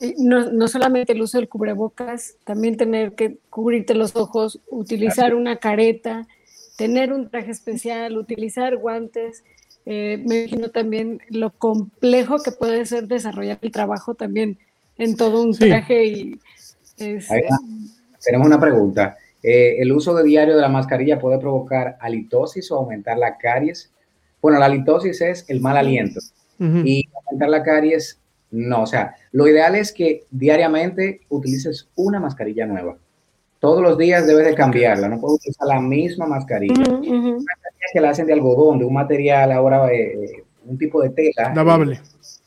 eh, 0.00 0.14
no, 0.18 0.50
no, 0.50 0.68
solamente 0.68 1.12
el 1.12 1.22
uso 1.22 1.38
del 1.38 1.48
cubrebocas, 1.48 2.36
también 2.44 2.76
tener 2.76 3.14
que 3.14 3.38
cubrirte 3.48 3.94
los 3.94 4.16
ojos, 4.16 4.60
utilizar 4.68 5.34
una 5.34 5.56
careta, 5.56 6.26
tener 6.76 7.12
un 7.12 7.28
traje 7.28 7.50
especial, 7.50 8.16
utilizar 8.18 8.76
guantes. 8.76 9.44
Eh, 9.86 10.22
me 10.26 10.42
imagino 10.42 10.70
también 10.70 11.20
lo 11.28 11.50
complejo 11.50 12.38
que 12.42 12.52
puede 12.52 12.86
ser 12.86 13.06
desarrollar 13.06 13.58
el 13.60 13.70
trabajo 13.70 14.14
también 14.14 14.58
en 14.96 15.16
todo 15.16 15.42
un 15.42 15.56
traje. 15.56 16.04
Sí. 16.04 16.40
Y, 16.98 17.04
es, 17.04 17.28
Tenemos 18.24 18.46
una 18.46 18.60
pregunta. 18.60 19.16
Eh, 19.42 19.76
¿El 19.78 19.92
uso 19.92 20.14
de 20.14 20.24
diario 20.24 20.56
de 20.56 20.62
la 20.62 20.68
mascarilla 20.68 21.18
puede 21.18 21.38
provocar 21.38 21.96
halitosis 22.00 22.70
o 22.70 22.76
aumentar 22.76 23.18
la 23.18 23.36
caries? 23.36 23.90
Bueno, 24.40 24.58
la 24.58 24.66
halitosis 24.66 25.20
es 25.20 25.44
el 25.48 25.60
mal 25.60 25.76
aliento 25.76 26.20
uh 26.58 26.64
-huh. 26.64 26.82
y 26.86 27.08
aumentar 27.14 27.50
la 27.50 27.62
caries 27.62 28.18
no. 28.50 28.82
O 28.82 28.86
sea, 28.86 29.16
lo 29.32 29.46
ideal 29.48 29.74
es 29.74 29.92
que 29.92 30.24
diariamente 30.30 31.20
utilices 31.28 31.88
una 31.96 32.20
mascarilla 32.20 32.66
nueva 32.66 32.96
todos 33.64 33.82
los 33.82 33.96
días 33.96 34.26
debes 34.26 34.44
de 34.44 34.54
cambiarla, 34.54 35.08
no 35.08 35.18
puedes 35.18 35.36
utilizar 35.36 35.66
la 35.68 35.80
misma 35.80 36.26
mascarilla. 36.26 36.74
Uh 36.74 36.84
-huh, 36.84 36.98
uh 36.98 37.02
-huh. 37.02 37.36
Una 37.42 37.54
mascarilla 37.54 37.88
que 37.94 38.00
la 38.00 38.10
hacen 38.10 38.26
de 38.26 38.34
algodón, 38.34 38.78
de 38.78 38.84
un 38.84 38.92
material 38.92 39.52
ahora 39.52 39.90
eh, 39.90 40.42
un 40.66 40.76
tipo 40.76 41.00
de 41.02 41.08
tela. 41.10 41.50
eh, 41.50 41.54
Lavable. 41.54 42.00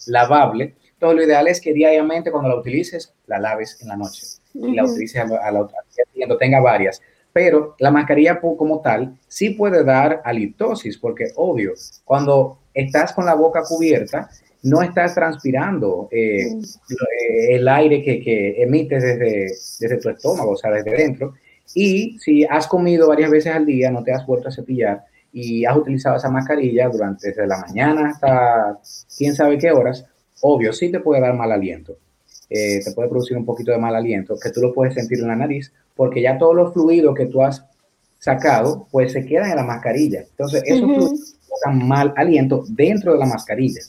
lavable. 0.07 0.75
Entonces, 0.93 1.15
lo 1.17 1.23
ideal 1.23 1.47
es 1.47 1.59
que 1.59 1.73
diariamente 1.73 2.31
cuando 2.31 2.49
la 2.49 2.55
utilices, 2.55 3.13
la 3.25 3.39
laves 3.39 3.77
en 3.81 3.87
la 3.87 3.95
noche 3.97 4.21
y 4.53 4.73
la 4.75 4.83
utilices 4.85 5.19
a, 5.23 5.51
la- 5.51 5.61
otra 5.61 5.77
siguiente, 5.89 6.35
tenga 6.39 6.59
varias. 6.59 7.01
Pero 7.33 7.75
la 7.79 7.89
mascarilla 7.91 8.39
como 8.39 8.81
tal 8.81 9.17
sí 9.27 9.51
puede 9.51 9.83
dar 9.83 10.21
halitosis, 10.23 10.97
porque 10.99 11.25
obvio, 11.35 11.73
cuando 12.05 12.59
estás 12.73 13.11
con 13.13 13.25
la 13.25 13.33
boca 13.35 13.61
cubierta, 13.67 14.29
no 14.63 14.81
estás 14.81 15.13
transpirando 15.15 16.07
eh, 16.11 16.47
eh, 16.47 17.55
el 17.55 17.67
aire 17.67 18.03
que, 18.03 18.21
que 18.21 18.61
emites 18.61 19.03
desde, 19.03 19.51
desde 19.79 19.97
tu 19.97 20.09
estómago, 20.09 20.51
o 20.51 20.57
sea, 20.57 20.71
desde 20.71 20.91
dentro. 20.91 21.33
Y 21.73 22.17
si 22.19 22.45
has 22.45 22.67
comido 22.67 23.07
varias 23.07 23.29
veces 23.29 23.53
al 23.53 23.65
día, 23.65 23.91
no 23.91 24.03
te 24.03 24.13
has 24.13 24.25
vuelto 24.25 24.47
a 24.47 24.51
cepillar 24.51 25.03
y 25.33 25.65
has 25.65 25.77
utilizado 25.77 26.15
esa 26.17 26.29
mascarilla 26.29 26.89
durante 26.89 27.29
desde 27.29 27.45
la 27.45 27.59
mañana 27.59 28.09
hasta 28.09 28.79
quién 29.17 29.35
sabe 29.35 29.57
qué 29.57 29.71
horas, 29.71 30.05
obvio, 30.41 30.73
sí 30.73 30.89
te 30.89 30.99
puede 30.99 31.21
dar 31.21 31.35
mal 31.35 31.51
aliento. 31.51 31.97
Eh, 32.49 32.79
te 32.83 32.91
puede 32.93 33.09
producir 33.09 33.35
un 33.35 33.45
poquito 33.45 33.71
de 33.71 33.77
mal 33.77 33.95
aliento, 33.95 34.37
que 34.41 34.51
tú 34.51 34.61
lo 34.61 34.73
puedes 34.73 34.93
sentir 34.93 35.19
en 35.19 35.27
la 35.27 35.35
nariz, 35.35 35.73
porque 35.95 36.21
ya 36.21 36.37
todos 36.37 36.55
los 36.55 36.73
fluidos 36.73 37.13
que 37.13 37.25
tú 37.25 37.43
has 37.43 37.65
sacado, 38.19 38.87
pues 38.89 39.11
se 39.11 39.25
quedan 39.25 39.51
en 39.51 39.57
la 39.57 39.63
mascarilla. 39.63 40.21
Entonces, 40.21 40.63
esos 40.65 40.83
Ujú. 40.83 40.93
fluidos 40.93 41.35
provocan 41.47 41.87
mal 41.87 42.13
aliento 42.15 42.63
dentro 42.69 43.13
de 43.13 43.19
la 43.19 43.25
mascarilla. 43.25 43.81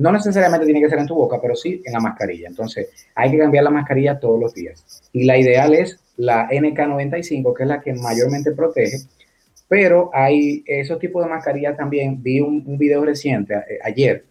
No 0.00 0.10
necesariamente 0.10 0.64
tiene 0.64 0.80
que 0.80 0.88
ser 0.88 0.98
en 0.98 1.06
tu 1.06 1.14
boca, 1.14 1.38
pero 1.42 1.54
sí 1.54 1.82
en 1.84 1.92
la 1.92 2.00
mascarilla. 2.00 2.48
Entonces, 2.48 2.88
hay 3.14 3.30
que 3.30 3.36
cambiar 3.36 3.64
la 3.64 3.70
mascarilla 3.70 4.18
todos 4.18 4.40
los 4.40 4.54
días. 4.54 5.10
Y 5.12 5.24
la 5.24 5.36
ideal 5.36 5.74
es 5.74 6.00
la 6.16 6.48
NK95, 6.48 7.54
que 7.54 7.64
es 7.64 7.68
la 7.68 7.82
que 7.82 7.92
mayormente 7.92 8.52
protege, 8.52 8.96
pero 9.68 10.10
hay 10.14 10.64
esos 10.66 10.98
tipos 10.98 11.22
de 11.22 11.28
mascarillas 11.28 11.76
también. 11.76 12.22
Vi 12.22 12.40
un, 12.40 12.78
video 12.78 13.04
reciente 13.04 13.52
eh, 13.54 13.78
ayer, 13.84 14.24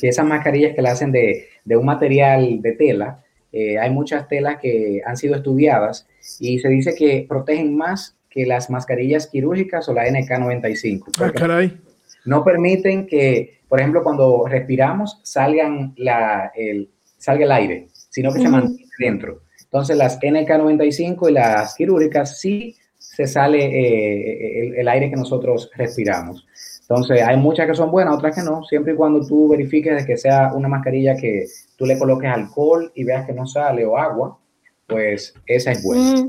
que 0.00 0.08
esas 0.08 0.24
mascarillas 0.24 0.72
que 0.72 0.82
la 0.82 0.92
hacen 0.92 1.10
de, 1.10 1.48
de 1.64 1.76
un 1.76 1.84
material 1.84 2.62
de 2.62 2.72
tela, 2.72 3.24
eh, 3.50 3.80
hay 3.80 3.90
muchas 3.90 4.28
telas 4.28 4.60
que 4.60 5.02
han 5.04 5.16
sido 5.16 5.34
estudiadas 5.34 6.06
y 6.38 6.60
se 6.60 6.68
dice 6.68 6.94
que 6.94 7.26
protegen 7.28 7.76
más 7.76 8.16
que 8.30 8.46
las 8.46 8.70
mascarillas 8.70 9.26
quirúrgicas 9.26 9.88
o 9.88 9.94
la 9.94 10.06
NK95. 10.06 11.10
Ah, 11.20 11.32
caray. 11.34 11.76
No 12.24 12.44
permiten 12.44 13.06
que, 13.06 13.60
por 13.68 13.80
ejemplo, 13.80 14.02
cuando 14.02 14.44
respiramos 14.46 15.20
salgan 15.22 15.94
la, 15.96 16.52
el, 16.54 16.90
salga 17.18 17.44
el 17.44 17.52
aire, 17.52 17.88
sino 18.10 18.32
que 18.32 18.40
se 18.40 18.48
mantiene 18.48 18.90
dentro. 18.98 19.42
Entonces 19.64 19.96
las 19.96 20.20
NK95 20.20 21.30
y 21.30 21.32
las 21.32 21.74
quirúrgicas 21.74 22.38
sí 22.38 22.76
se 22.98 23.26
sale 23.26 23.64
eh, 23.64 24.60
el, 24.60 24.74
el 24.76 24.88
aire 24.88 25.10
que 25.10 25.16
nosotros 25.16 25.70
respiramos. 25.74 26.46
Entonces 26.82 27.22
hay 27.22 27.38
muchas 27.38 27.66
que 27.66 27.74
son 27.74 27.90
buenas, 27.90 28.16
otras 28.16 28.34
que 28.34 28.42
no, 28.42 28.62
siempre 28.64 28.92
y 28.92 28.96
cuando 28.96 29.26
tú 29.26 29.48
verifiques 29.48 29.96
de 29.96 30.04
que 30.06 30.18
sea 30.18 30.52
una 30.52 30.68
mascarilla 30.68 31.16
que 31.16 31.46
tú 31.76 31.86
le 31.86 31.98
coloques 31.98 32.30
alcohol 32.30 32.92
y 32.94 33.04
veas 33.04 33.24
que 33.24 33.32
no 33.32 33.46
sale 33.46 33.86
o 33.86 33.96
agua, 33.96 34.38
pues 34.86 35.34
esa 35.46 35.72
es 35.72 35.82
buena. 35.82 36.28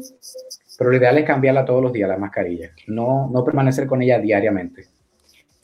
Pero 0.78 0.90
lo 0.90 0.98
ideal 0.98 1.18
es 1.18 1.26
cambiarla 1.26 1.66
todos 1.66 1.84
los 1.84 1.92
días, 1.92 2.08
la 2.08 2.18
mascarilla, 2.18 2.72
no, 2.88 3.30
no 3.30 3.44
permanecer 3.44 3.88
con 3.88 4.02
ella 4.02 4.20
diariamente. 4.20 4.86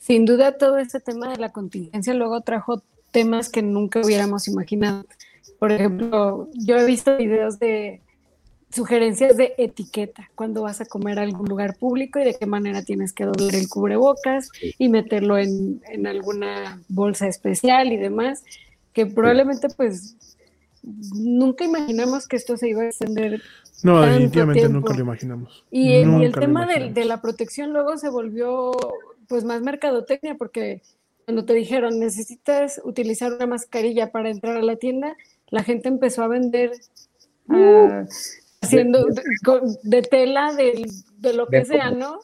Sin 0.00 0.24
duda 0.24 0.56
todo 0.56 0.78
ese 0.78 0.98
tema 0.98 1.30
de 1.30 1.36
la 1.36 1.52
contingencia 1.52 2.14
luego 2.14 2.40
trajo 2.40 2.82
temas 3.12 3.50
que 3.50 3.60
nunca 3.62 4.00
hubiéramos 4.00 4.48
imaginado. 4.48 5.04
Por 5.58 5.72
ejemplo, 5.72 6.48
yo 6.54 6.78
he 6.78 6.86
visto 6.86 7.16
videos 7.18 7.58
de 7.58 8.00
sugerencias 8.72 9.36
de 9.36 9.52
etiqueta 9.58 10.30
cuando 10.34 10.62
vas 10.62 10.80
a 10.80 10.86
comer 10.86 11.18
a 11.18 11.22
algún 11.22 11.46
lugar 11.46 11.76
público 11.76 12.18
y 12.18 12.24
de 12.24 12.34
qué 12.34 12.46
manera 12.46 12.82
tienes 12.82 13.12
que 13.12 13.24
doblar 13.24 13.54
el 13.54 13.68
cubrebocas 13.68 14.48
y 14.78 14.88
meterlo 14.88 15.36
en, 15.36 15.82
en 15.90 16.06
alguna 16.06 16.80
bolsa 16.88 17.26
especial 17.26 17.92
y 17.92 17.96
demás, 17.98 18.42
que 18.94 19.04
probablemente 19.06 19.68
pues 19.68 20.16
nunca 20.82 21.64
imaginamos 21.64 22.26
que 22.26 22.36
esto 22.36 22.56
se 22.56 22.70
iba 22.70 22.82
a 22.82 22.86
extender 22.86 23.42
No, 23.82 24.00
definitivamente 24.00 24.60
tiempo. 24.60 24.78
nunca 24.78 24.94
lo 24.94 25.00
imaginamos. 25.00 25.64
y, 25.70 25.92
el- 25.92 26.32
tema 26.32 26.64
de, 26.66 27.04
la 27.04 27.20
protección 27.20 27.72
luego 27.72 27.98
se 27.98 28.08
volvió 28.08 28.72
pues 29.30 29.44
más 29.44 29.62
mercadotecnia 29.62 30.34
porque 30.34 30.82
cuando 31.24 31.44
te 31.44 31.54
dijeron 31.54 32.00
necesitas 32.00 32.80
utilizar 32.84 33.32
una 33.32 33.46
mascarilla 33.46 34.10
para 34.10 34.28
entrar 34.28 34.56
a 34.56 34.62
la 34.62 34.74
tienda, 34.74 35.16
la 35.50 35.62
gente 35.62 35.88
empezó 35.88 36.24
a 36.24 36.28
vender 36.28 36.72
ah, 37.48 38.04
haciendo 38.60 39.06
de, 39.84 40.02
tela, 40.02 40.52
de, 40.52 40.84
de 41.18 41.32
lo 41.32 41.46
que 41.46 41.64
sea. 41.64 41.92
¿no? 41.92 42.18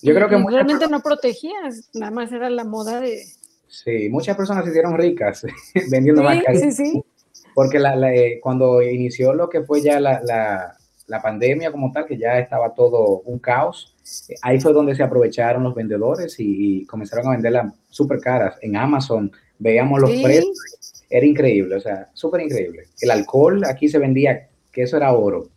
Yo 0.00 0.14
creo 0.14 0.30
que 0.30 0.38
muchas 0.38 0.54
realmente 0.54 0.88
no 0.88 1.00
protegías, 1.00 1.90
nada 1.92 2.10
más 2.10 2.32
era 2.32 2.48
la 2.48 2.64
moda 2.64 2.98
de... 2.98 3.22
Sí, 3.68 4.08
muchas 4.08 4.34
personas 4.34 4.64
se 4.64 4.70
hicieron 4.70 4.96
ricas 4.96 5.44
vendiendo 5.90 6.22
Sí, 6.22 6.26
mascarillas. 6.28 6.76
sí, 6.76 6.92
sí. 6.92 7.04
Porque 7.54 7.78
la, 7.78 7.94
la, 7.94 8.14
eh, 8.14 8.40
cuando 8.42 8.80
inició 8.80 9.34
lo 9.34 9.50
que 9.50 9.62
fue 9.62 9.82
ya 9.82 10.00
la, 10.00 10.22
la, 10.22 10.78
la 11.06 11.20
pandemia 11.20 11.70
como 11.70 11.92
tal, 11.92 12.06
que 12.06 12.16
ya 12.16 12.38
estaba 12.38 12.72
todo 12.72 13.20
un 13.26 13.38
caos, 13.38 13.91
ahí 14.42 14.60
fue 14.60 14.72
donde 14.72 14.94
se 14.94 15.02
aprovecharon 15.02 15.62
los 15.62 15.74
vendedores 15.74 16.38
y, 16.40 16.80
y 16.82 16.86
comenzaron 16.86 17.26
a 17.28 17.30
venderlas 17.30 17.72
súper 17.88 18.20
caras. 18.20 18.56
En 18.62 18.76
Amazon 18.76 19.30
veíamos 19.58 20.00
los 20.00 20.10
Sí. 20.10 20.22
precios, 20.22 21.04
era 21.08 21.26
increíble, 21.26 21.76
o 21.76 21.80
sea, 21.80 22.08
súper 22.12 22.40
increíble. 22.42 22.84
El 23.00 23.10
alcohol 23.10 23.62
aquí 23.64 23.88
se 23.88 23.98
vendía, 23.98 24.48
que 24.72 24.82
eso 24.82 24.96
era 24.96 25.12
oro 25.12 25.48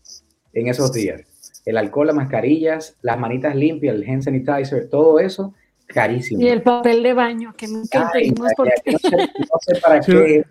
en 0.54 0.68
esos 0.68 0.92
días. 0.94 1.22
El 1.66 1.78
alcohol, 1.78 2.08
las 2.08 2.16
mascarillas, 2.16 2.96
las 3.02 3.18
manitas 3.20 3.56
limpias, 3.56 3.96
el 3.96 4.08
hand 4.08 4.22
sanitizer, 4.24 4.90
todo 4.90 5.20
eso, 5.20 5.54
carísimo. 5.88 6.42
Y 6.42 6.48
el 6.50 6.62
papel 6.62 7.02
de 7.02 7.14
baño, 7.14 7.54
que 7.58 7.68
nunca 7.68 8.12
Ay, 8.14 8.26
entendimos 8.28 8.52
por 8.56 8.68
qué. 8.84 8.92
No 8.92 9.00
sé, 9.00 9.10
no 9.18 9.58
sé 9.62 9.82
para 9.82 10.00
qué 10.02 10.44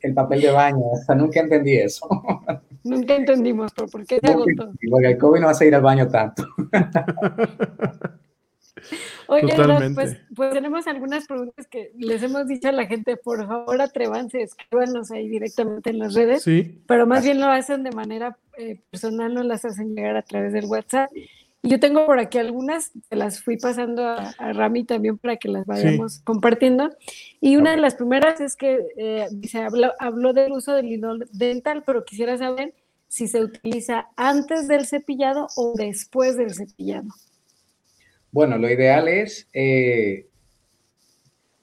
el 0.00 0.14
papel 0.14 0.40
de 0.40 0.50
baño, 0.50 0.78
o 0.80 0.96
sea, 1.04 1.14
nunca 1.14 1.40
entendí 1.40 1.76
eso. 1.76 2.08
Nunca 2.84 3.14
entendimos 3.14 3.72
por, 3.72 3.90
por 3.90 4.06
qué 4.06 4.18
se 4.20 4.26
agotó. 4.26 4.72
Porque 4.90 5.08
el 5.08 5.18
COVID 5.18 5.40
no 5.40 5.48
hace 5.48 5.66
ir 5.66 5.74
al 5.74 5.82
baño 5.82 6.08
tanto. 6.08 6.44
Oye, 9.28 9.54
pues, 9.94 10.16
pues 10.34 10.52
tenemos 10.52 10.86
algunas 10.86 11.26
preguntas 11.26 11.66
que 11.68 11.92
les 11.96 12.22
hemos 12.22 12.46
dicho 12.46 12.68
a 12.68 12.72
la 12.72 12.86
gente, 12.86 13.16
por 13.16 13.46
favor 13.46 13.80
atrévanse, 13.80 14.42
escríbanos 14.42 15.10
ahí 15.10 15.28
directamente 15.28 15.90
en 15.90 15.98
las 15.98 16.14
redes, 16.14 16.42
Sí, 16.42 16.82
pero 16.86 17.06
más 17.06 17.24
bien 17.24 17.40
lo 17.40 17.46
hacen 17.46 17.82
de 17.82 17.92
manera 17.92 18.36
eh, 18.58 18.80
personal, 18.90 19.32
nos 19.34 19.46
las 19.46 19.64
hacen 19.64 19.94
llegar 19.94 20.16
a 20.16 20.22
través 20.22 20.52
del 20.52 20.66
WhatsApp. 20.66 21.10
Yo 21.64 21.78
tengo 21.78 22.06
por 22.06 22.18
aquí 22.18 22.38
algunas, 22.38 22.90
se 23.08 23.14
las 23.14 23.40
fui 23.40 23.56
pasando 23.56 24.04
a, 24.04 24.30
a 24.36 24.52
Rami 24.52 24.82
también 24.82 25.16
para 25.16 25.36
que 25.36 25.48
las 25.48 25.64
vayamos 25.64 26.18
compartiendo. 26.24 26.90
Y 27.40 27.56
una 27.56 27.70
de 27.70 27.76
las 27.76 27.94
primeras 27.94 28.40
es 28.40 28.56
que 28.56 28.80
eh, 28.96 29.28
dice, 29.30 29.58
habló, 29.58 29.92
habló 30.00 30.32
del 30.32 30.50
uso 30.50 30.74
del 30.74 30.86
hilo 30.86 31.18
dental, 31.30 31.84
pero 31.86 32.04
quisiera 32.04 32.36
saber 32.36 32.74
si 33.06 33.28
se 33.28 33.40
utiliza 33.44 34.08
antes 34.16 34.66
del 34.66 34.86
cepillado 34.86 35.46
o 35.56 35.74
después 35.76 36.36
del 36.36 36.52
cepillado. 36.52 37.08
Bueno, 38.32 38.58
lo 38.58 38.68
ideal 38.68 39.06
es, 39.06 39.46
eh, 39.52 40.26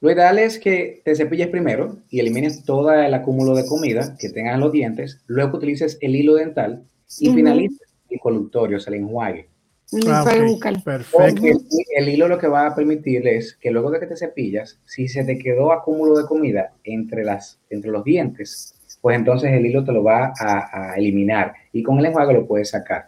lo 0.00 0.10
ideal 0.10 0.38
es 0.38 0.58
que 0.58 1.02
te 1.04 1.14
cepilles 1.14 1.48
primero 1.48 1.98
y 2.08 2.20
elimines 2.20 2.64
todo 2.64 2.90
el 2.94 3.12
acúmulo 3.12 3.54
de 3.54 3.66
comida 3.66 4.16
que 4.18 4.30
tengas 4.30 4.54
en 4.54 4.60
los 4.60 4.72
dientes, 4.72 5.20
luego 5.26 5.58
utilices 5.58 5.98
el 6.00 6.16
hilo 6.16 6.36
dental 6.36 6.84
y 7.18 7.28
Ujú. 7.28 7.36
finalices 7.36 7.88
el 8.08 8.18
colutorio, 8.18 8.78
o 8.78 8.80
sea, 8.80 8.94
el 8.94 9.00
enjuague. 9.00 9.49
El 9.92 10.08
Ah, 10.08 10.24
bucal. 10.46 10.82
Perfecto. 10.84 11.18
Porque 11.18 11.54
el 11.96 12.08
hilo 12.08 12.28
lo 12.28 12.38
que 12.38 12.46
va 12.46 12.66
a 12.66 12.74
permitir 12.74 13.26
es 13.26 13.54
que 13.60 13.70
luego 13.70 13.90
de 13.90 14.00
que 14.00 14.06
te 14.06 14.16
cepillas, 14.16 14.78
si 14.84 15.08
se 15.08 15.24
te 15.24 15.38
quedó 15.38 15.72
acúmulo 15.72 16.16
de 16.16 16.26
comida 16.26 16.72
entre, 16.84 17.24
las, 17.24 17.58
entre 17.70 17.90
los 17.90 18.04
dientes, 18.04 18.74
pues 19.00 19.16
entonces 19.16 19.50
el 19.52 19.66
hilo 19.66 19.84
te 19.84 19.92
lo 19.92 20.02
va 20.04 20.32
a, 20.38 20.92
a 20.92 20.94
eliminar 20.96 21.54
y 21.72 21.82
con 21.82 21.98
el 21.98 22.06
enjuague 22.06 22.34
lo 22.34 22.46
puedes 22.46 22.70
sacar. 22.70 23.06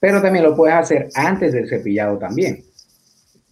Pero 0.00 0.20
también 0.20 0.44
lo 0.44 0.54
puedes 0.54 0.74
hacer 0.76 1.08
antes 1.14 1.52
del 1.52 1.68
cepillado 1.68 2.18
también. 2.18 2.62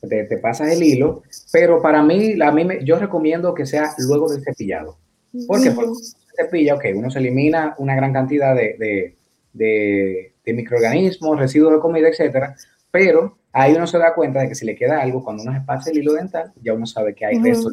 Te, 0.08 0.24
te 0.24 0.36
pasas 0.38 0.70
el 0.72 0.82
hilo, 0.82 1.22
pero 1.52 1.80
para 1.82 2.02
mí, 2.02 2.40
a 2.40 2.52
mí 2.52 2.64
me- 2.64 2.84
yo 2.84 2.98
recomiendo 2.98 3.54
que 3.54 3.66
sea 3.66 3.94
luego 4.06 4.30
del 4.30 4.42
cepillado. 4.44 4.98
¿Por 5.46 5.62
qué? 5.62 5.70
Porque 5.72 5.94
se 5.94 6.16
cepilla, 6.44 6.74
ok, 6.74 6.84
uno 6.94 7.10
se 7.10 7.18
elimina 7.18 7.74
una 7.78 7.96
gran 7.96 8.12
cantidad 8.12 8.54
de, 8.54 8.76
de, 8.78 9.16
de- 9.56 10.34
de 10.44 10.52
microorganismos, 10.52 11.38
residuos 11.38 11.72
de 11.74 11.78
comida, 11.80 12.08
etcétera, 12.08 12.54
pero 12.90 13.38
ahí 13.52 13.74
uno 13.74 13.86
se 13.86 13.98
da 13.98 14.14
cuenta 14.14 14.40
de 14.40 14.48
que 14.48 14.54
si 14.54 14.64
le 14.66 14.76
queda 14.76 15.00
algo, 15.02 15.24
cuando 15.24 15.42
uno 15.42 15.52
se 15.52 15.60
pasa 15.60 15.90
el 15.90 15.98
hilo 15.98 16.12
dental, 16.12 16.52
ya 16.62 16.72
uno 16.74 16.86
sabe 16.86 17.14
que 17.14 17.26
hay 17.26 17.38
restos. 17.42 17.72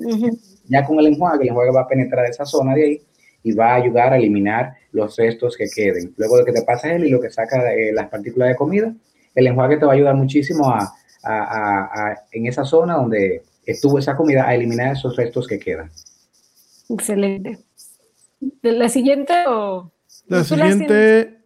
Ya 0.69 0.85
con 0.85 0.97
el 0.99 1.07
enjuague, 1.07 1.43
el 1.43 1.49
enjuague 1.49 1.71
va 1.71 1.81
a 1.81 1.87
penetrar 1.87 2.25
esa 2.25 2.45
zona 2.45 2.73
de 2.73 2.83
ahí 2.83 3.01
y 3.43 3.51
va 3.51 3.71
a 3.71 3.75
ayudar 3.75 4.13
a 4.13 4.17
eliminar 4.17 4.73
los 4.93 5.15
restos 5.17 5.57
que 5.57 5.65
queden. 5.73 6.13
Luego 6.17 6.37
de 6.37 6.45
que 6.45 6.53
te 6.53 6.61
pasas 6.61 6.91
el 6.93 7.05
hilo 7.05 7.19
que 7.19 7.29
saca 7.29 7.73
eh, 7.73 7.91
las 7.91 8.07
partículas 8.09 8.49
de 8.49 8.55
comida, 8.55 8.93
el 9.35 9.47
enjuague 9.47 9.77
te 9.77 9.85
va 9.85 9.91
a 9.91 9.95
ayudar 9.95 10.15
muchísimo 10.15 10.69
a, 10.69 10.79
a- 11.23 11.43
a- 11.43 11.83
a- 12.11 12.21
en 12.31 12.45
esa 12.47 12.63
zona 12.63 12.95
donde 12.95 13.43
estuvo 13.65 13.99
esa 13.99 14.15
comida 14.15 14.47
a 14.47 14.55
eliminar 14.55 14.93
esos 14.93 15.15
restos 15.17 15.47
que 15.47 15.59
quedan. 15.59 15.89
Excelente. 16.89 17.59
¿De 18.39 18.71
¿La 18.73 18.89
siguiente 18.89 19.33
o...? 19.47 19.91
La 20.27 20.43
siguiente, 20.43 21.42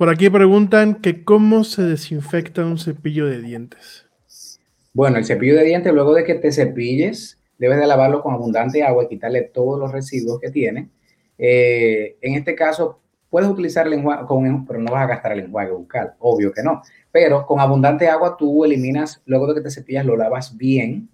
por 0.00 0.08
aquí 0.08 0.30
preguntan 0.30 0.94
que 0.94 1.24
cómo 1.24 1.62
se 1.62 1.82
desinfecta 1.82 2.64
un 2.64 2.78
cepillo 2.78 3.26
de 3.26 3.42
dientes. 3.42 4.06
Bueno, 4.94 5.18
el 5.18 5.26
cepillo 5.26 5.54
de 5.56 5.64
dientes, 5.64 5.92
luego 5.92 6.14
de 6.14 6.24
que 6.24 6.36
te 6.36 6.52
cepilles, 6.52 7.38
debes 7.58 7.78
de 7.78 7.86
lavarlo 7.86 8.22
con 8.22 8.32
abundante 8.32 8.82
agua 8.82 9.04
y 9.04 9.08
quitarle 9.08 9.42
todos 9.42 9.78
los 9.78 9.92
residuos 9.92 10.40
que 10.40 10.50
tiene. 10.50 10.88
Eh, 11.36 12.16
en 12.22 12.34
este 12.34 12.54
caso, 12.54 13.00
puedes 13.28 13.46
utilizar 13.46 13.86
el 13.86 13.92
enjuague, 13.92 14.24
pero 14.66 14.80
no 14.80 14.90
vas 14.90 15.04
a 15.04 15.08
gastar 15.08 15.32
el 15.32 15.40
enjuague 15.40 15.72
bucal, 15.72 16.14
obvio 16.18 16.50
que 16.50 16.62
no. 16.62 16.80
Pero 17.12 17.44
con 17.44 17.60
abundante 17.60 18.08
agua 18.08 18.38
tú 18.38 18.64
eliminas, 18.64 19.20
luego 19.26 19.48
de 19.48 19.56
que 19.56 19.60
te 19.60 19.70
cepillas, 19.70 20.06
lo 20.06 20.16
lavas 20.16 20.56
bien, 20.56 21.10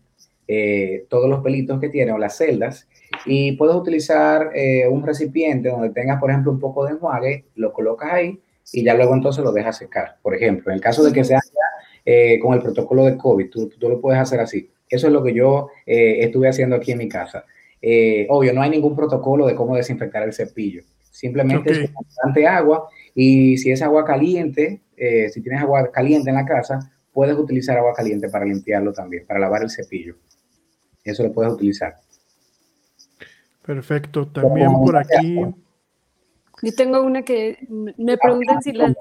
eh, 0.46 1.06
todos 1.10 1.28
los 1.28 1.42
pelitos 1.42 1.80
que 1.80 1.88
tiene 1.88 2.12
o 2.12 2.18
las 2.18 2.36
celdas, 2.36 2.86
y 3.24 3.50
puedes 3.56 3.74
utilizar 3.74 4.52
eh, 4.54 4.86
un 4.88 5.04
recipiente 5.04 5.70
donde 5.70 5.90
tengas, 5.90 6.20
por 6.20 6.30
ejemplo, 6.30 6.52
un 6.52 6.60
poco 6.60 6.84
de 6.84 6.92
enjuague, 6.92 7.46
lo 7.56 7.72
colocas 7.72 8.12
ahí 8.12 8.40
y 8.72 8.84
ya 8.84 8.94
luego 8.94 9.14
entonces 9.14 9.44
lo 9.44 9.52
dejas 9.52 9.78
secar. 9.78 10.16
Por 10.22 10.34
ejemplo, 10.34 10.70
en 10.70 10.76
el 10.76 10.80
caso 10.80 11.04
de 11.04 11.12
que 11.12 11.24
sea 11.24 11.40
eh, 12.04 12.38
con 12.40 12.54
el 12.54 12.60
protocolo 12.60 13.04
de 13.04 13.16
COVID, 13.16 13.50
tú, 13.50 13.68
tú, 13.68 13.88
lo 13.88 14.00
puedes 14.00 14.20
hacer 14.20 14.40
así. 14.40 14.70
Eso 14.88 15.06
es 15.06 15.12
lo 15.12 15.22
que 15.22 15.34
yo 15.34 15.68
estuve 15.84 16.48
haciendo 16.48 16.76
aquí 16.76 16.92
en 16.92 16.98
mi 16.98 17.08
casa. 17.08 17.44
obvio, 18.28 18.52
no 18.52 18.62
hay 18.62 18.70
ningún 18.70 18.94
protocolo 18.94 19.46
de 19.46 19.54
cómo 19.54 19.76
desinfectar 19.76 20.22
el 20.22 20.32
cepillo. 20.32 20.82
Simplemente 21.10 21.72
es 21.72 21.92
bastante 21.92 22.46
agua 22.46 22.88
y 23.14 23.56
si 23.56 23.72
es 23.72 23.82
agua 23.82 24.04
caliente, 24.04 24.82
si 24.96 25.40
tienes 25.40 25.60
agua 25.62 25.90
caliente 25.90 26.30
en 26.30 26.36
la 26.36 26.44
casa, 26.44 26.78
puedes 27.16 27.36
utilizar 27.36 27.78
agua 27.78 27.94
caliente 27.94 28.28
para 28.28 28.44
limpiarlo 28.44 28.92
también, 28.92 29.24
para 29.26 29.40
lavar 29.40 29.62
el 29.62 29.70
cepillo. 29.70 30.16
Eso 31.02 31.22
lo 31.22 31.32
puedes 31.32 31.50
utilizar. 31.52 31.94
Perfecto. 33.64 34.26
También 34.26 34.70
por 34.72 34.96
aquí. 34.98 35.40
Yo 36.62 36.74
tengo 36.74 37.02
una 37.02 37.22
que 37.22 37.58
me 37.68 38.16
preguntan 38.16 38.62
si 38.62 38.72
las. 38.72 38.94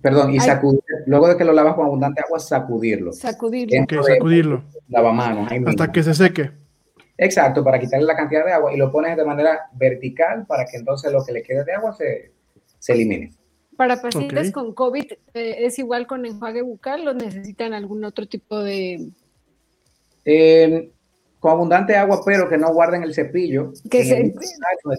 Perdón, 0.00 0.34
y 0.34 0.40
sacudir, 0.40 0.82
luego 1.06 1.28
de 1.28 1.36
que 1.36 1.44
lo 1.44 1.52
lavas 1.52 1.74
con 1.74 1.86
abundante 1.86 2.20
agua, 2.22 2.40
sacudirlo. 2.40 3.12
Sacudirlo. 3.12 3.82
Ok, 3.84 4.04
sacudirlo. 4.04 4.64
Lavamanos. 4.88 5.48
Hasta 5.66 5.92
que 5.92 6.02
se 6.02 6.14
seque. 6.14 6.50
Exacto, 7.16 7.62
para 7.62 7.78
quitarle 7.78 8.06
la 8.06 8.16
cantidad 8.16 8.44
de 8.44 8.52
agua 8.52 8.72
y 8.72 8.76
lo 8.76 8.90
pones 8.90 9.16
de 9.16 9.24
manera 9.24 9.68
vertical 9.74 10.44
para 10.46 10.64
que 10.64 10.78
entonces 10.78 11.12
lo 11.12 11.24
que 11.24 11.32
le 11.32 11.42
quede 11.42 11.64
de 11.64 11.72
agua 11.72 11.92
se, 11.92 12.32
se 12.78 12.92
elimine. 12.94 13.32
Para 13.76 14.02
pacientes 14.02 14.50
con 14.50 14.74
COVID, 14.74 15.12
eh, 15.34 15.56
¿es 15.60 15.78
igual 15.78 16.06
con 16.06 16.26
enjuague 16.26 16.62
bucal 16.62 17.06
o 17.06 17.14
necesitan 17.14 17.74
algún 17.74 18.04
otro 18.04 18.26
tipo 18.26 18.58
de...? 18.58 19.08
Eh, 20.24 20.90
con 21.42 21.50
abundante 21.50 21.96
agua, 21.96 22.22
pero 22.24 22.48
que 22.48 22.56
no 22.56 22.72
guarden 22.72 23.02
el 23.02 23.12
cepillo. 23.12 23.72
Que 23.90 24.32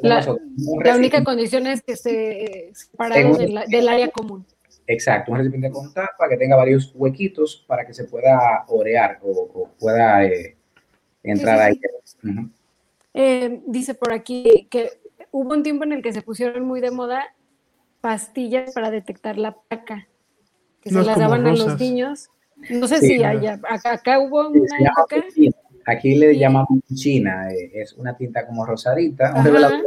la, 0.01 0.93
única 0.93 1.23
condición 1.23 1.67
es 1.67 1.81
que 1.81 1.95
se 1.95 2.69
separados 2.73 3.37
del, 3.37 3.87
área 3.87 4.09
común. 4.09 4.45
Exacto, 4.85 5.31
un 5.31 5.37
recipiente 5.37 5.71
con 5.71 5.93
tapa 5.93 6.27
que 6.27 6.35
tenga 6.35 6.57
varios 6.57 6.91
huequitos 6.95 7.63
para 7.65 7.87
que 7.87 7.93
se 7.93 8.03
pueda 8.03 8.65
orear 8.67 9.19
o, 9.21 9.69
pueda 9.79 10.25
eh, 10.25 10.57
entrar 11.23 11.61
ahí. 11.61 11.79
Eh, 13.13 13.61
dice 13.65 13.93
por 13.93 14.11
aquí 14.11 14.67
que 14.69 14.89
hubo 15.31 15.53
un 15.53 15.63
tiempo 15.63 15.85
en 15.85 15.93
el 15.93 16.01
que 16.01 16.11
se 16.11 16.21
pusieron 16.21 16.65
muy 16.65 16.81
de 16.81 16.91
moda 16.91 17.23
pastillas 18.01 18.73
para 18.73 18.91
detectar 18.91 19.37
la 19.37 19.55
placa, 19.55 20.09
que 20.81 20.89
se 20.89 21.01
las 21.01 21.17
daban 21.17 21.47
a 21.47 21.55
los 21.55 21.79
niños. 21.79 22.29
No 22.69 22.85
sé 22.89 22.99
si 22.99 23.23
allá, 23.23 23.61
acá, 23.63 24.19
hubo 24.19 24.49
una 24.49 24.77
época. 24.77 25.25
Aquí 25.85 26.15
le 26.15 26.37
llamamos 26.37 26.79
china, 26.93 27.51
eh, 27.51 27.71
es 27.73 27.93
una 27.93 28.15
tinta 28.15 28.45
como 28.45 28.65
rosadita, 28.65 29.33
un 29.35 29.43
revelador 29.43 29.81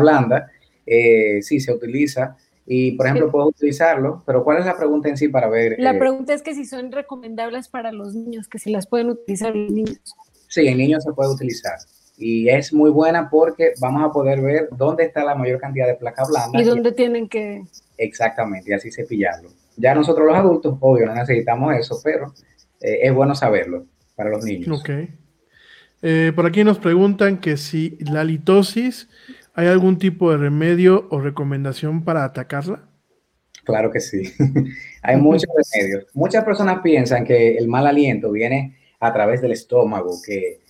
blanda, 0.00 0.50
eh, 0.84 1.40
sí 1.42 1.60
se 1.60 1.72
utiliza 1.72 2.36
y 2.66 2.92
por 2.92 3.06
ejemplo 3.06 3.30
puedo 3.30 3.48
utilizarlo, 3.48 4.22
pero 4.26 4.44
¿cuál 4.44 4.58
es 4.58 4.66
la 4.66 4.76
pregunta 4.76 5.08
en 5.08 5.16
sí 5.16 5.28
para 5.28 5.48
ver? 5.48 5.76
La 5.78 5.92
eh? 5.92 5.98
pregunta 5.98 6.34
es 6.34 6.42
que 6.42 6.54
si 6.54 6.66
son 6.66 6.92
recomendables 6.92 7.68
para 7.68 7.92
los 7.92 8.14
niños, 8.14 8.48
que 8.48 8.58
si 8.58 8.70
las 8.70 8.86
pueden 8.86 9.08
utilizar 9.08 9.56
los 9.56 9.72
niños. 9.72 9.98
Sí, 10.48 10.66
en 10.66 10.76
niños 10.76 11.04
se 11.04 11.12
puede 11.12 11.30
utilizar 11.30 11.78
y 12.18 12.48
es 12.50 12.72
muy 12.74 12.90
buena 12.90 13.30
porque 13.30 13.72
vamos 13.80 14.02
a 14.02 14.12
poder 14.12 14.42
ver 14.42 14.68
dónde 14.72 15.04
está 15.04 15.24
la 15.24 15.34
mayor 15.34 15.60
cantidad 15.60 15.86
de 15.86 15.94
placa 15.94 16.24
blanda. 16.26 16.60
Y 16.60 16.64
dónde 16.64 16.92
tienen 16.92 17.28
que... 17.28 17.62
Exactamente, 17.96 18.70
y 18.70 18.74
así 18.74 18.90
cepillarlo. 18.90 19.50
Ya 19.76 19.94
nosotros 19.94 20.26
los 20.26 20.36
adultos, 20.36 20.76
obvio, 20.80 21.06
no 21.06 21.14
necesitamos 21.14 21.74
eso, 21.76 21.98
pero 22.02 22.34
es 22.80 23.14
bueno 23.14 23.34
saberlo 23.34 23.86
para 24.14 24.30
los 24.30 24.44
niños. 24.44 24.80
Ok. 24.80 24.90
Eh, 26.00 26.32
por 26.34 26.46
aquí 26.46 26.62
nos 26.62 26.78
preguntan 26.78 27.38
que 27.38 27.56
si 27.56 27.98
la 28.00 28.22
litosis, 28.22 29.08
¿hay 29.54 29.66
algún 29.66 29.98
tipo 29.98 30.30
de 30.30 30.36
remedio 30.36 31.08
o 31.10 31.20
recomendación 31.20 32.04
para 32.04 32.24
atacarla? 32.24 32.88
Claro 33.64 33.90
que 33.90 34.00
sí. 34.00 34.32
Hay 35.02 35.16
muchos 35.16 35.50
remedios. 35.74 36.06
Muchas 36.14 36.44
personas 36.44 36.80
piensan 36.82 37.24
que 37.24 37.56
el 37.56 37.68
mal 37.68 37.86
aliento 37.86 38.30
viene 38.30 38.76
a 39.00 39.12
través 39.12 39.42
del 39.42 39.52
estómago, 39.52 40.16
que, 40.24 40.60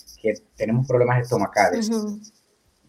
tenemos 0.57 0.87
problemas 0.87 1.23
estomacales. 1.23 1.91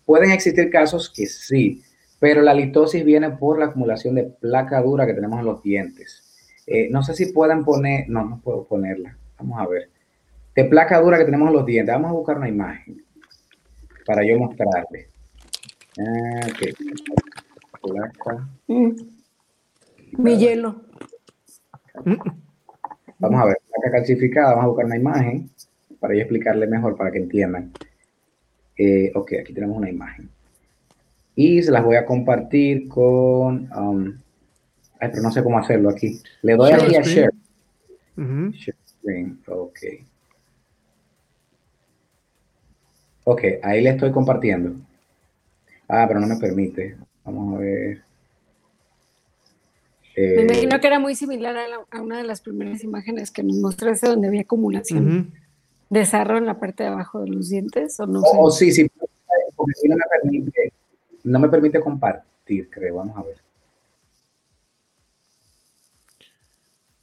Pueden 0.03 0.31
existir 0.31 0.71
casos 0.71 1.13
que 1.15 1.27
sí, 1.27 1.83
pero 2.19 2.41
la 2.41 2.55
litosis 2.55 3.05
viene 3.05 3.29
por 3.29 3.59
la 3.59 3.65
acumulación 3.65 4.15
de 4.15 4.23
placa 4.23 4.81
dura 4.81 5.05
que 5.05 5.13
tenemos 5.13 5.39
en 5.39 5.45
los 5.45 5.61
dientes. 5.61 6.23
Eh, 6.65 6.89
no 6.89 7.03
sé 7.03 7.13
si 7.13 7.31
pueden 7.31 7.63
poner, 7.63 8.09
no, 8.09 8.25
no 8.25 8.41
puedo 8.41 8.65
ponerla. 8.65 9.15
Vamos 9.37 9.59
a 9.61 9.67
ver 9.67 9.89
de 10.60 10.66
placa 10.66 10.99
dura 10.99 11.18
que 11.18 11.24
tenemos 11.24 11.47
en 11.47 11.53
los 11.53 11.66
dientes. 11.66 11.93
Vamos 11.93 12.12
a 12.12 12.14
buscar 12.14 12.38
una 12.38 12.49
imagen 12.49 13.01
para 14.05 14.26
yo 14.26 14.38
mostrarle. 14.38 15.07
Ah, 15.97 16.47
mm. 18.68 18.91
Mi 20.18 20.38
hielo. 20.38 20.82
Vamos 23.20 23.41
a 23.41 23.45
ver, 23.45 23.57
placa 23.70 23.91
calcificada, 23.91 24.49
vamos 24.49 24.66
a 24.66 24.68
buscar 24.68 24.86
una 24.86 24.97
imagen 24.97 25.49
para 25.99 26.14
yo 26.14 26.22
explicarle 26.22 26.68
mejor, 26.68 26.97
para 26.97 27.12
que 27.12 27.20
entiendan. 27.20 27.72
Eh, 28.78 29.12
ok, 29.16 29.34
aquí 29.41 29.53
tenemos 29.53 29.78
una 29.78 29.89
imagen. 29.89 30.30
Y 31.36 31.62
se 31.64 31.72
las 31.72 31.86
voy 31.86 31.95
a 31.95 32.05
compartir 32.05 32.89
con... 32.89 33.72
Um, 33.72 34.18
ay, 34.99 35.10
pero 35.10 35.22
no 35.22 35.32
sé 35.32 35.41
cómo 35.41 35.57
hacerlo 35.57 35.89
aquí. 35.89 36.22
Le 36.41 36.55
doy 36.55 36.74
aquí 36.74 36.95
a 36.95 37.01
share. 37.01 37.32
Share 38.18 38.78
screen, 38.86 39.39
ok. 39.47 39.80
Ok, 43.32 43.43
ahí 43.61 43.84
le 43.84 43.91
estoy 43.91 44.11
compartiendo. 44.11 44.73
Ah, 45.88 46.05
pero 46.07 46.19
no 46.19 46.25
me 46.25 46.38
permite. 46.38 46.97
Vamos 47.23 47.55
a 47.55 47.59
ver. 47.59 48.01
me 50.17 50.41
imagino 50.41 50.75
eh, 50.75 50.80
que 50.80 50.88
era 50.88 50.97
muy 50.97 51.13
similar 51.13 51.55
a, 51.91 52.01
una 52.01 52.17
de 52.17 52.23
las 52.23 52.41
primeras 52.41 52.84
imágenes 52.84 53.30
que 53.30 53.43
nos 53.43 53.57
mostraste 53.57 54.07
donde 54.07 54.30
había 54.30 54.41
acumulación 54.41 55.32
de 55.91 56.05
sarro 56.07 56.39
en 56.39 56.47
la 56.47 56.59
parte 56.59 56.82
de 56.82 56.89
abajo 56.89 57.21
de 57.21 57.30
los 57.30 57.49
dientes, 57.49 57.99
¿o 57.99 58.07
no? 58.07 58.21
Oh, 58.21 58.49
sí, 58.49 58.71
sí, 58.71 58.89
porque 59.55 59.73
no 59.88 59.95
me 59.95 60.03
permite, 60.19 60.73
no 61.23 61.39
me 61.39 61.49
permite 61.49 61.80
compartir, 61.82 62.67
creo. 62.67 62.95
Vamos 62.95 63.15
a 63.15 63.21
ver. 63.21 63.38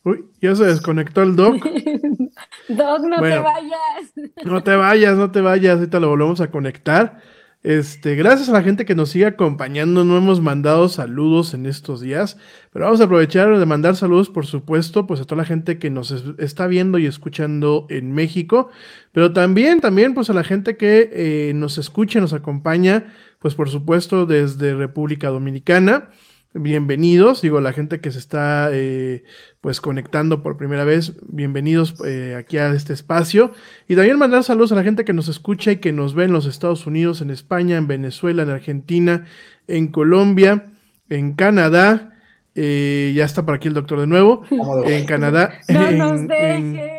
Uy, 0.07 0.25
ya 0.41 0.55
se 0.55 0.65
desconectó 0.65 1.25
el 1.25 1.35
doc. 1.35 1.57
doc, 2.69 3.01
no 3.01 3.21
te 3.21 3.39
vayas. 3.41 4.13
no 4.45 4.63
te 4.63 4.77
vayas, 4.77 5.17
no 5.17 5.33
te 5.33 5.41
vayas. 5.41 5.79
Ahorita 5.79 5.99
lo 5.99 6.11
volvemos 6.11 6.41
a 6.41 6.49
conectar. 6.49 7.21
Este, 7.65 8.15
gracias 8.15 8.49
a 8.49 8.53
la 8.53 8.63
gente 8.63 8.85
que 8.85 8.95
nos 8.95 9.11
sigue 9.11 9.27
acompañando. 9.27 10.05
No 10.05 10.17
hemos 10.17 10.41
mandado 10.41 10.89
saludos 10.89 11.55
en 11.55 11.67
estos 11.67 12.01
días, 12.01 12.39
pero 12.73 12.85
vamos 12.85 13.01
a 13.01 13.05
aprovechar 13.07 13.59
de 13.59 13.67
mandar 13.67 13.97
saludos, 13.97 14.31
por 14.31 14.47
supuesto, 14.47 15.09
pues 15.09 15.21
a 15.21 15.25
toda 15.25 15.43
la 15.43 15.45
gente 15.45 15.81
que 15.81 15.91
nos 15.91 16.13
está 16.39 16.69
viendo 16.69 16.99
y 16.99 17.07
escuchando 17.07 17.89
en 17.91 18.13
México, 18.13 18.71
pero 19.11 19.33
también, 19.33 19.81
también, 19.81 20.15
pues 20.15 20.31
a 20.31 20.35
la 20.35 20.45
gente 20.45 20.77
que 20.77 21.11
eh, 21.13 21.53
nos 21.53 21.79
escucha, 21.79 22.21
nos 22.21 22.33
acompaña, 22.33 23.13
pues 23.41 23.57
por 23.57 23.71
supuesto 23.71 24.25
desde 24.25 24.73
República 24.73 25.31
Dominicana 25.31 26.11
bienvenidos, 26.59 27.43
digo, 27.43 27.61
la 27.61 27.73
gente 27.73 28.01
que 28.01 28.11
se 28.11 28.19
está 28.19 28.71
eh, 28.73 29.25
pues 29.61 29.81
conectando 29.81 30.43
por 30.43 30.57
primera 30.57 30.85
vez, 30.85 31.15
bienvenidos 31.29 31.95
eh, 32.05 32.35
aquí 32.39 32.59
a 32.59 32.73
este 32.73 32.93
espacio. 32.93 33.53
Y 33.89 33.97
también 33.97 34.19
mandar 34.19 34.45
saludos 34.45 34.73
a 34.73 34.77
la 34.77 34.83
gente 34.83 35.05
que 35.05 35.13
nos 35.13 35.29
escucha 35.29 35.73
y 35.73 35.77
que 35.77 35.93
nos 35.93 36.15
ve 36.15 36.25
en 36.25 36.33
los 36.33 36.47
Estados 36.47 36.87
Unidos, 36.87 37.21
en 37.21 37.31
España, 37.31 37.77
en 37.77 37.87
Venezuela, 37.87 38.43
en 38.43 38.51
Argentina, 38.51 39.27
en 39.69 39.89
Colombia, 39.89 40.67
en 41.09 41.35
Canadá. 41.35 42.13
Eh, 42.55 43.13
ya 43.15 43.25
está 43.25 43.45
por 43.45 43.55
aquí 43.55 43.69
el 43.69 43.75
doctor 43.75 44.01
de 44.01 44.07
nuevo. 44.07 44.45
En 44.85 45.05
Canadá. 45.05 45.59
No 45.69 45.91
nos 45.91 46.27
dejes. 46.27 46.96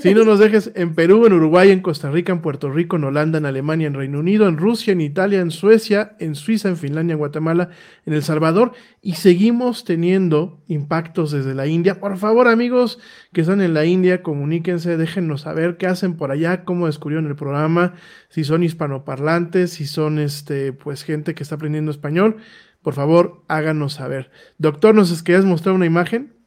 Si 0.00 0.14
no 0.14 0.24
nos 0.24 0.40
dejes 0.40 0.72
en 0.74 0.94
Perú, 0.94 1.26
en 1.26 1.32
Uruguay, 1.32 1.70
en 1.70 1.80
Costa 1.80 2.10
Rica, 2.10 2.32
en 2.32 2.40
Puerto 2.40 2.70
Rico, 2.70 2.96
en 2.96 3.04
Holanda, 3.04 3.38
en 3.38 3.46
Alemania, 3.46 3.86
en 3.86 3.94
Reino 3.94 4.18
Unido, 4.18 4.48
en 4.48 4.56
Rusia, 4.56 4.92
en 4.92 5.00
Italia, 5.00 5.40
en 5.40 5.50
Suecia, 5.50 6.16
en 6.18 6.34
Suiza, 6.34 6.68
en 6.68 6.76
Finlandia, 6.76 7.12
en 7.12 7.18
Guatemala, 7.18 7.70
en 8.04 8.14
El 8.14 8.22
Salvador 8.22 8.72
y 9.00 9.14
seguimos 9.14 9.84
teniendo 9.84 10.60
impactos 10.66 11.30
desde 11.30 11.54
la 11.54 11.66
India. 11.66 12.00
Por 12.00 12.16
favor, 12.16 12.48
amigos 12.48 12.98
que 13.32 13.42
están 13.42 13.60
en 13.60 13.74
la 13.74 13.84
India, 13.84 14.22
comuníquense, 14.22 14.96
déjennos 14.96 15.42
saber 15.42 15.76
qué 15.76 15.86
hacen 15.86 16.16
por 16.16 16.32
allá, 16.32 16.64
cómo 16.64 16.86
descubrieron 16.86 17.26
el 17.26 17.36
programa, 17.36 17.94
si 18.28 18.44
son 18.44 18.62
hispanoparlantes, 18.62 19.70
si 19.70 19.86
son 19.86 20.18
este, 20.18 20.72
pues 20.72 21.04
gente 21.04 21.34
que 21.34 21.42
está 21.42 21.54
aprendiendo 21.54 21.90
español. 21.90 22.38
Por 22.82 22.94
favor, 22.94 23.44
háganos 23.48 23.94
saber. 23.94 24.30
Doctor, 24.58 24.94
¿nos 24.94 25.22
querías 25.22 25.44
mostrar 25.44 25.74
una 25.74 25.86
imagen? 25.86 26.39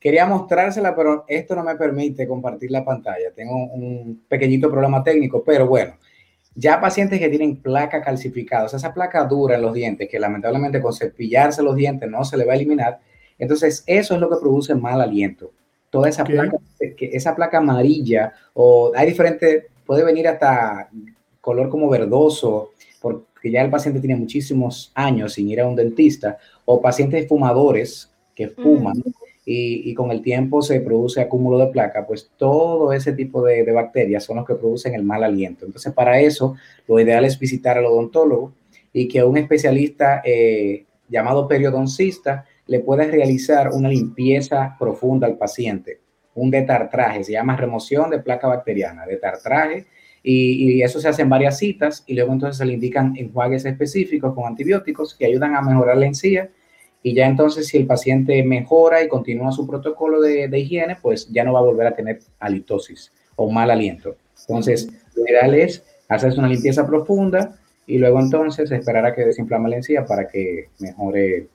Quería 0.00 0.26
mostrársela, 0.26 0.94
pero 0.94 1.24
esto 1.26 1.56
no 1.56 1.64
me 1.64 1.74
permite 1.74 2.26
compartir 2.26 2.70
la 2.70 2.84
pantalla. 2.84 3.32
Tengo 3.34 3.54
un 3.66 4.24
pequeñito 4.28 4.70
problema 4.70 5.02
técnico, 5.02 5.42
pero 5.44 5.66
bueno, 5.66 5.94
Ya 6.60 6.80
pacientes 6.80 7.20
que 7.20 7.28
tienen 7.28 7.54
placa 7.62 8.02
calcificada, 8.02 8.64
o 8.64 8.68
sea, 8.68 8.78
esa 8.78 8.92
placa 8.92 9.22
dura 9.22 9.54
en 9.54 9.62
los 9.62 9.72
dientes, 9.72 10.08
que 10.08 10.18
lamentablemente 10.18 10.82
con 10.82 10.92
cepillarse 10.92 11.62
los 11.62 11.76
dientes 11.76 12.10
no 12.10 12.24
se 12.24 12.36
le 12.36 12.44
va 12.44 12.54
a 12.54 12.56
eliminar, 12.56 12.98
entonces 13.38 13.84
eso 13.86 14.14
es 14.14 14.20
lo 14.20 14.28
que 14.28 14.40
produce 14.40 14.74
mal 14.74 15.00
aliento. 15.00 15.52
Toda 15.88 16.08
esa 16.08 16.24
placa, 16.24 16.58
que 16.80 17.10
esa 17.12 17.36
placa 17.36 17.58
amarilla, 17.58 18.32
o 18.54 18.90
hay 18.92 19.06
diferentes, 19.06 19.66
puede 19.86 20.02
venir 20.02 20.26
hasta 20.26 20.90
color 21.40 21.68
como 21.68 21.88
verdoso, 21.88 22.72
porque 23.00 23.52
ya 23.52 23.62
el 23.62 23.70
paciente 23.70 24.00
tiene 24.00 24.16
muchísimos 24.16 24.90
años 24.96 25.34
sin 25.34 25.48
ir 25.48 25.60
a 25.60 25.68
un 25.68 25.76
dentista, 25.76 26.38
o 26.64 26.82
pacientes 26.82 27.28
fumadores 27.28 28.10
que 28.34 28.48
fuman 28.48 29.00
y, 29.50 29.94
con 29.94 30.10
el 30.10 30.20
tiempo 30.20 30.60
se 30.60 30.80
produce 30.82 31.22
acúmulo 31.22 31.56
de 31.58 31.68
placa, 31.68 32.06
pues 32.06 32.30
todo 32.36 32.92
ese 32.92 33.14
tipo 33.14 33.42
de, 33.42 33.64
de 33.64 33.72
bacterias 33.72 34.24
son 34.24 34.36
los 34.36 34.46
que 34.46 34.54
producen 34.54 34.94
el 34.94 35.04
mal 35.04 35.24
aliento. 35.24 35.64
Entonces, 35.64 35.90
para 35.94 36.20
eso, 36.20 36.56
lo 36.86 37.00
ideal 37.00 37.24
es 37.24 37.38
visitar 37.38 37.78
al 37.78 37.86
odontólogo 37.86 38.52
y 38.92 39.08
que 39.08 39.24
un 39.24 39.38
especialista 39.38 40.20
eh, 40.22 40.84
llamado 41.08 41.48
periodoncista 41.48 42.44
le 42.66 42.80
pueda 42.80 43.04
realizar 43.04 43.70
una 43.72 43.88
limpieza 43.88 44.76
profunda 44.78 45.26
al 45.26 45.38
paciente, 45.38 45.98
un 46.34 46.50
detartraje, 46.50 47.24
se 47.24 47.32
llama 47.32 47.56
remoción 47.56 48.10
de 48.10 48.18
placa 48.18 48.48
bacteriana, 48.48 49.06
detartraje, 49.06 49.86
y, 50.22 50.74
y 50.74 50.82
eso 50.82 51.00
se 51.00 51.08
hace 51.08 51.22
en 51.22 51.30
varias 51.30 51.56
citas 51.56 52.04
y 52.06 52.12
luego 52.12 52.34
entonces 52.34 52.58
se 52.58 52.66
le 52.66 52.74
indican 52.74 53.16
enjuagues 53.16 53.64
específicos 53.64 54.34
con 54.34 54.44
antibióticos 54.44 55.14
que 55.14 55.24
ayudan 55.24 55.56
a 55.56 55.62
mejorar 55.62 55.96
la 55.96 56.06
encía 56.06 56.50
y 57.02 57.14
ya 57.14 57.26
entonces 57.26 57.66
si 57.68 57.76
el 57.76 57.86
paciente 57.86 58.42
mejora 58.42 59.02
y 59.02 59.08
continúa 59.08 59.52
su 59.52 59.66
protocolo 59.66 60.20
de, 60.20 60.48
de 60.48 60.58
higiene, 60.58 60.96
pues 61.00 61.28
ya 61.30 61.44
no 61.44 61.52
va 61.52 61.60
a 61.60 61.62
volver 61.62 61.86
a 61.86 61.94
tener 61.94 62.20
halitosis 62.40 63.12
o 63.36 63.50
mal 63.50 63.70
aliento. 63.70 64.16
Entonces, 64.40 64.88
lo 65.14 65.22
ideal 65.24 65.54
es 65.54 65.84
hacerse 66.08 66.38
una 66.38 66.48
limpieza 66.48 66.86
profunda 66.86 67.56
y 67.86 67.98
luego 67.98 68.18
entonces 68.20 68.70
esperar 68.70 69.06
a 69.06 69.14
que 69.14 69.24
desinflame 69.24 69.68
la 69.70 69.76
encía 69.76 70.04
para 70.04 70.26
que 70.28 70.68
mejore 70.78 71.48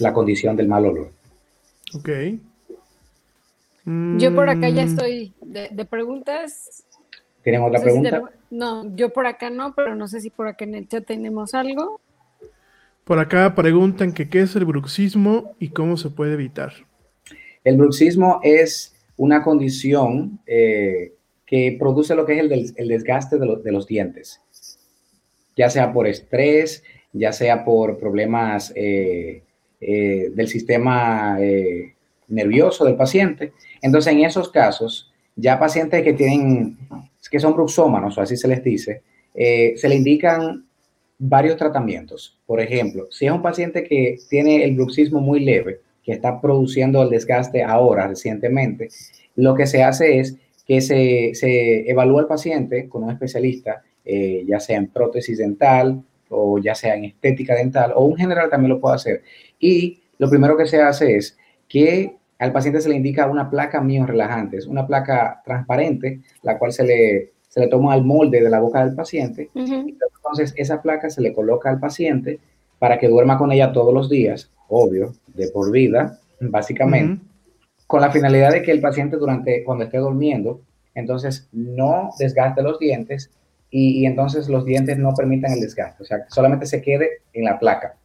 la 0.00 0.12
condición 0.12 0.56
del 0.56 0.68
mal 0.68 0.86
olor. 0.86 1.10
Ok. 1.94 2.08
Yo 4.18 4.34
por 4.34 4.48
acá 4.48 4.68
ya 4.68 4.82
Mm, 4.82 4.88
estoy 4.88 5.32
de, 5.40 5.68
de 5.70 5.84
preguntas. 5.84 6.84
¿Tienen 7.42 7.62
otra 7.62 7.78
No 7.78 7.84
sé 7.84 7.90
si 7.92 8.00
pregunta? 8.00 8.32
no, 8.50 8.96
yo 8.96 9.12
por 9.12 9.26
acá 9.26 9.50
no, 9.50 9.74
pero 9.74 9.94
no 9.94 10.06
sé 10.08 10.20
si 10.20 10.30
por 10.30 10.46
acá 10.48 10.64
en 10.64 10.74
el 10.74 10.88
chat 10.88 11.04
tenemos 11.06 11.54
algo. 11.54 12.00
Por 13.12 13.18
acá 13.18 13.54
preguntan 13.54 14.14
que 14.14 14.30
qué 14.30 14.40
es 14.40 14.56
el 14.56 14.64
bruxismo 14.64 15.54
y 15.58 15.68
cómo 15.68 15.98
se 15.98 16.08
puede 16.08 16.32
evitar. 16.32 16.72
El 17.62 17.76
bruxismo 17.76 18.40
es 18.42 18.96
una 19.18 19.42
condición 19.42 20.40
eh, 20.46 21.12
que 21.44 21.76
produce 21.78 22.14
lo 22.14 22.24
que 22.24 22.38
es 22.38 22.40
el, 22.40 22.72
el 22.74 22.88
desgaste 22.88 23.36
de, 23.38 23.44
lo- 23.44 23.56
de 23.56 23.70
los 23.70 23.86
dientes, 23.86 24.40
ya 25.54 25.68
sea 25.68 25.92
por 25.92 26.06
estrés, 26.06 26.84
ya 27.12 27.32
sea 27.32 27.66
por 27.66 27.98
problemas 27.98 28.72
eh, 28.74 29.42
eh, 29.78 30.30
del 30.34 30.48
sistema 30.48 31.36
nervioso 32.28 32.86
del 32.86 32.96
paciente. 32.96 33.52
Entonces, 33.82 34.10
en 34.10 34.20
esos 34.20 34.48
casos, 34.48 35.12
ya 35.36 35.58
pacientes 35.58 36.02
que 36.02 36.14
tienen, 36.14 36.78
que 37.30 37.38
son 37.38 37.52
bruxómanos, 37.52 38.16
o 38.16 38.22
así 38.22 38.38
se 38.38 38.48
les 38.48 38.64
dice, 38.64 39.02
se 39.34 39.86
le 39.86 39.96
indican 39.96 40.64
varios 41.24 41.56
tratamientos. 41.56 42.36
Por 42.46 42.60
ejemplo, 42.60 43.06
si 43.10 43.26
es 43.26 43.32
un 43.32 43.42
paciente 43.42 43.84
que 43.84 44.18
tiene 44.28 44.64
el 44.64 44.74
bruxismo 44.74 45.20
muy 45.20 45.38
leve, 45.40 45.80
que 46.02 46.12
está 46.12 46.40
produciendo 46.40 47.00
el 47.00 47.10
desgaste 47.10 47.62
ahora, 47.62 48.08
recientemente, 48.08 48.88
lo 49.36 49.54
que 49.54 49.66
se 49.66 49.84
hace 49.84 50.18
es 50.18 50.36
que 50.66 50.80
se, 50.80 51.30
se 51.34 51.88
evalúa 51.88 52.22
al 52.22 52.26
paciente 52.26 52.88
con 52.88 53.04
un 53.04 53.10
especialista, 53.10 53.82
eh, 54.04 54.44
ya 54.48 54.58
sea 54.58 54.78
en 54.78 54.88
prótesis 54.88 55.38
dental 55.38 56.02
o 56.28 56.58
ya 56.58 56.74
sea 56.74 56.96
en 56.96 57.04
estética 57.04 57.54
dental, 57.54 57.92
o 57.94 58.04
un 58.04 58.16
general 58.16 58.50
también 58.50 58.70
lo 58.70 58.80
puede 58.80 58.96
hacer. 58.96 59.22
Y 59.60 60.00
lo 60.18 60.28
primero 60.28 60.56
que 60.56 60.66
se 60.66 60.80
hace 60.80 61.16
es 61.16 61.38
que 61.68 62.16
al 62.38 62.52
paciente 62.52 62.80
se 62.80 62.88
le 62.88 62.96
indica 62.96 63.26
una 63.26 63.48
placa 63.48 63.80
mío 63.80 64.06
relajante, 64.06 64.56
es 64.56 64.66
una 64.66 64.86
placa 64.86 65.40
transparente, 65.44 66.20
la 66.42 66.58
cual 66.58 66.72
se 66.72 66.84
le, 66.84 67.31
se 67.52 67.60
le 67.60 67.68
toma 67.68 67.92
al 67.92 68.02
molde 68.02 68.40
de 68.40 68.48
la 68.48 68.60
boca 68.60 68.82
del 68.82 68.94
paciente 68.94 69.50
entonces, 70.32 70.54
esa 70.56 70.80
placa 70.80 71.10
se 71.10 71.20
le 71.20 71.34
coloca 71.34 71.68
al 71.68 71.78
paciente 71.78 72.40
para 72.78 72.98
que 72.98 73.08
duerma 73.08 73.36
con 73.36 73.52
ella 73.52 73.72
todos 73.72 73.92
los 73.92 74.08
días, 74.08 74.50
obvio, 74.68 75.12
de 75.26 75.48
por 75.48 75.70
vida, 75.70 76.18
básicamente, 76.40 77.22
con 77.86 78.00
la 78.00 78.10
finalidad 78.10 78.52
de 78.52 78.62
que 78.62 78.70
el 78.70 78.80
paciente 78.80 79.16
durante, 79.16 79.62
cuando 79.62 79.84
esté 79.84 79.98
durmiendo, 79.98 80.62
entonces 80.94 81.48
no 81.52 82.10
desgaste 82.18 82.62
los 82.62 82.78
dientes 82.78 83.30
y, 83.70 84.00
y 84.00 84.06
entonces 84.06 84.48
los 84.48 84.64
dientes 84.64 84.96
no 84.96 85.12
permitan 85.14 85.52
el 85.52 85.60
desgaste, 85.60 86.02
o 86.02 86.06
sea, 86.06 86.24
que 86.24 86.30
solamente 86.30 86.66
se 86.66 86.80
quede 86.80 87.22
en 87.32 87.44
la 87.44 87.58
placa. 87.58 87.96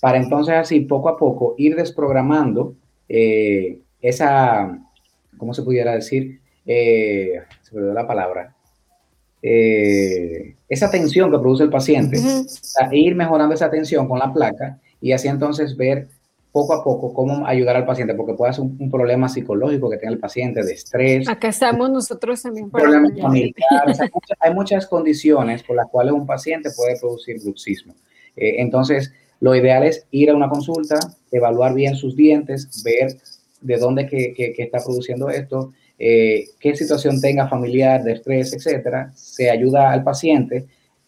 Para 0.00 0.18
entonces 0.18 0.54
así, 0.54 0.80
poco 0.80 1.08
a 1.08 1.18
poco, 1.18 1.54
ir 1.58 1.74
desprogramando 1.74 2.74
eh, 3.08 3.80
esa, 4.00 4.78
¿cómo 5.36 5.52
se 5.52 5.62
pudiera 5.62 5.94
decir? 5.94 6.40
Eh, 6.64 7.40
se 7.62 7.74
me 7.74 7.80
olvidó 7.80 7.94
la 7.94 8.06
palabra. 8.06 8.54
Eh, 9.42 10.54
esa 10.68 10.90
tensión 10.90 11.30
que 11.30 11.38
produce 11.38 11.64
el 11.64 11.70
paciente, 11.70 12.16
e 12.90 12.96
ir 12.96 13.14
mejorando 13.14 13.54
esa 13.54 13.70
tensión 13.70 14.08
con 14.08 14.18
la 14.18 14.32
placa 14.32 14.78
y 15.00 15.12
así 15.12 15.28
entonces 15.28 15.76
ver 15.76 16.08
poco 16.52 16.74
a 16.74 16.84
poco 16.84 17.12
cómo 17.12 17.46
ayudar 17.46 17.76
al 17.76 17.86
paciente, 17.86 18.14
porque 18.14 18.34
puede 18.34 18.52
ser 18.52 18.62
un, 18.64 18.76
un 18.78 18.90
problema 18.90 19.28
psicológico 19.28 19.90
que 19.90 19.96
tenga 19.96 20.12
el 20.12 20.18
paciente 20.18 20.62
de 20.62 20.72
estrés, 20.72 21.28
Acá 21.28 21.48
estamos 21.48 21.90
nosotros 21.90 22.40
también 22.42 22.70
para 22.70 22.84
hay, 22.88 23.00
muchas, 23.00 24.10
hay 24.38 24.54
muchas 24.54 24.86
condiciones 24.86 25.62
por 25.62 25.76
las 25.76 25.88
cuales 25.90 26.12
un 26.12 26.26
paciente 26.26 26.70
puede 26.76 26.98
producir 27.00 27.40
bruxismo. 27.42 27.94
Eh, 28.36 28.56
entonces, 28.58 29.12
lo 29.40 29.54
ideal 29.56 29.82
es 29.82 30.06
ir 30.10 30.30
a 30.30 30.36
una 30.36 30.48
consulta, 30.48 30.98
evaluar 31.32 31.74
bien 31.74 31.96
sus 31.96 32.14
dientes, 32.16 32.82
ver 32.84 33.16
de 33.60 33.76
dónde 33.78 34.06
que, 34.06 34.32
que- 34.34 34.52
que 34.52 34.62
está 34.62 34.78
produciendo 34.84 35.28
esto, 35.30 35.72
eh, 36.04 36.48
qué 36.58 36.74
situación 36.74 37.20
tenga 37.20 37.46
familiar, 37.46 38.02
de 38.02 38.14
estrés, 38.14 38.52
etcétera. 38.52 39.12
Se 39.14 39.48
ayuda 39.48 39.92
al 39.92 40.02
paciente 40.02 40.66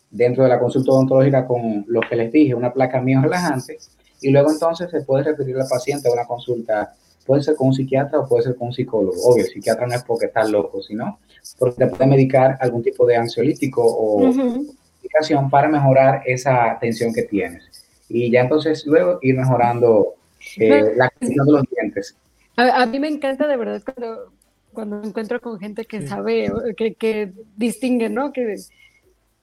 dentro 0.09 0.45
de 0.45 0.51
la 0.51 0.61
consulta 0.61 0.92
odontológica 0.92 1.45
con 1.49 1.84
lo 1.88 2.01
que 2.09 2.14
les 2.14 2.30
dije, 2.30 2.55
una 2.55 2.72
placa 2.72 3.01
mío 3.01 3.20
relajante, 3.20 3.78
y 4.20 4.30
luego 4.30 4.53
entonces 4.53 4.88
se 4.88 5.01
puede 5.01 5.24
referir 5.24 5.57
al 5.57 5.66
paciente 5.68 6.09
a 6.09 6.12
una 6.12 6.24
consulta, 6.24 6.95
puede 7.26 7.42
ser 7.42 7.57
con 7.57 7.66
un 7.68 7.74
psiquiatra 7.74 8.20
o 8.20 8.28
puede 8.28 8.45
ser 8.45 8.55
con 8.55 8.68
un 8.68 8.72
psicólogo. 8.72 9.20
Obvio, 9.24 9.45
el 9.45 9.51
psiquiatra 9.51 9.88
no 9.88 9.95
es 9.97 10.05
porque 10.05 10.26
está 10.26 10.45
loco, 10.45 10.80
sino 10.80 11.18
porque 11.59 11.84
te 11.84 11.86
puede 11.88 12.07
medicar 12.07 12.57
algún 12.61 12.84
tipo 12.84 13.05
de 13.05 13.16
ansiolítico 13.16 13.82
o 13.84 14.28
Ujú. 14.28 14.76
medicación 15.03 15.51
para 15.51 15.68
mejorar 15.68 16.22
esa 16.24 16.78
tensión 16.80 17.12
que 17.12 17.22
tienes. 17.24 17.64
Y 18.09 18.30
ya 18.30 18.42
entonces 18.42 18.86
luego 18.86 19.18
ir 19.22 19.36
mejorando 19.36 20.14
eh, 20.59 20.92
la 20.95 21.11
condición 21.11 21.47
de 21.47 21.53
los 21.53 21.64
dientes. 21.74 22.14
A, 22.57 22.82
a 22.82 22.86
mí 22.86 23.01
me 23.01 23.09
encanta 23.09 23.49
de 23.49 23.57
verdad 23.57 23.82
cuando, 23.84 24.30
cuando 24.75 24.99
me 25.01 25.07
encuentro 25.09 25.41
con 25.41 25.59
gente 25.59 25.85
que 25.87 26.07
sabe, 26.07 26.51
o 26.51 26.61
que, 26.77 26.95
que 26.95 27.33
distingue, 27.57 28.09
¿no? 28.11 28.33
Que 28.33 28.57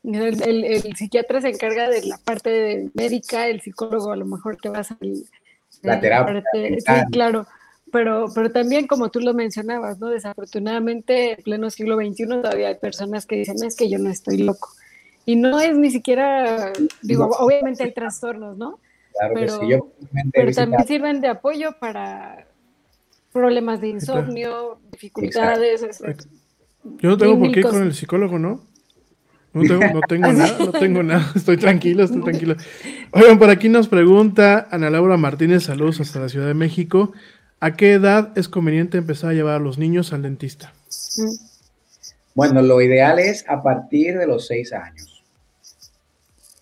el, 0.04 0.42
el- 0.44 0.64
el 0.66 0.96
psiquiatra 0.96 1.42
se 1.42 1.50
encarga 1.50 1.90
de 1.90 2.04
la 2.06 2.18
parte 2.18 2.50
de 2.50 2.90
médica, 2.94 3.48
el 3.48 3.62
psicólogo 3.62 4.12
a 4.12 4.16
lo 4.16 4.26
mejor 4.26 4.58
te 4.58 4.70
vas 4.70 4.92
a 4.92 4.98
La 5.82 6.00
terapia 6.00 6.44
sí, 6.54 6.60
mental. 6.60 7.06
claro. 7.12 7.48
Pero, 7.92 8.28
pero 8.34 8.50
también, 8.52 8.88
como 8.88 9.10
tú 9.10 9.20
lo 9.20 9.34
mencionabas, 9.34 10.00
¿no? 10.00 10.08
Desafortunadamente, 10.08 11.34
en 11.34 11.44
pleno 11.44 11.70
siglo 11.70 11.98
XXI 11.98 12.26
todavía 12.26 12.70
hay 12.70 12.76
personas 12.76 13.26
que 13.26 13.36
dicen, 13.36 13.58
es 13.66 13.76
que 13.76 13.90
yo 13.90 13.98
no 14.00 14.10
estoy 14.10 14.38
loco. 14.38 14.70
Y 15.26 15.36
no 15.36 15.60
es 15.60 15.76
ni 15.78 15.92
siquiera, 15.92 16.72
digo, 17.02 17.26
No. 17.28 17.32
obviamente 17.46 17.84
hay 17.84 17.92
trastornos, 17.94 18.58
¿no? 18.58 18.80
Claro 19.18 19.34
Pero- 19.34 19.60
que 19.60 19.66
sí. 19.66 19.72
Yo 19.72 19.88
pero 20.32 20.52
también 20.54 20.88
sirven 20.88 21.20
de 21.20 21.28
apoyo 21.28 21.74
para 21.80 22.48
problemas 23.32 23.82
de 23.82 23.90
insomnio, 23.90 24.80
dificultades. 24.92 25.84
es- 25.84 26.02
Yo 27.00 27.10
no 27.10 27.18
tengo 27.18 27.40
por 27.40 27.52
qué 27.52 27.60
ir 27.62 27.66
con 27.68 27.84
el 27.84 27.94
psicólogo, 27.94 28.40
¿no? 28.40 28.66
No 29.54 29.64
tengo, 29.64 29.94
no 29.94 30.02
tengo 30.08 30.32
nada, 30.34 30.58
no 30.60 30.72
tengo 30.72 31.04
nada. 31.04 31.32
Estoy 31.36 31.58
tranquilo, 31.58 32.04
estoy 32.04 32.22
tranquilo. 32.22 32.56
Oigan, 33.12 33.38
por 33.38 33.50
aquí 33.50 33.68
nos 33.70 33.88
pregunta 33.88 34.68
Ana 34.72 34.90
Laura 34.90 35.18
Martínez, 35.18 35.64
saludos 35.64 36.00
hasta 36.00 36.20
la 36.20 36.30
Ciudad 36.30 36.48
de 36.48 36.54
México. 36.54 37.12
¿A 37.60 37.76
qué 37.76 37.94
edad 37.94 38.32
es 38.38 38.48
conveniente 38.50 38.98
empezar 38.98 39.30
a 39.32 39.34
llevar 39.34 39.56
a 39.56 39.60
los 39.60 39.78
niños 39.78 40.14
al 40.14 40.24
dentista? 40.24 40.74
Bueno, 42.34 42.62
lo 42.62 42.82
ideal 42.82 43.20
es 43.20 43.46
a 43.48 43.62
partir 43.62 44.18
de 44.18 44.26
los 44.26 44.48
seis 44.48 44.72
años. 44.74 45.24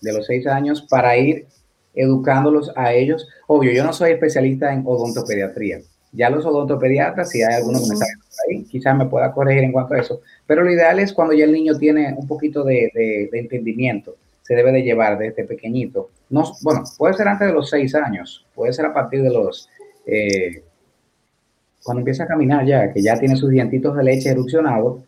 De 0.02 0.12
los 0.12 0.26
seis 0.26 0.46
años 0.46 0.82
para 0.82 1.16
ir 1.16 1.46
educándolos 1.94 2.72
a 2.76 2.92
ellos. 2.92 3.28
Obvio, 3.46 3.72
yo 3.72 3.84
no 3.84 3.92
soy 3.92 4.12
especialista 4.12 4.72
en 4.74 4.82
odontopediatría. 4.84 5.78
Ya 6.12 6.28
los 6.30 6.44
odontopediatras, 6.44 7.30
si 7.30 7.42
hay 7.42 7.54
alguno 7.54 7.78
que 7.80 7.86
me 7.88 7.94
está 7.94 8.06
viendo 8.06 8.24
por 8.24 8.50
ahí, 8.50 8.64
quizás 8.64 8.96
me 8.96 9.06
pueda 9.06 9.32
corregir 9.32 9.62
en 9.64 9.72
cuanto 9.72 9.94
a 9.94 10.00
eso. 10.00 10.20
Pero 10.46 10.64
lo 10.64 10.72
ideal 10.72 10.98
es 10.98 11.12
cuando 11.12 11.34
ya 11.34 11.44
el 11.44 11.52
niño 11.52 11.78
tiene 11.78 12.12
un 12.16 12.26
poquito 12.26 12.64
de, 12.64 12.90
de- 12.94 13.28
de 13.30 13.38
entendimiento. 13.38 14.16
Se 14.42 14.54
debe 14.54 14.72
de 14.72 14.82
llevar 14.82 15.16
desde 15.18 15.44
pequeñito. 15.44 16.10
No, 16.30 16.44
bueno, 16.62 16.82
puede 16.98 17.14
ser 17.14 17.28
antes 17.28 17.46
de 17.46 17.54
los 17.54 17.70
seis 17.70 17.94
años. 17.94 18.44
Puede 18.54 18.72
ser 18.72 18.86
a 18.86 18.92
partir 18.92 19.22
de 19.22 19.30
los... 19.30 19.68
eh, 20.06 20.62
cuando 21.84 22.00
empieza 22.00 22.24
a 22.24 22.26
caminar 22.26 22.66
ya, 22.66 22.92
que 22.92 23.00
ya 23.02 23.18
tiene 23.18 23.36
sus 23.36 23.50
dientitos 23.50 23.96
de 23.96 24.04
leche 24.04 24.30
erupcionados, 24.30 25.00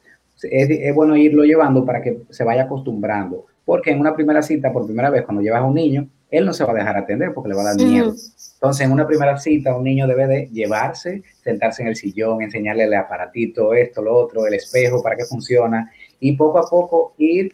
es, 0.43 0.71
es 0.71 0.95
bueno 0.95 1.17
irlo 1.17 1.45
llevando 1.45 1.85
para 1.85 2.01
que 2.01 2.23
se 2.31 2.45
vaya 2.45 2.63
acostumbrando. 2.65 3.47
porque 3.65 3.91
en 3.91 4.01
una 4.01 4.15
primera 4.15 4.43
cita, 4.43 4.73
por 4.73 4.87
primera 4.87 5.11
vez, 5.11 5.23
cuando 5.25 5.43
llevas 5.43 5.61
a 5.61 5.65
un 5.67 5.75
niño, 5.75 6.09
él 6.33 6.47
no 6.47 6.53
se 6.55 6.65
va 6.65 6.73
a 6.73 6.75
dejar 6.75 6.97
atender 6.97 7.33
porque 7.35 7.51
le 7.51 7.55
va 7.55 7.61
a 7.61 7.65
dar 7.67 7.77
miedo. 7.77 8.15
Entonces, 8.55 8.87
en 8.87 8.93
una 8.93 9.07
primera 9.07 9.39
cita, 9.39 9.77
un 9.77 9.85
niño 9.85 10.07
debe 10.07 10.27
de 10.27 10.49
llevarse, 10.51 11.23
sentarse 11.45 11.83
en 11.83 11.89
el 11.89 11.97
sillón, 11.97 12.43
enseñarle 12.43 12.85
el 12.85 12.95
aparatito, 12.95 13.75
esto, 13.75 14.01
lo 14.01 14.17
otro, 14.17 14.47
el 14.47 14.55
espejo, 14.55 15.03
para 15.03 15.15
qué 15.15 15.25
funciona, 15.27 15.93
y 16.19 16.35
poco 16.37 16.59
a 16.59 16.69
poco 16.69 17.15
ir 17.19 17.53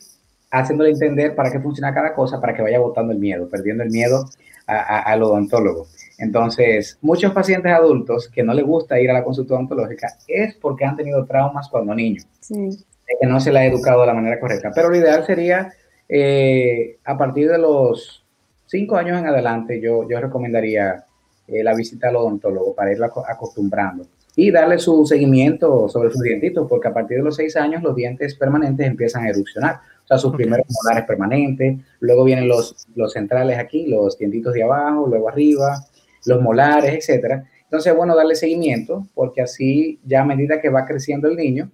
haciéndole 0.50 0.90
entender 0.90 1.34
para 1.34 1.50
qué 1.50 1.58
funciona 1.58 1.92
cada 1.92 2.14
cosa, 2.14 2.40
para 2.40 2.54
que 2.54 2.62
vaya 2.62 2.78
botando 2.78 3.12
el 3.12 3.18
miedo, 3.18 3.48
perdiendo 3.48 3.82
el 3.82 3.90
miedo 3.90 4.26
al 4.66 5.22
odontólogo. 5.22 5.88
Entonces, 6.18 6.98
muchos 7.00 7.32
pacientes 7.32 7.72
adultos 7.72 8.28
que 8.28 8.44
no 8.44 8.54
les 8.54 8.64
gusta 8.64 9.00
ir 9.00 9.10
a 9.10 9.14
la 9.14 9.24
consulta 9.24 9.54
odontológica 9.54 10.08
es 10.28 10.54
porque 10.54 10.84
han 10.84 10.96
tenido 10.96 11.24
traumas 11.26 11.68
cuando 11.68 11.94
niños, 11.94 12.26
que 12.48 13.26
no 13.26 13.40
se 13.40 13.50
les 13.50 13.62
ha 13.62 13.66
educado 13.66 14.02
de 14.02 14.06
la 14.06 14.14
manera 14.14 14.38
correcta. 14.38 14.70
Pero 14.72 14.90
lo 14.90 14.96
ideal 14.96 15.24
sería, 15.26 15.72
eh, 16.08 16.98
a 17.04 17.18
partir 17.18 17.48
de 17.50 17.58
los 17.58 18.24
cinco 18.68 18.96
años 18.96 19.18
en 19.18 19.26
adelante, 19.26 19.80
yo, 19.80 20.08
yo 20.08 20.20
recomendaría 20.20 21.04
eh, 21.48 21.64
la 21.64 21.74
visita 21.74 22.08
al 22.08 22.16
odontólogo 22.16 22.74
para 22.74 22.92
irlo 22.92 23.06
acostumbrando 23.26 24.06
y 24.36 24.52
darle 24.52 24.78
su 24.78 25.04
seguimiento 25.04 25.88
sobre 25.88 26.10
sus 26.10 26.22
dientitos, 26.22 26.68
porque 26.68 26.88
a 26.88 26.94
partir 26.94 27.16
de 27.16 27.24
los 27.24 27.34
seis 27.34 27.56
años 27.56 27.82
los 27.82 27.96
dientes 27.96 28.36
permanentes 28.36 28.86
empiezan 28.86 29.24
a 29.24 29.30
erupcionar. 29.30 29.80
O 30.04 30.06
sea, 30.06 30.18
sus 30.18 30.32
primeros 30.32 30.66
molares 30.70 31.06
permanentes, 31.06 31.78
luego 31.98 32.22
vienen 32.22 32.46
los, 32.46 32.86
los 32.94 33.12
centrales 33.12 33.58
aquí, 33.58 33.86
los 33.86 34.16
dientitos 34.16 34.54
de 34.54 34.62
abajo, 34.62 35.08
luego 35.08 35.28
arriba, 35.28 35.84
los 36.26 36.40
molares, 36.40 36.94
etcétera. 36.94 37.44
Entonces, 37.64 37.94
bueno, 37.96 38.14
darle 38.14 38.36
seguimiento, 38.36 39.06
porque 39.14 39.42
así 39.42 39.98
ya 40.04 40.20
a 40.20 40.24
medida 40.24 40.60
que 40.60 40.68
va 40.68 40.86
creciendo 40.86 41.28
el 41.28 41.36
niño, 41.36 41.70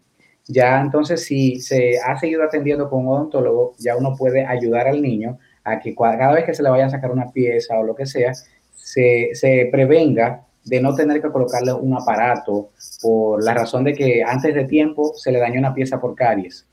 ya 0.47 0.81
entonces 0.81 1.25
si 1.25 1.61
se 1.61 1.99
ha 1.99 2.19
seguido 2.19 2.43
atendiendo 2.43 2.89
con 2.89 3.07
un 3.07 3.15
odontólogo, 3.15 3.75
ya 3.79 3.97
uno 3.97 4.15
puede 4.17 4.45
ayudar 4.45 4.89
al 4.89 5.03
niño 5.03 5.39
a 5.65 5.81
que 5.81 5.95
cada 5.95 6.33
vez 6.33 6.45
que 6.45 6.55
se 6.55 6.63
le 6.63 6.71
vaya 6.71 6.87
a 6.87 6.91
sacar 6.91 7.11
una 7.11 7.31
pieza 7.31 7.79
o 7.79 7.83
lo 7.83 7.95
que 7.95 8.07
sea, 8.07 8.33
se, 8.75 9.31
se 9.33 9.69
prevenga 9.73 10.45
de 10.65 10.81
no 10.81 10.95
tener 10.95 11.21
que 11.21 11.31
colocarle 11.31 11.73
un 11.73 11.95
aparato 11.95 12.71
por 13.03 13.43
la 13.43 13.55
razón 13.55 13.85
de 13.85 13.93
que 13.93 14.23
antes 14.23 14.55
de 14.55 14.65
tiempo 14.65 15.13
se 15.15 15.31
le 15.31 15.39
dañó 15.39 15.59
una 15.59 15.75
pieza 15.75 16.01
por 16.01 16.15
caries. 16.15 16.67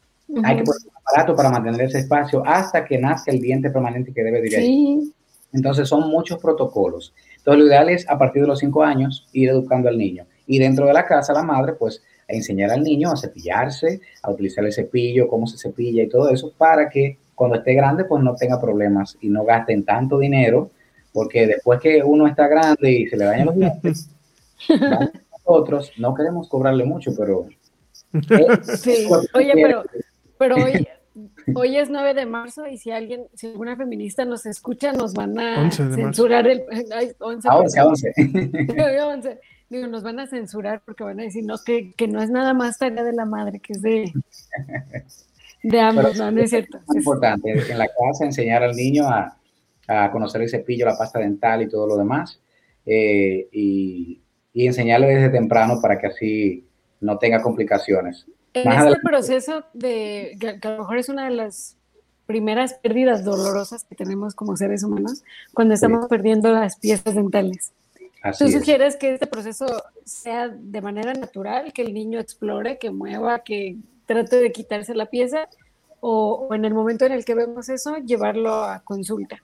Hay 0.44 0.58
que 0.58 0.64
poner 0.64 0.82
un 0.86 0.98
aparato 1.06 1.36
para 1.36 1.50
mantener 1.50 1.82
ese 1.82 2.00
espacio 2.00 2.42
hasta 2.46 2.86
que 2.86 2.98
nazca 2.98 3.32
el 3.32 3.42
diente 3.42 3.70
permanente 3.70 4.14
que 4.14 4.24
debe 4.24 4.42
de 4.42 4.48
ir 4.48 4.56
ahí. 4.58 5.14
Entonces 5.52 5.90
son 5.90 6.10
muchos 6.10 6.40
protocolos. 6.40 7.14
Entonces 7.38 7.60
lo 7.60 7.68
ideal 7.68 7.90
es 7.90 8.10
a 8.10 8.18
partir 8.18 8.44
de 8.44 8.48
los 8.48 8.60
cinco 8.60 8.84
años 8.84 9.28
ir 9.34 9.50
educando 9.50 9.90
al 9.90 9.98
niño. 9.98 10.26
Y 10.48 10.60
dentro 10.60 10.86
de 10.86 10.94
la 10.94 11.06
casa, 11.06 11.34
la 11.34 11.44
madre, 11.44 11.74
pues, 11.74 12.02
a 12.30 12.34
enseñar 12.34 12.72
al 12.72 12.84
niño 12.84 13.12
a 13.12 13.18
cepillarse, 13.18 14.00
a 14.24 14.32
utilizar 14.32 14.64
el 14.64 14.72
cepillo, 14.72 15.28
cómo 15.28 15.48
se 15.48 15.58
cepilla 15.58 16.04
y 16.04 16.10
todo 16.10 16.30
eso, 16.30 16.54
para 16.58 16.90
que 16.90 17.18
cuando 17.42 17.58
esté 17.58 17.74
grande, 17.74 18.06
pues 18.06 18.22
no 18.22 18.36
tenga 18.36 18.62
problemas 18.62 19.18
y 19.20 19.28
no 19.28 19.44
gasten 19.44 19.84
tanto 19.84 20.20
dinero, 20.20 20.70
porque 21.12 21.48
después 21.48 21.80
que 21.82 22.04
uno 22.04 22.28
está 22.28 22.48
grande 22.48 22.92
y 22.92 23.08
se 23.08 23.18
le 23.18 23.26
dañan 23.26 23.48
los 23.48 23.56
dientes, 23.56 24.12
nosotros 25.48 25.92
no 25.98 26.14
queremos 26.14 26.48
cobrarle 26.48 26.86
mucho, 26.86 27.16
pero... 27.18 27.48
sí, 28.78 29.08
oye, 29.34 29.54
pero, 29.56 29.84
pero 30.38 30.56
hoy, 30.58 30.88
Hoy 31.56 31.78
es 31.78 31.90
9 31.90 32.14
de 32.14 32.28
marzo 32.28 32.68
y 32.68 32.78
si 32.78 32.92
alguien, 32.92 33.26
si 33.34 33.48
alguna 33.48 33.76
feminista 33.76 34.24
nos 34.24 34.46
escucha, 34.46 34.94
nos 34.94 35.14
van 35.14 35.40
a 35.40 35.72
censurar 35.72 36.46
el... 36.46 36.64
Ay, 36.96 37.14
11, 37.20 37.48
ah, 37.50 37.58
11, 37.58 37.82
11. 37.82 39.40
Digo, 39.68 39.88
nos 39.88 40.04
van 40.04 40.20
a 40.20 40.28
censurar 40.28 40.84
porque 40.86 41.04
van 41.04 41.20
a 41.20 41.24
decir, 41.24 41.44
no, 41.44 41.56
que, 41.66 41.92
que 41.94 42.08
no 42.08 42.22
es 42.22 42.30
nada 42.30 42.54
más 42.54 42.78
tarea 42.78 43.04
de 43.04 43.14
la 43.14 43.26
madre, 43.26 43.60
que 43.60 43.74
es 43.74 43.82
de, 43.82 44.14
de 45.64 45.80
ambos, 45.80 46.18
no, 46.18 46.32
no 46.32 46.42
es 46.42 46.50
cierto. 46.50 46.80
Es 46.90 46.96
importante 46.96 47.52
en 47.52 47.78
la 47.78 47.88
casa 47.88 48.26
enseñar 48.26 48.64
al 48.64 48.76
niño 48.76 49.08
a, 49.08 49.38
a 49.88 50.12
conocer 50.12 50.42
el 50.42 50.50
cepillo, 50.50 50.86
la 50.86 50.98
pasta 50.98 51.20
dental 51.20 51.62
y 51.62 51.70
todo 51.70 51.88
lo 51.88 51.98
demás, 51.98 52.40
eh, 52.86 53.48
y, 53.52 54.22
y 54.54 54.68
enseñarle 54.68 55.08
desde 55.08 55.30
temprano 55.30 55.80
para 55.82 56.00
que 56.00 56.08
así 56.08 56.66
no 57.00 57.18
tenga 57.18 57.42
complicaciones. 57.42 58.26
En 58.54 58.72
este 58.72 59.00
proceso 59.02 59.64
de, 59.74 60.38
que, 60.40 60.68
a 60.68 60.72
lo 60.72 60.80
mejor 60.80 60.98
es 60.98 61.10
una 61.10 61.26
de 61.26 61.32
las 61.32 61.78
primeras 62.26 62.76
pérdidas 62.76 63.24
dolorosas 63.24 63.84
que 63.84 63.96
tenemos 63.96 64.36
como 64.36 64.56
seres 64.56 64.84
humanos, 64.84 65.24
cuando 65.54 65.74
estamos 65.74 66.08
perdiendo 66.08 66.52
las 66.52 66.78
piezas 66.78 67.16
dentales. 67.16 67.72
¿Tú 68.38 68.50
sugieres 68.50 68.96
que 68.98 69.14
este 69.14 69.26
proceso 69.26 69.66
sea 70.06 70.48
de 70.48 70.82
manera 70.82 71.14
natural, 71.14 71.74
que 71.74 71.82
el 71.82 71.94
niño 71.94 72.20
explore, 72.20 72.78
que 72.78 72.92
mueva, 72.92 73.40
que 73.40 73.78
trate 74.14 74.38
de 74.38 74.52
quitarse 74.52 74.94
la 74.96 75.08
pieza, 75.08 75.48
o, 76.00 76.48
o 76.50 76.54
en 76.54 76.66
el 76.66 76.74
momento 76.74 77.06
en 77.06 77.14
el 77.14 77.24
que 77.26 77.36
vemos 77.36 77.70
eso, 77.70 77.98
llevarlo 77.98 78.54
a 78.54 78.82
consulta? 78.84 79.42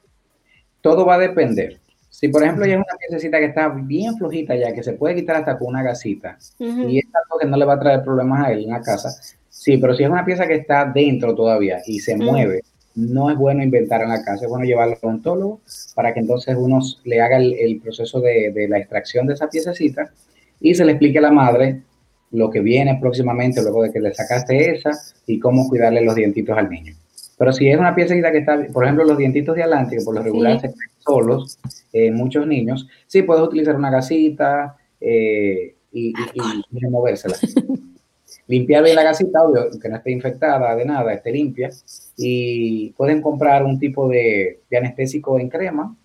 Todo 0.82 1.06
va 1.06 1.16
a 1.16 1.20
depender. 1.20 1.80
Si, 2.10 2.30
por 2.30 2.42
ejemplo, 2.42 2.66
ya 2.66 2.74
es 2.74 2.78
una 2.80 2.98
piececita 2.98 3.38
que 3.38 3.46
está 3.46 3.70
bien 3.70 4.18
flojita 4.18 4.56
ya, 4.56 4.74
que 4.74 4.82
se 4.82 4.94
puede 4.94 5.16
quitar 5.16 5.36
hasta 5.36 5.58
con 5.58 5.68
una 5.68 5.84
gasita, 5.84 6.38
y 6.58 7.00
es 7.00 7.06
algo 7.06 7.40
que 7.40 7.46
no 7.46 7.58
le 7.58 7.66
va 7.66 7.76
a 7.76 7.80
traer 7.80 8.04
problemas 8.04 8.46
a 8.46 8.52
él 8.52 8.64
en 8.64 8.72
la 8.72 8.82
casa, 8.82 9.10
sí, 9.50 9.78
pero 9.78 9.94
si 9.94 10.04
es 10.04 10.10
una 10.10 10.26
pieza 10.26 10.48
que 10.48 10.56
está 10.56 10.86
dentro 10.86 11.36
todavía 11.36 11.80
y 11.86 12.00
se 12.00 12.16
mueve, 12.16 12.62
no 12.96 13.30
es 13.30 13.38
bueno 13.38 13.62
inventar 13.62 14.02
en 14.02 14.10
la 14.10 14.24
casa, 14.24 14.46
es 14.46 14.50
bueno 14.50 14.66
llevarlo 14.66 14.94
al 14.96 15.00
odontólogo 15.04 15.62
para 15.94 16.14
que 16.14 16.22
entonces 16.22 16.56
uno 16.58 16.80
le 17.04 17.22
haga 17.22 17.38
el, 17.38 17.80
proceso 17.84 18.20
de, 18.20 18.52
de, 18.52 18.68
la 18.68 18.80
extracción 18.80 19.28
de 19.28 19.36
esa 19.36 19.48
piececita 19.48 20.12
y 20.60 20.74
se 20.74 20.86
le 20.86 20.94
explique 20.94 21.20
a 21.20 21.22
la 21.22 21.32
madre 21.32 21.84
lo 22.32 22.50
que 22.50 22.60
viene 22.62 22.98
próximamente 23.00 23.62
luego 23.62 23.84
de 23.84 23.92
que 23.92 24.00
le 24.00 24.14
sacaste 24.14 24.72
esa 24.72 24.92
y 25.26 25.40
cómo 25.40 25.68
cuidarle 25.68 26.02
los 26.02 26.16
dientitos 26.16 26.58
al 26.58 26.70
niño. 26.70 26.94
Pero 27.38 27.54
si 27.54 27.70
es 27.70 27.78
una 27.78 27.94
piececita 27.94 28.32
que 28.32 28.40
está, 28.40 28.66
por 28.74 28.84
ejemplo, 28.84 29.06
los 29.06 29.18
dientitos 29.18 29.56
de 29.56 29.64
adelante, 29.64 29.98
que 29.98 30.04
por 30.04 30.16
lo 30.16 30.24
regular 30.24 30.60
se 30.60 30.70
quedan 30.70 30.90
solos, 31.00 31.60
eh, 31.94 32.12
muchos 32.12 32.48
niños, 32.48 32.88
sí 33.06 33.22
puedes 33.22 33.44
utilizar 33.44 33.76
una 33.76 33.92
gasita 33.92 34.76
eh, 35.00 35.76
y, 35.92 36.10
y, 36.10 36.80
removérsela. 36.80 37.36
Limpiar 38.48 38.84
bien 38.84 38.96
la 38.96 39.04
gasita, 39.04 39.44
obvio, 39.44 39.70
que 39.80 39.90
no 39.90 39.98
esté 39.98 40.12
infectada 40.12 40.76
de 40.76 40.86
nada, 40.86 41.14
esté 41.14 41.32
limpia. 41.32 41.70
Y 42.16 42.92
pueden 42.92 43.22
comprar 43.22 43.64
un 43.64 43.78
tipo 43.78 44.08
de, 44.08 44.62
anestésico 44.76 45.40
en 45.40 45.50
crema, 45.50 45.96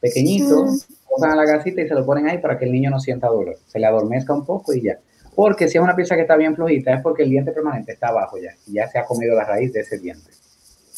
pequeñito, 0.00 0.66
usan 1.16 1.36
la 1.36 1.44
gasita 1.44 1.82
y 1.82 1.88
se 1.88 1.94
lo 1.94 2.04
ponen 2.04 2.26
ahí 2.28 2.38
para 2.38 2.58
que 2.58 2.64
el 2.64 2.72
niño 2.72 2.90
no 2.90 2.98
sienta 2.98 3.28
dolor. 3.28 3.56
Se 3.66 3.78
le 3.78 3.86
adormezca 3.86 4.34
un 4.34 4.44
poco 4.44 4.74
y 4.74 4.82
ya. 4.82 4.98
Porque 5.34 5.68
si 5.68 5.78
es 5.78 5.84
una 5.84 5.96
pieza 5.96 6.14
que 6.16 6.22
está 6.22 6.36
bien 6.36 6.54
flojita, 6.54 6.94
es 6.94 7.02
porque 7.02 7.24
el 7.24 7.30
diente 7.30 7.52
permanente 7.52 7.92
está 7.92 8.08
abajo 8.08 8.36
ya. 8.38 8.50
Y 8.66 8.74
ya 8.74 8.88
se 8.88 8.98
ha 8.98 9.04
comido 9.04 9.34
la 9.34 9.44
raíz 9.44 9.72
de 9.72 9.80
ese 9.80 9.98
diente. 9.98 10.30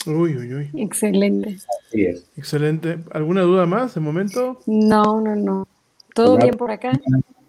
Uy, 0.06 0.36
uy, 0.36 0.54
uy. 0.54 0.70
Excelente. 0.74 1.56
Así 1.88 2.04
es. 2.06 2.26
Excelente. 2.36 2.98
¿Alguna 3.10 3.42
duda 3.42 3.66
más 3.66 3.94
de 3.94 4.00
momento? 4.00 4.60
No, 4.66 5.20
no, 5.20 5.34
no. 5.34 5.66
Todo 6.14 6.36
bien 6.38 6.56
por 6.56 6.70
acá. 6.70 6.92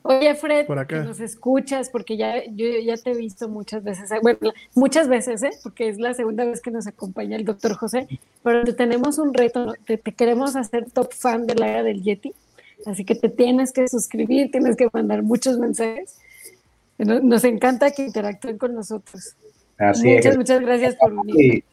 Oye, 0.10 0.36
Fred, 0.36 0.66
por 0.68 0.80
acá. 0.80 1.04
nos 1.04 1.20
escuchas, 1.20 1.90
porque 1.90 2.16
ya 2.16 2.46
yo 2.46 2.66
ya 2.82 2.96
te 2.96 3.12
he 3.12 3.14
visto 3.14 3.50
muchas 3.50 3.84
veces, 3.84 4.10
bueno, 4.22 4.54
muchas 4.74 5.10
veces, 5.10 5.44
¿eh? 5.44 5.52
porque 5.64 5.90
es 5.90 6.00
la 6.00 6.14
segunda 6.14 6.46
vez 6.46 6.62
que 6.62 6.72
nos 6.72 6.88
acompaña 6.88 7.36
el 7.36 7.44
doctor 7.44 7.74
José, 7.74 8.08
pero 8.42 8.64
te 8.64 8.72
tenemos 8.72 9.20
un 9.20 9.34
reto, 9.34 9.74
te, 9.86 10.00
queremos 10.00 10.56
hacer 10.56 10.90
top 10.92 11.14
fan 11.14 11.46
del 11.46 11.62
área 11.62 11.84
del 11.84 12.04
Yeti, 12.04 12.34
así 12.86 13.04
que 13.04 13.16
te 13.16 13.28
tienes 13.28 13.74
que 13.74 13.86
suscribir, 13.90 14.50
tienes 14.50 14.78
que 14.78 14.88
mandar 14.94 15.24
muchos 15.24 15.60
mensajes. 15.60 16.16
Nos, 16.98 17.44
encanta 17.44 17.92
que 17.92 18.04
interactúen 18.04 18.58
con 18.58 18.74
nosotros. 18.74 19.36
Así 19.78 20.08
muchas, 20.08 20.38
muchas 20.38 20.62
gracias 20.62 20.96
por 20.96 21.16
venir 21.16 21.64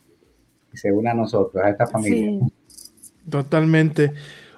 se 0.74 0.92
une 0.92 1.10
a 1.10 1.14
nosotros, 1.14 1.62
a 1.64 1.70
esta 1.70 1.86
familia. 1.86 2.46
Totalmente. 3.28 4.12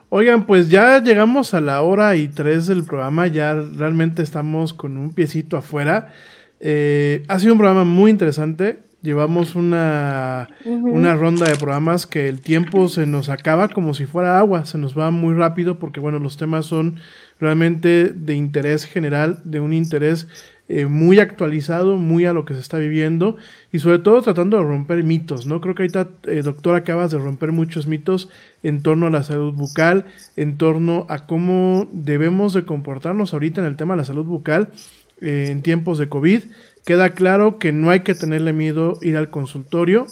Oigan, 0.09 0.47
pues 0.47 0.69
ya 0.69 1.03
llegamos 1.03 1.55
a 1.55 1.61
la 1.61 1.83
hora 1.83 2.17
y 2.17 2.29
tres 2.29 2.67
del 2.67 2.85
programa, 2.85 3.27
ya 3.27 3.55
realmente 3.55 4.23
estamos 4.23 4.73
con 4.73 4.97
un 4.97 5.13
piecito 5.13 5.57
afuera. 5.57 6.13
Eh, 6.61 7.25
ha 7.29 7.39
sido 7.39 7.53
un 7.53 7.59
programa 7.59 7.85
muy 7.85 8.11
interesante. 8.11 8.81
Llevamos 9.03 9.55
una, 9.55 10.49
una 10.65 11.15
ronda 11.15 11.49
de 11.49 11.55
programas 11.55 12.07
que 12.07 12.29
el 12.29 12.41
tiempo 12.41 12.89
se 12.89 13.07
nos 13.07 13.29
acaba 13.29 13.69
como 13.69 13.95
si 13.95 14.05
fuera 14.05 14.39
agua, 14.39 14.65
se 14.65 14.79
nos 14.79 14.99
va 14.99 15.13
muy 15.13 15.35
rápido 15.35 15.79
porque, 15.79 16.01
bueno, 16.01 16.19
los 16.19 16.37
temas 16.37 16.67
son 16.67 16.99
realmente 17.39 18.09
de 18.09 18.35
interés 18.35 18.85
general, 18.85 19.41
de 19.45 19.61
un 19.61 19.73
interés 19.73 20.27
eh, 20.69 20.87
muy 20.87 21.21
actualizado, 21.21 21.97
muy 21.97 22.27
a 22.27 22.33
lo 22.33 22.45
que 22.45 22.55
se 22.55 22.61
está 22.61 22.79
viviendo 22.79 23.37
y 23.73 23.79
sobre 23.79 24.01
todo 24.01 24.21
tratando 24.23 24.57
de 24.57 24.65
romper 24.65 25.05
mitos, 25.05 25.47
¿no? 25.47 25.61
Creo 25.61 25.77
que 25.77 25.85
ahorita, 25.85 26.09
eh, 26.25 26.43
doctor, 26.43 26.75
acabas 26.75 27.13
de 27.13 27.19
romper 27.19 27.53
muchos 27.53 27.87
mitos 27.87 28.29
en 28.65 28.83
torno 28.83 29.07
a 29.07 29.11
la 29.11 29.23
salud 29.23 29.53
bucal, 29.53 30.07
en 30.35 30.59
torno 30.59 31.07
a 31.09 31.27
cómo 31.27 31.89
debemos 31.93 32.53
de 32.53 32.65
comportarnos 32.65 33.33
ahorita 33.33 33.61
en 33.61 33.69
el 33.69 33.77
tema 33.77 33.95
de 33.95 33.99
la 33.99 34.05
salud 34.05 34.25
bucal 34.25 34.71
eh, 35.21 35.51
en 35.53 35.63
tiempos 35.63 35.99
de 35.99 36.09
COVID. 36.09 36.43
Queda 36.85 37.11
claro 37.11 37.59
que 37.59 37.71
no 37.71 37.91
hay 37.91 38.01
que 38.01 38.17
tenerle 38.17 38.53
miedo 38.53 38.99
ir 39.03 39.17
al 39.17 39.31
consultorio. 39.31 40.07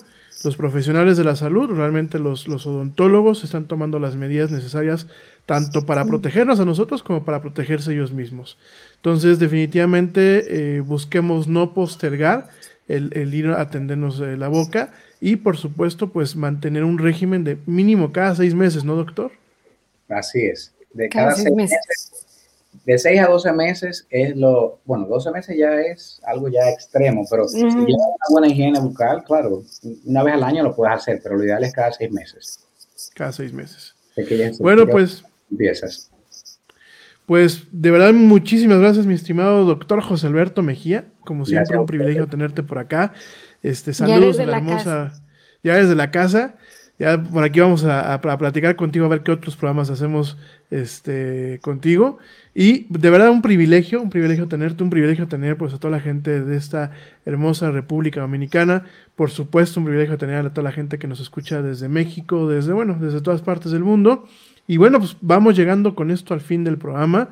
Los 0.45 0.57
profesionales 0.57 1.17
de 1.17 1.25
la 1.25 1.35
salud, 1.35 1.69
realmente 1.71 2.21
los, 2.21 2.47
los 2.47 2.65
odontólogos, 2.67 3.43
están 3.43 3.67
tomando 3.67 3.99
las 3.99 4.15
medidas 4.15 4.53
necesarias 4.53 5.09
tanto 5.47 5.85
para 5.85 6.05
protegernos 6.05 6.61
a 6.61 6.65
nosotros 6.65 7.03
como 7.03 7.25
para 7.25 7.43
protegerse 7.43 7.93
ellos 7.93 8.13
mismos. 8.13 8.57
Entonces, 8.97 9.39
definitivamente 9.39 10.77
eh, 10.77 10.81
busquemos 10.81 11.49
no 11.49 11.75
postergar 11.75 12.49
el, 12.89 13.35
ir 13.35 13.49
a 13.49 13.61
atendernos 13.61 14.21
la 14.21 14.49
boca 14.49 14.93
y 15.21 15.37
por 15.37 15.57
supuesto 15.57 16.11
pues 16.11 16.37
mantener 16.37 16.85
un 16.85 16.99
régimen 16.99 17.45
de 17.45 17.59
mínimo 17.67 18.13
cada 18.13 18.35
seis 18.35 18.55
meses, 18.55 18.85
¿no 18.85 18.95
doctor? 18.97 19.33
Así 20.09 20.43
es. 20.45 20.73
De 20.93 21.09
Cada 21.09 21.27
cada, 21.29 21.37
seis 21.37 21.45
seis 21.45 21.57
meses. 21.57 21.79
meses. 21.89 22.21
De 22.85 22.99
6 22.99 23.21
a 23.21 23.27
12 23.29 23.53
meses 23.53 24.07
es 24.11 24.37
lo, 24.37 24.79
bueno, 24.85 25.07
12 25.07 25.31
meses 25.31 25.57
ya 25.57 25.81
es 25.81 26.21
algo 26.27 26.49
ya 26.49 26.69
extremo, 26.69 27.25
pero 27.31 27.49
si 27.49 27.65
Ujú. 27.65 27.87
llevas 27.87 28.09
una 28.09 28.27
buena 28.31 28.49
higiene 28.49 28.81
bucal, 28.81 29.25
claro, 29.25 29.63
una 30.05 30.23
vez 30.23 30.35
al 30.35 30.43
año 30.43 30.63
lo 30.65 30.75
puedes 30.75 30.95
hacer, 30.95 31.21
pero 31.23 31.37
lo 31.37 31.45
ideal 31.45 31.65
es 31.65 31.73
cada 31.73 31.93
seis 31.93 32.11
meses. 32.11 32.61
Cada 33.15 33.33
seis 33.33 33.53
meses. 33.53 33.95
Bueno, 34.59 34.87
pues 34.87 35.25
empiezas. 35.55 36.11
Pues 37.27 37.67
de 37.73 37.91
verdad, 37.91 38.13
muchísimas 38.13 38.79
gracias, 38.81 39.07
mi 39.07 39.15
estimado 39.15 39.65
doctor 39.65 40.03
José 40.03 40.27
Alberto 40.27 40.63
Mejía. 40.63 41.07
Como 41.21 41.47
siempre, 41.47 41.77
Gracias 41.77 41.81
un 41.81 41.87
privilegio 41.87 42.27
tenerte 42.29 42.63
por 42.63 42.79
acá. 42.79 43.15
Este, 43.63 43.95
saludos 43.95 44.37
de 44.37 44.43
a 44.43 44.47
la 44.47 44.53
la 44.53 44.57
hermosa. 44.59 45.13
Ya 45.63 45.77
desde 45.77 45.95
la 45.95 46.11
casa. 46.11 46.57
Ya 46.97 47.21
por 47.21 47.43
aquí 47.43 47.59
vamos 47.59 47.83
a, 47.85 48.13
a- 48.13 48.15
a 48.15 48.39
platicar 48.39 48.77
contigo, 48.77 49.07
a 49.07 49.09
ver 49.09 49.23
qué 49.25 49.33
otros 49.33 49.57
programas 49.57 49.91
hacemos 49.91 50.37
este, 50.71 51.59
contigo. 51.63 52.19
Y 52.55 52.87
de 52.89 53.11
verdad, 53.11 53.31
un 53.31 53.43
privilegio, 53.43 54.01
un 54.01 54.11
privilegio 54.11 54.47
tenerte, 54.47 54.85
un 54.85 54.91
privilegio 54.91 55.27
tener 55.27 55.57
pues 55.57 55.75
a 55.75 55.79
toda 55.79 55.91
la 55.91 56.01
gente 56.01 56.43
de 56.45 56.57
esta 56.57 56.93
hermosa 57.25 57.71
República 57.73 58.21
Dominicana. 58.21 58.85
Por 59.17 59.31
supuesto, 59.31 59.81
un 59.81 59.87
privilegio 59.87 60.19
tener 60.19 60.45
a 60.47 60.51
toda 60.53 60.63
la 60.63 60.73
gente 60.73 60.99
que 60.99 61.09
nos 61.09 61.19
escucha 61.21 61.63
desde 61.63 61.89
México, 61.89 62.49
desde, 62.49 62.73
bueno, 62.73 62.97
desde 63.01 63.21
todas 63.23 63.43
partes 63.43 63.73
del 63.73 63.83
mundo. 63.83 64.29
Y 64.67 64.77
bueno, 64.79 64.99
pues 64.99 65.17
vamos 65.21 65.57
llegando 65.57 65.95
con 65.95 66.11
esto 66.11 66.35
al 66.35 66.41
fin 66.41 66.65
del 66.65 66.79
programa. 66.79 67.31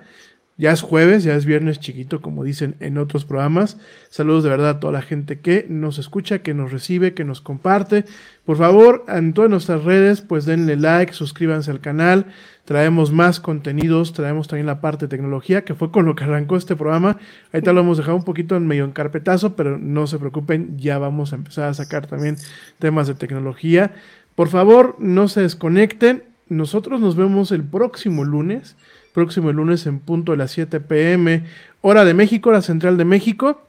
Ya 0.59 0.71
es 0.71 0.83
jueves, 0.83 1.25
ya 1.25 1.35
es 1.35 1.47
viernes 1.47 1.81
chiquito, 1.81 2.21
como 2.21 2.45
dicen 2.45 2.77
en 2.81 2.99
otros 2.99 3.25
programas. 3.25 3.79
Saludos 4.11 4.45
de 4.45 4.51
verdad 4.51 4.69
a 4.69 4.81
toda 4.81 4.93
la 4.93 5.03
gente 5.03 5.41
que 5.41 5.67
nos 5.69 5.99
escucha, 5.99 6.41
que 6.41 6.53
nos 6.53 6.71
recibe, 6.71 7.15
que 7.15 7.25
nos 7.25 7.41
comparte. 7.41 8.05
Por 8.45 8.59
favor, 8.59 9.05
en 9.09 9.33
todas 9.33 9.51
nuestras 9.51 9.83
redes, 9.83 10.21
pues 10.21 10.45
denle 10.45 10.77
like, 10.77 11.15
suscríbanse 11.15 11.71
al 11.71 11.81
canal. 11.81 12.27
Traemos 12.67 13.13
más 13.13 13.41
contenidos, 13.41 14.13
traemos 14.13 14.47
también 14.47 14.67
la 14.67 14.83
parte 14.83 15.07
de 15.07 15.11
tecnología, 15.17 15.65
que 15.65 15.75
fue 15.75 15.91
con 15.91 16.05
lo 16.05 16.15
que 16.15 16.25
arrancó 16.25 16.57
este 16.57 16.77
programa. 16.77 17.17
Ahorita 17.53 17.73
lo 17.73 17.81
hemos 17.81 17.97
dejado 17.97 18.17
un 18.17 18.25
poquito 18.25 18.55
en 18.55 18.67
medio 18.67 18.85
en 18.85 18.93
carpetazo, 18.93 19.57
pero 19.57 19.79
no 19.79 20.07
se 20.07 20.19
preocupen, 20.19 20.77
ya 20.79 20.99
vamos 20.99 21.33
a 21.33 21.37
empezar 21.37 21.71
a 21.71 21.75
sacar 21.75 22.07
también 22.07 22.37
temas 22.79 23.09
de 23.09 23.15
tecnología. 23.15 23.95
Por 24.35 24.49
favor, 24.49 24.97
no 24.99 25.29
se 25.29 25.41
desconecten. 25.41 26.25
Nosotros 26.57 27.01
nos 27.01 27.17
vemos 27.17 27.51
el 27.53 27.63
próximo 27.65 28.25
lunes 28.25 28.77
próximo 29.13 29.53
lunes 29.53 29.85
en 29.87 29.99
punto 29.99 30.33
de 30.33 30.39
las 30.39 30.53
7 30.53 30.81
pm, 30.81 31.45
hora 31.83 32.07
de 32.07 32.15
México, 32.15 32.49
hora 32.49 32.63
central 32.63 32.97
de 32.97 33.05
México, 33.05 33.61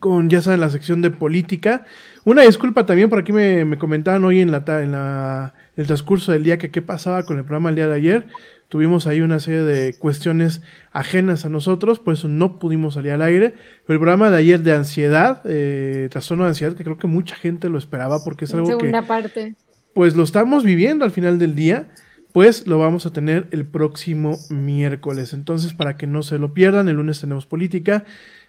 con 0.00 0.30
ya 0.30 0.40
saben 0.40 0.60
la 0.60 0.70
sección 0.70 1.02
de 1.02 1.10
política. 1.10 1.84
Una 2.24 2.40
disculpa 2.42 2.86
también, 2.86 3.10
por 3.10 3.18
aquí 3.18 3.32
me, 3.32 3.66
me 3.66 3.76
comentaban 3.76 4.24
hoy 4.24 4.40
en 4.40 4.50
la 4.50 4.64
en 4.82 4.92
la- 4.92 5.52
el 5.76 5.86
transcurso 5.86 6.32
del 6.32 6.42
día 6.42 6.56
que 6.56 6.70
qué 6.70 6.80
pasaba 6.80 7.24
con 7.24 7.36
el 7.36 7.44
programa 7.44 7.68
el 7.68 7.74
día 7.76 7.86
de 7.86 7.94
ayer. 7.96 8.26
Tuvimos 8.68 9.06
ahí 9.06 9.20
una 9.20 9.40
serie 9.40 9.60
de 9.62 9.94
cuestiones 9.98 10.62
ajenas 10.90 11.44
a 11.44 11.50
nosotros, 11.50 11.98
por 12.00 12.14
eso 12.14 12.26
no 12.26 12.58
pudimos 12.58 12.94
salir 12.94 13.12
al 13.12 13.20
aire. 13.22 13.50
Pero 13.86 13.94
el 13.96 14.00
programa 14.00 14.30
de 14.30 14.38
ayer 14.38 14.60
de 14.60 14.72
ansiedad, 14.74 15.42
eh, 15.44 16.08
trastorno 16.10 16.44
de 16.44 16.48
ansiedad, 16.50 16.74
que 16.74 16.82
creo 16.82 16.96
que 16.96 17.06
mucha 17.06 17.36
gente 17.36 17.68
lo 17.68 17.76
esperaba 17.76 18.24
porque 18.24 18.46
es 18.46 18.54
algo 18.54 18.66
que 18.78 18.86
Segunda 18.86 19.02
parte. 19.02 19.54
Pues 19.96 20.14
lo 20.14 20.24
estamos 20.24 20.62
viviendo 20.62 21.06
al 21.06 21.10
final 21.10 21.38
del 21.38 21.54
día, 21.54 21.88
pues 22.34 22.66
lo 22.66 22.78
vamos 22.78 23.06
a 23.06 23.14
tener 23.14 23.48
el 23.50 23.64
próximo 23.64 24.36
miércoles. 24.50 25.32
Entonces, 25.32 25.72
para 25.72 25.96
que 25.96 26.06
no 26.06 26.22
se 26.22 26.38
lo 26.38 26.52
pierdan, 26.52 26.90
el 26.90 26.96
lunes 26.96 27.18
tenemos 27.18 27.46
política, 27.46 28.04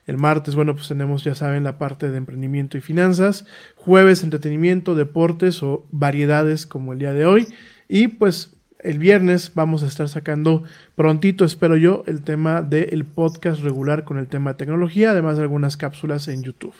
el 0.07 0.17
martes, 0.17 0.55
bueno, 0.55 0.75
pues 0.75 0.89
tenemos, 0.89 1.23
ya 1.23 1.35
saben, 1.35 1.63
la 1.63 1.77
parte 1.77 2.11
de 2.11 2.17
emprendimiento 2.17 2.77
y 2.77 2.81
finanzas, 2.81 3.45
jueves 3.77 4.23
entretenimiento, 4.23 4.93
deportes 4.93 5.63
o 5.63 5.85
variedades 5.89 6.67
como 6.67 6.91
el 6.91 6.99
día 6.99 7.13
de 7.13 7.25
hoy, 7.25 7.47
y 7.87 8.09
pues 8.09 8.53
el 8.79 8.99
viernes 8.99 9.53
vamos 9.55 9.83
a 9.83 9.87
estar 9.87 10.09
sacando 10.09 10.63
prontito, 10.95 11.45
espero 11.45 11.77
yo, 11.77 12.03
el 12.07 12.23
tema 12.23 12.61
del 12.61 13.05
podcast 13.05 13.61
regular 13.61 14.03
con 14.03 14.17
el 14.17 14.27
tema 14.27 14.51
de 14.51 14.57
tecnología, 14.57 15.11
además 15.11 15.37
de 15.37 15.43
algunas 15.43 15.77
cápsulas 15.77 16.27
en 16.27 16.43
YouTube. 16.43 16.75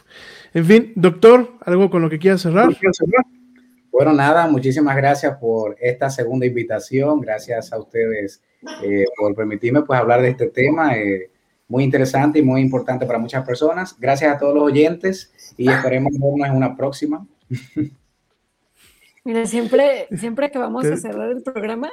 En 0.53 0.65
fin, 0.65 0.91
doctor, 0.97 1.53
¿algo 1.61 1.89
con 1.89 2.01
lo 2.01 2.09
que 2.09 2.19
quiera 2.19 2.37
cerrar? 2.37 2.67
Bueno, 3.97 4.13
nada, 4.13 4.45
muchísimas 4.45 4.95
gracias 4.95 5.35
por 5.37 5.75
esta 5.79 6.07
segunda 6.11 6.45
invitación. 6.45 7.19
Gracias 7.19 7.73
a 7.73 7.79
ustedes 7.79 8.43
eh, 8.83 9.05
por 9.17 9.33
permitirme 9.33 9.81
pues, 9.81 9.99
hablar 9.99 10.21
de 10.21 10.29
este 10.29 10.51
tema. 10.51 10.95
eh, 10.95 11.31
muy 11.67 11.83
interesante 11.83 12.37
y 12.37 12.43
muy 12.43 12.61
importante 12.61 13.07
para 13.07 13.17
muchas 13.17 13.43
personas. 13.43 13.99
Gracias 13.99 14.35
a 14.35 14.37
todos 14.37 14.53
los 14.53 14.65
oyentes 14.65 15.33
y 15.57 15.67
esperemos 15.67 16.11
vernos 16.13 16.47
en 16.47 16.55
una 16.55 16.77
próxima. 16.77 17.25
Mira, 19.23 19.47
siempre, 19.47 20.07
siempre 20.15 20.51
que 20.51 20.59
vamos 20.59 20.85
a 20.85 20.95
cerrar 20.95 21.31
el 21.31 21.41
programa, 21.41 21.89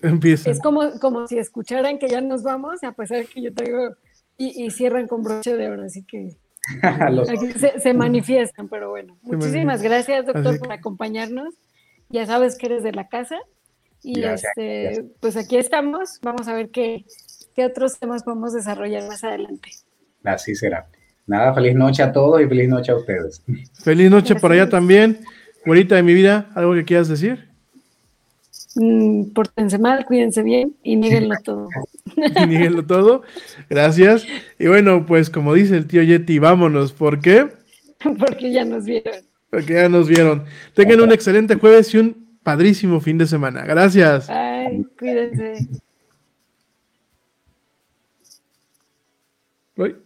Empieza. 0.00 0.52
es 0.52 0.60
como, 0.60 1.00
como 1.00 1.26
si 1.26 1.38
escucharan 1.38 1.98
que 1.98 2.08
ya 2.08 2.20
nos 2.20 2.44
vamos, 2.44 2.84
a 2.84 2.92
pesar 2.92 3.26
que 3.26 3.42
yo 3.42 3.52
traigo 3.52 3.96
y, 4.36 4.64
y 4.64 4.70
cierran 4.70 5.08
con 5.08 5.24
broche 5.24 5.56
de 5.56 5.68
oro, 5.68 5.82
así 5.82 6.04
que 6.04 6.36
Los- 7.10 7.28
aquí 7.30 7.52
se, 7.52 7.80
se 7.80 7.94
manifiestan, 7.94 8.68
pero 8.68 8.90
bueno. 8.90 9.16
Se 9.24 9.36
Muchísimas 9.36 9.82
gracias, 9.82 10.26
doctor, 10.26 10.58
por 10.58 10.72
acompañarnos. 10.72 11.54
Ya 12.10 12.26
sabes 12.26 12.56
que 12.56 12.66
eres 12.66 12.82
de 12.82 12.92
la 12.92 13.08
casa. 13.08 13.36
Y 14.02 14.20
Gracias, 14.20 14.52
este, 14.56 14.82
gracias. 14.84 15.06
pues 15.20 15.36
aquí 15.36 15.56
estamos. 15.56 16.20
Vamos 16.22 16.46
a 16.48 16.54
ver 16.54 16.70
qué, 16.70 17.04
qué 17.54 17.64
otros 17.64 17.98
temas 17.98 18.22
podemos 18.22 18.52
desarrollar 18.52 19.06
más 19.08 19.24
adelante. 19.24 19.70
Así 20.24 20.54
será. 20.54 20.86
Nada, 21.26 21.52
feliz 21.52 21.74
noche 21.74 22.02
a 22.02 22.12
todos 22.12 22.40
y 22.40 22.46
feliz 22.46 22.68
noche 22.68 22.92
a 22.92 22.96
ustedes. 22.96 23.42
Feliz 23.82 24.10
noche 24.10 24.34
por 24.36 24.52
allá 24.52 24.62
Gracias. 24.62 24.70
también. 24.80 25.18
Güerita 25.66 25.96
de 25.96 26.02
mi 26.02 26.14
vida, 26.14 26.48
¿algo 26.54 26.72
que 26.74 26.84
quieras 26.84 27.08
decir? 27.08 27.47
Mm, 28.80 29.32
pórtense 29.32 29.76
mal, 29.76 30.06
cuídense 30.06 30.44
bien 30.44 30.76
y 30.84 30.94
níguenlo 30.94 31.34
todo. 31.44 31.68
Y 32.16 32.46
níguenlo 32.46 32.86
todo. 32.86 33.22
Gracias. 33.68 34.26
Y 34.58 34.66
bueno, 34.66 35.04
pues 35.06 35.30
como 35.30 35.54
dice 35.54 35.76
el 35.76 35.86
tío 35.86 36.02
Yeti, 36.02 36.38
vámonos. 36.38 36.92
¿Por 36.92 37.20
qué? 37.20 37.48
Porque 38.18 38.52
ya 38.52 38.64
nos 38.64 38.84
vieron. 38.84 39.24
Porque 39.50 39.74
ya 39.74 39.88
nos 39.88 40.08
vieron. 40.08 40.44
Tengan 40.74 41.00
un 41.00 41.12
excelente 41.12 41.56
jueves 41.56 41.92
y 41.94 41.98
un 41.98 42.38
padrísimo 42.42 43.00
fin 43.00 43.18
de 43.18 43.26
semana. 43.26 43.64
Gracias. 43.64 44.30
Ay, 44.30 44.84
cuídense. 44.98 45.68
Uy. 49.76 49.96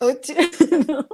Ouch. 0.00 0.30
No. 0.86 1.06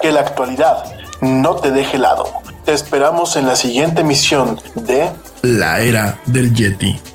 Que 0.00 0.12
la 0.12 0.20
actualidad 0.20 0.84
no 1.22 1.56
te 1.56 1.70
deje 1.70 1.96
helado. 1.96 2.26
Te 2.66 2.74
esperamos 2.74 3.36
en 3.36 3.46
la 3.46 3.56
siguiente 3.56 4.02
emisión 4.02 4.60
de 4.74 5.10
La 5.40 5.80
Era 5.80 6.18
del 6.26 6.54
Yeti. 6.54 7.13